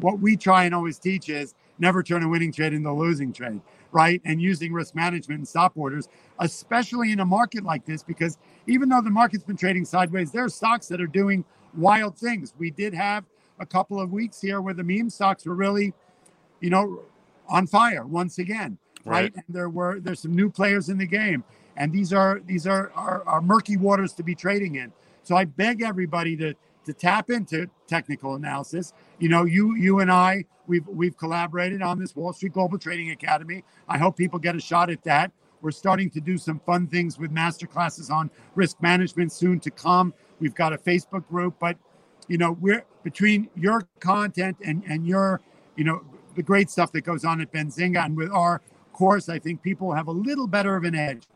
[0.00, 3.32] what we try and always teach is never turn a winning trade into a losing
[3.32, 3.60] trade,
[3.92, 4.20] right?
[4.24, 6.08] And using risk management and stop orders,
[6.38, 10.44] especially in a market like this, because even though the market's been trading sideways, there
[10.44, 11.44] are stocks that are doing
[11.76, 12.54] wild things.
[12.58, 13.24] We did have
[13.58, 15.92] a couple of weeks here where the meme stocks were really,
[16.60, 17.02] you know,
[17.48, 19.22] on fire once again, right?
[19.22, 19.34] Right.
[19.34, 21.44] And there were there's some new players in the game,
[21.76, 24.92] and these are these are, are are murky waters to be trading in.
[25.22, 26.54] So I beg everybody to
[26.86, 28.92] to tap into technical analysis.
[29.18, 33.10] You know, you you and I we've we've collaborated on this Wall Street Global Trading
[33.10, 33.64] Academy.
[33.88, 35.32] I hope people get a shot at that.
[35.60, 39.70] We're starting to do some fun things with master classes on risk management soon to
[39.70, 40.14] come.
[40.38, 41.76] We've got a Facebook group, but
[42.28, 45.40] you know, we're between your content and and your,
[45.76, 46.02] you know,
[46.36, 49.92] the great stuff that goes on at Benzinga and with our course, I think people
[49.92, 51.26] have a little better of an edge,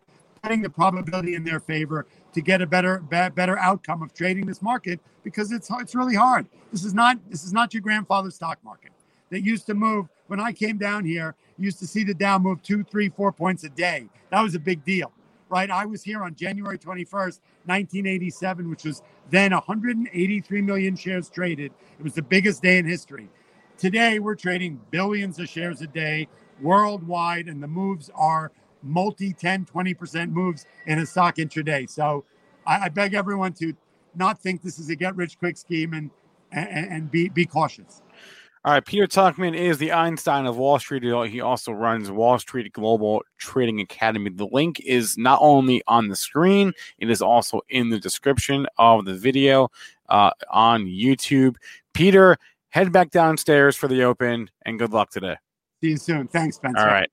[0.42, 4.62] putting the probability in their favor to get a better better outcome of trading this
[4.62, 6.46] market because it's it's really hard.
[6.70, 8.93] This is not this is not your grandfather's stock market
[9.34, 10.06] that used to move.
[10.28, 13.64] When I came down here, used to see the Dow move two, three, four points
[13.64, 14.08] a day.
[14.30, 15.12] That was a big deal,
[15.48, 15.68] right?
[15.68, 21.72] I was here on January 21st, 1987, which was then 183 million shares traded.
[21.98, 23.28] It was the biggest day in history.
[23.76, 26.28] Today, we're trading billions of shares a day
[26.60, 28.52] worldwide, and the moves are
[28.84, 31.90] multi 10, 20% moves in a stock intraday.
[31.90, 32.24] So
[32.66, 33.74] I, I beg everyone to
[34.14, 36.10] not think this is a get rich quick scheme and,
[36.52, 38.00] and, and be, be cautious.
[38.66, 41.02] All right, Peter Tuchman is the Einstein of Wall Street.
[41.02, 44.30] He also runs Wall Street Global Trading Academy.
[44.30, 49.04] The link is not only on the screen, it is also in the description of
[49.04, 49.68] the video
[50.08, 51.56] uh, on YouTube.
[51.92, 52.38] Peter,
[52.70, 55.36] head back downstairs for the open and good luck today.
[55.82, 56.28] See you soon.
[56.28, 56.78] Thanks, Spencer.
[56.80, 57.10] All right.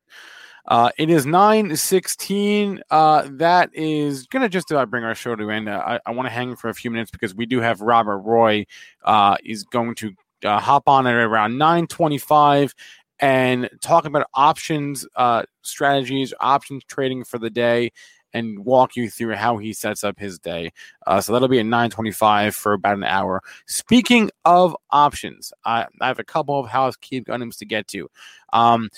[0.68, 2.82] Uh, it is 916.
[2.90, 5.70] Uh, that is going to just about bring our show to an end.
[5.70, 8.20] Uh, I, I want to hang for a few minutes because we do have Robert
[8.20, 8.66] Roy
[9.04, 10.16] uh, is going to
[10.46, 12.74] uh, hop on at around 925
[13.20, 17.92] and talk about options uh, strategies, options trading for the day,
[18.34, 20.72] and walk you through how he sets up his day.
[21.06, 23.42] Uh, so that'll be at 925 for about an hour.
[23.68, 28.10] Speaking of options, I, I have a couple of housekeeping items to get to.
[28.54, 28.90] Um,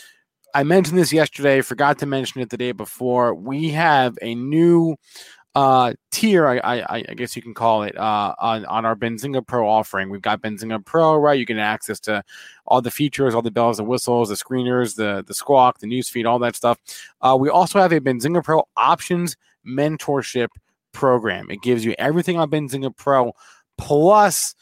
[0.56, 3.34] I mentioned this yesterday, forgot to mention it the day before.
[3.34, 4.96] We have a new
[5.56, 9.46] uh tier I, I i guess you can call it uh on, on our benzinga
[9.46, 10.10] pro offering.
[10.10, 11.38] We've got benzinga pro right?
[11.38, 12.24] You get access to
[12.66, 16.26] all the features all the bells and whistles the screeners the the squawk the newsfeed
[16.26, 16.80] all that stuff.
[17.22, 19.36] Uh we also have a benzinga pro options
[19.66, 20.50] mentorship
[20.92, 21.50] program.
[21.50, 23.34] It gives you everything on benzinga pro
[23.78, 24.56] plus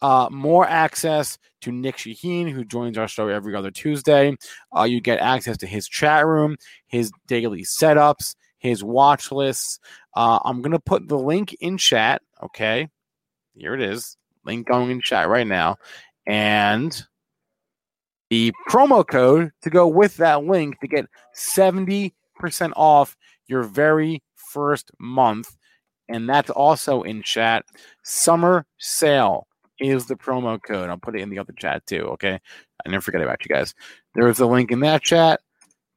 [0.00, 4.36] uh, more access to Nic Chahine, who joins our show every other Tuesday.
[4.76, 6.56] Uh, you get access to his chat room,
[6.86, 9.80] his daily setups, his watch lists.
[10.14, 12.22] Uh, I'm going to put the link in chat.
[12.42, 12.88] Okay.
[13.54, 14.16] Here it is.
[14.44, 15.76] Link going in chat right now.
[16.26, 17.04] And
[18.30, 22.12] the promo code to go with that link to get 70%
[22.76, 23.16] off
[23.46, 25.56] your very first month.
[26.08, 27.64] And that's also in chat.
[28.02, 29.46] Summer sale
[29.78, 30.90] is the promo code.
[30.90, 32.02] I'll put it in the other chat too.
[32.12, 32.34] Okay.
[32.86, 33.74] I never forget about you guys.
[34.14, 35.40] There's a link in that chat.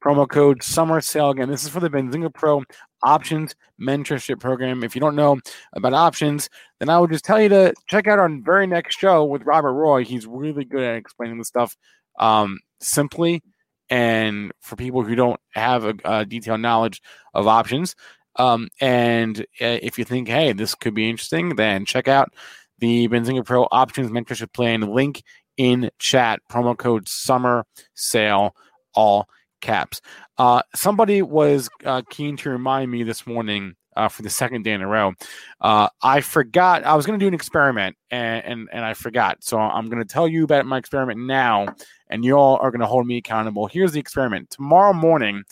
[0.04, 1.30] Promo code summer sale.
[1.30, 2.64] Again, this is for the Benzinga Pro
[3.04, 4.84] options mentorship program.
[4.84, 5.40] If you don't know
[5.74, 6.50] about options,
[6.80, 9.74] then I would just tell you to check out our very next show with Robert
[9.74, 10.04] Roy.
[10.04, 11.76] He's really good at explaining the stuff
[12.20, 13.42] um, simply
[13.90, 17.02] and for people who don't have a, a detailed knowledge
[17.34, 17.96] of options.
[18.38, 22.34] Um, and uh, if you think, hey, this could be interesting, then check out
[22.80, 24.82] the Benzinga Pro Options Mentorship Plan.
[24.82, 25.22] Link
[25.58, 26.40] in chat.
[26.50, 28.56] Promo code Summer Sale,
[28.94, 29.28] all
[29.62, 30.02] caps.
[30.38, 34.72] Uh, somebody was uh, keen to remind me this morning uh, for the second day
[34.72, 35.14] in a row.
[35.60, 39.44] Uh, I forgot I was going to do an experiment and, and and I forgot.
[39.44, 41.68] So I'm going to tell you about my experiment now,
[42.10, 43.68] and you all are going to hold me accountable.
[43.68, 44.50] Here's the experiment.
[44.50, 45.44] Tomorrow morning,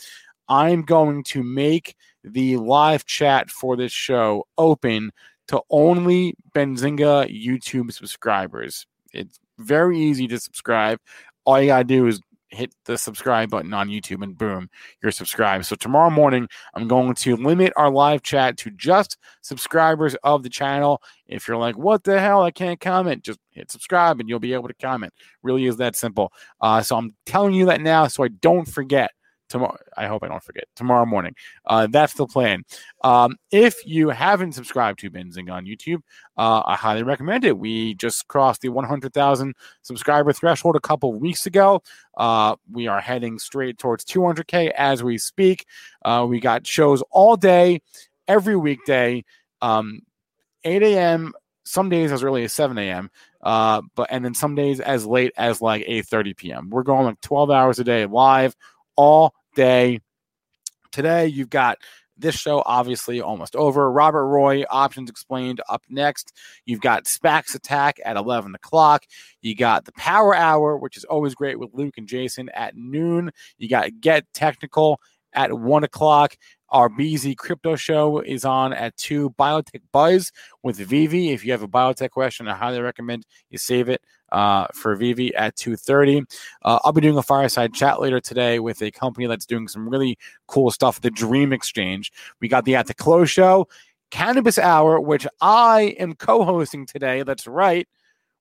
[0.48, 5.12] I'm going to make the live chat for this show open
[5.48, 8.86] to only Benzinga YouTube subscribers.
[9.12, 11.00] It's very easy to subscribe.
[11.44, 12.20] All you gotta do is
[12.50, 14.68] hit the subscribe button on YouTube and boom,
[15.02, 15.66] you're subscribed.
[15.66, 20.50] So tomorrow morning, I'm going to limit our live chat to just subscribers of the
[20.50, 21.02] channel.
[21.26, 24.54] If you're like, what the hell, I can't comment, just hit subscribe and you'll be
[24.54, 25.12] able to comment.
[25.42, 26.32] Really is that simple.
[26.60, 29.10] Uh, so I'm telling you that now so I don't forget
[29.50, 29.76] tomorrow.
[29.96, 31.34] I hope I don't forget tomorrow morning.
[31.66, 32.64] Uh, that's the plan.
[33.04, 36.00] Um, if you haven't subscribed to Benzinga on YouTube,
[36.38, 37.58] uh, I highly recommend it.
[37.58, 41.82] We just crossed the 100,000 subscriber threshold a couple weeks ago.
[42.16, 45.66] Uh, we are heading straight towards 200K as we speak.
[46.04, 47.82] Uh, we got shows all day,
[48.26, 49.24] every weekday,
[49.60, 50.00] um,
[50.64, 51.32] 8 a.m.
[51.64, 53.10] Some days as early as 7 a.m.
[53.42, 56.70] Uh, but and then some days as late as like 8:30 p.m.
[56.70, 58.54] We're going like 12 hours a day live
[58.96, 60.00] all day.
[60.92, 61.78] Today, you've got
[62.20, 63.90] this show obviously almost over.
[63.90, 66.36] Robert Roy, Options Explained, up next.
[66.66, 69.04] You've got Spax Attack at 11 o'clock.
[69.40, 73.30] You got the Power Hour, which is always great with Luke and Jason at noon.
[73.58, 75.00] You got Get Technical
[75.32, 76.36] at 1 o'clock.
[76.68, 79.30] Our BZ Crypto Show is on at 2.
[79.30, 80.30] Biotech Buzz
[80.62, 81.30] with Vivi.
[81.30, 85.34] If you have a biotech question, I highly recommend you save it uh, for Vivi
[85.34, 86.24] at 2.30.
[86.62, 89.88] Uh, I'll be doing a fireside chat later today with a company that's doing some
[89.88, 92.12] really cool stuff, the Dream Exchange.
[92.40, 93.68] We got the At the Close Show,
[94.10, 97.22] Cannabis Hour, which I am co-hosting today.
[97.22, 97.88] That's right.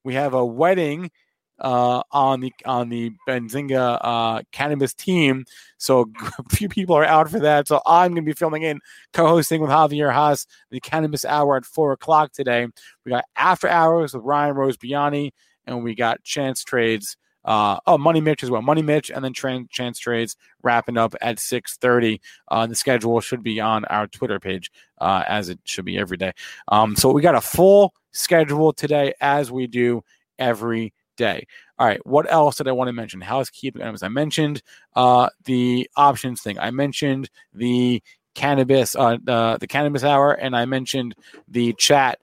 [0.04, 1.12] We have a wedding
[1.60, 5.46] uh, on the on the Benzinga uh, cannabis team.
[5.78, 6.10] So
[6.40, 7.68] a few people are out for that.
[7.68, 8.80] So I'm going to be filming in,
[9.14, 12.68] co-hosting with Javier Hasse the cannabis hour at four o'clock today.
[13.06, 15.32] We got after hours with Ryan Rose Biani,
[15.70, 17.16] and we got chance trades.
[17.46, 18.62] Uh, oh, Money Mitch as well.
[18.62, 22.20] Money Mitch, and then tra- chance trades wrapping up at six thirty.
[22.50, 26.18] Uh, the schedule should be on our Twitter page, uh, as it should be every
[26.18, 26.34] day.
[26.68, 30.04] Um, so we got a full schedule today, as we do
[30.38, 31.48] every day.
[31.78, 33.22] All right, what else did I want to mention?
[33.22, 34.04] Housekeeping items.
[34.04, 34.62] I mentioned
[34.96, 36.60] uh, the options thing.
[36.60, 38.04] I mentioned the
[38.36, 41.16] cannabis, uh, the the cannabis hour, and I mentioned
[41.48, 42.20] the chat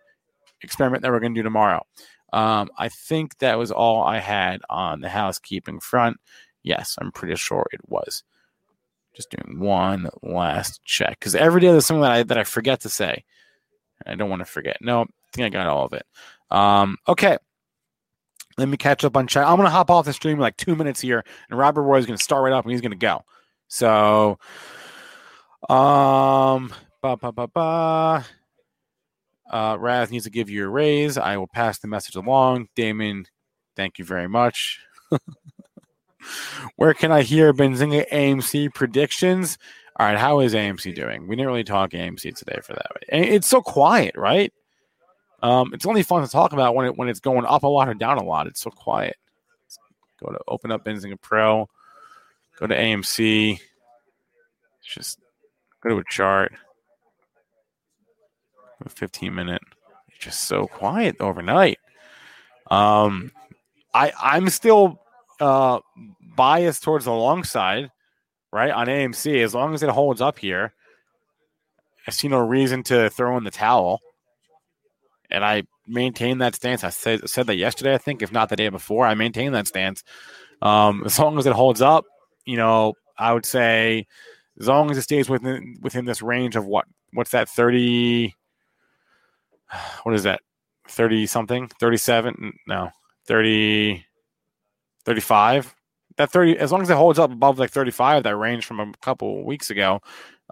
[0.62, 1.84] experiment that we're going to do tomorrow.
[2.36, 6.18] Um, I think that was all I had on the housekeeping front.
[6.62, 8.24] Yes, I'm pretty sure it was.
[9.14, 12.80] Just doing one last check because every day there's something that I that I forget
[12.80, 13.24] to say.
[14.06, 14.76] I don't want to forget.
[14.82, 16.04] No, I think I got all of it.
[16.50, 17.38] Um, okay.
[18.58, 19.46] Let me catch up on chat.
[19.46, 22.04] I'm gonna hop off the stream in like two minutes here, and Robert Roy is
[22.04, 23.22] gonna start right up and he's gonna go.
[23.68, 24.38] So,
[25.70, 28.26] um, ba ba ba ba.
[29.50, 31.16] Uh, Raz needs to give you a raise.
[31.16, 32.68] I will pass the message along.
[32.74, 33.26] Damon,
[33.76, 34.80] thank you very much.
[36.76, 39.58] Where can I hear Benzinga AMC predictions?
[39.98, 41.26] All right, how is AMC doing?
[41.26, 42.90] We didn't really talk AMC today for that.
[43.08, 44.52] It's so quiet, right?
[45.42, 47.88] Um, it's only fun to talk about when it when it's going up a lot
[47.88, 48.46] or down a lot.
[48.46, 49.16] It's so quiet.
[50.22, 51.68] Go to open up Benzinga Pro.
[52.58, 53.60] Go to AMC.
[54.82, 55.18] Just
[55.82, 56.52] go to a chart.
[58.84, 59.62] A 15 minute.
[60.18, 61.78] Just so quiet overnight.
[62.70, 63.32] Um,
[63.94, 65.00] I I'm still
[65.40, 65.80] uh
[66.34, 67.90] biased towards the long side,
[68.52, 69.42] right on AMC.
[69.42, 70.74] As long as it holds up here,
[72.06, 74.00] I see no reason to throw in the towel
[75.30, 76.84] and I maintain that stance.
[76.84, 79.06] I said, said that yesterday, I think, if not the day before.
[79.06, 80.02] I maintain that stance.
[80.62, 82.04] Um, as long as it holds up,
[82.44, 84.06] you know, I would say
[84.60, 88.34] as long as it stays within within this range of what what's that 30
[90.02, 90.40] what is that
[90.88, 92.90] 30 something 37 no
[93.26, 94.04] 30
[95.04, 95.74] 35
[96.16, 98.92] that 30 as long as it holds up above like 35 that range from a
[99.02, 100.00] couple weeks ago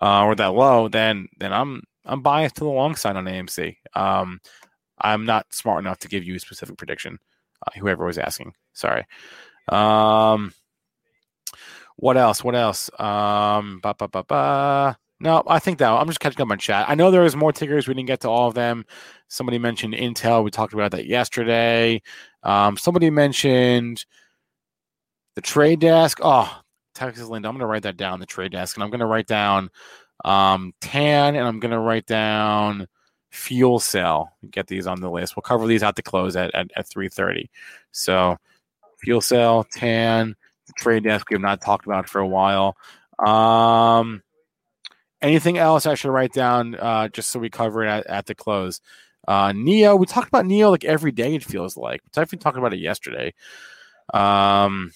[0.03, 3.77] uh, or that low then then i'm i'm biased to the long side on amc
[3.95, 4.41] um,
[4.99, 7.19] I'm not smart enough to give you a specific prediction.
[7.67, 9.07] Uh, whoever was asking, sorry.
[9.69, 10.53] Um,
[11.97, 12.45] what else?
[12.45, 12.91] What else?
[12.99, 14.99] Um, ba, ba, ba, ba.
[15.25, 16.85] No, I think that I'm just catching up on chat.
[16.87, 17.89] I know there was more tickers.
[17.89, 18.85] We didn't get to all of them.
[19.29, 20.45] Somebody mentioned Intel.
[20.45, 22.03] We talked about that yesterday.
[22.43, 24.05] Um, somebody mentioned
[25.35, 26.19] the trade desk.
[26.23, 26.61] Oh,
[26.95, 27.49] Texas Linda.
[27.49, 28.21] I'm going to write that down.
[28.21, 29.71] The trade desk, and I'm going to write down
[30.27, 32.87] um, Tan, and I'm going to write down
[33.31, 34.31] fuel cell.
[34.51, 35.37] Get these on the list.
[35.37, 37.49] We'll cover these out to close at, at, at 3.30.
[37.93, 38.37] So
[38.99, 40.37] fuel cell, TAN,
[40.77, 42.77] trade desk we have not talked about for a while.
[43.27, 44.23] Um,
[45.23, 48.35] Anything else I should write down uh, just so we cover it at, at the
[48.35, 48.81] close?
[49.27, 51.35] Uh, NIO, we talked about NIO like every day.
[51.35, 53.33] It feels like we definitely talked about it yesterday.
[54.13, 54.93] Um,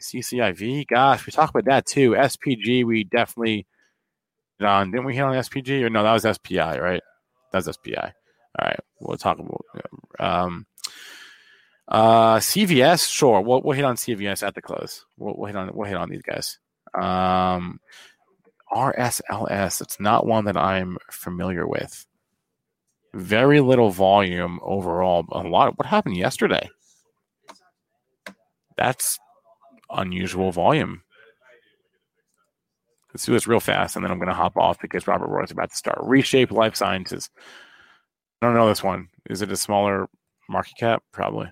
[0.00, 2.12] CCIV, gosh, we talked about that too.
[2.12, 3.66] SPG, we definitely
[4.60, 4.90] on.
[4.90, 6.02] Didn't we hit on SPG or no?
[6.02, 7.02] That was SPI, right?
[7.52, 7.96] That's SPI.
[7.96, 9.64] All right, we'll talk about
[10.18, 10.66] um,
[11.86, 13.08] uh, CVS.
[13.08, 15.04] Sure, we'll, we'll hit on CVS at the close.
[15.16, 16.58] We'll, we'll hit on we'll hit on these guys.
[17.00, 17.80] Um,
[18.72, 19.80] RSLS.
[19.80, 22.06] It's not one that I'm familiar with.
[23.14, 25.26] Very little volume overall.
[25.32, 25.68] A lot.
[25.68, 26.68] Of, What happened yesterday?
[28.76, 29.18] That's
[29.90, 31.02] unusual volume.
[33.12, 35.42] Let's do this real fast, and then I'm going to hop off because Robert Roy
[35.42, 35.98] is about to start.
[36.02, 37.30] Reshape Life Sciences.
[38.40, 39.08] I don't know this one.
[39.28, 40.08] Is it a smaller
[40.48, 41.02] market cap?
[41.12, 41.48] Probably.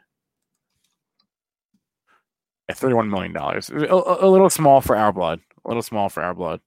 [2.68, 3.36] At $31 million.
[3.36, 5.40] A, a, little small for our blood.
[5.64, 6.60] A little small for our blood.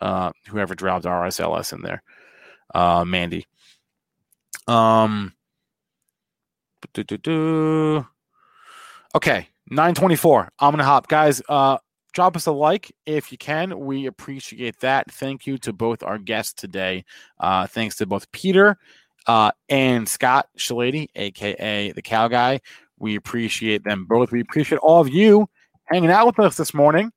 [0.00, 2.02] Uh, whoever dropped RSLS in there.
[2.74, 3.46] Uh, Mandy.
[4.66, 5.32] Um,
[9.14, 10.50] okay, 924.
[10.58, 11.08] I'm gonna hop.
[11.08, 11.78] Guys, uh
[12.12, 13.78] drop us a like if you can.
[13.78, 15.10] We appreciate that.
[15.10, 17.04] Thank you to both our guests today.
[17.38, 18.78] Uh thanks to both Peter
[19.26, 22.60] uh and Scott Shellady, aka the cow guy.
[22.98, 24.30] We appreciate them both.
[24.30, 25.48] We appreciate all of you
[25.84, 27.10] hanging out with us this morning.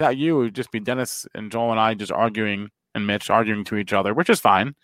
[0.00, 3.28] Without you, it would just be Dennis and Joel and I just arguing and Mitch
[3.28, 4.74] arguing to each other, which is fine.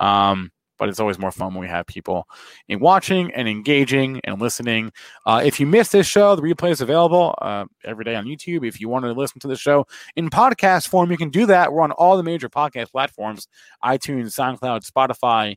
[0.00, 2.26] Um, but it's always more fun when we have people
[2.66, 4.90] in watching and engaging and listening.
[5.24, 8.66] Uh, if you missed this show, the replay is available uh, every day on YouTube.
[8.66, 9.86] If you want to listen to the show
[10.16, 11.72] in podcast form, you can do that.
[11.72, 13.46] We're on all the major podcast platforms
[13.84, 15.54] iTunes, SoundCloud, Spotify.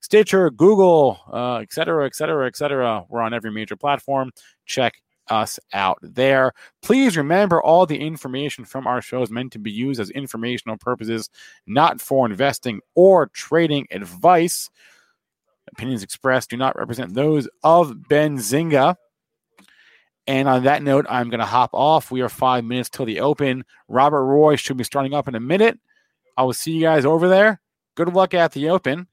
[0.00, 3.04] Stitcher, Google, uh, et cetera, et cetera, et cetera.
[3.08, 4.32] We're on every major platform.
[4.66, 4.94] Check
[5.32, 6.52] us out there.
[6.82, 10.76] Please remember all the information from our show is meant to be used as informational
[10.76, 11.30] purposes,
[11.66, 14.68] not for investing or trading advice.
[15.72, 18.96] Opinions expressed do not represent those of Benzinga.
[20.26, 22.10] And on that note, I'm going to hop off.
[22.10, 23.64] We are five minutes till the open.
[23.88, 25.80] Robert Roy should be starting up in a minute.
[26.36, 27.60] I will see you guys over there.
[27.96, 29.08] Good luck at the open,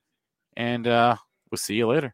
[0.56, 1.16] and uh,
[1.50, 2.14] we'll see you later.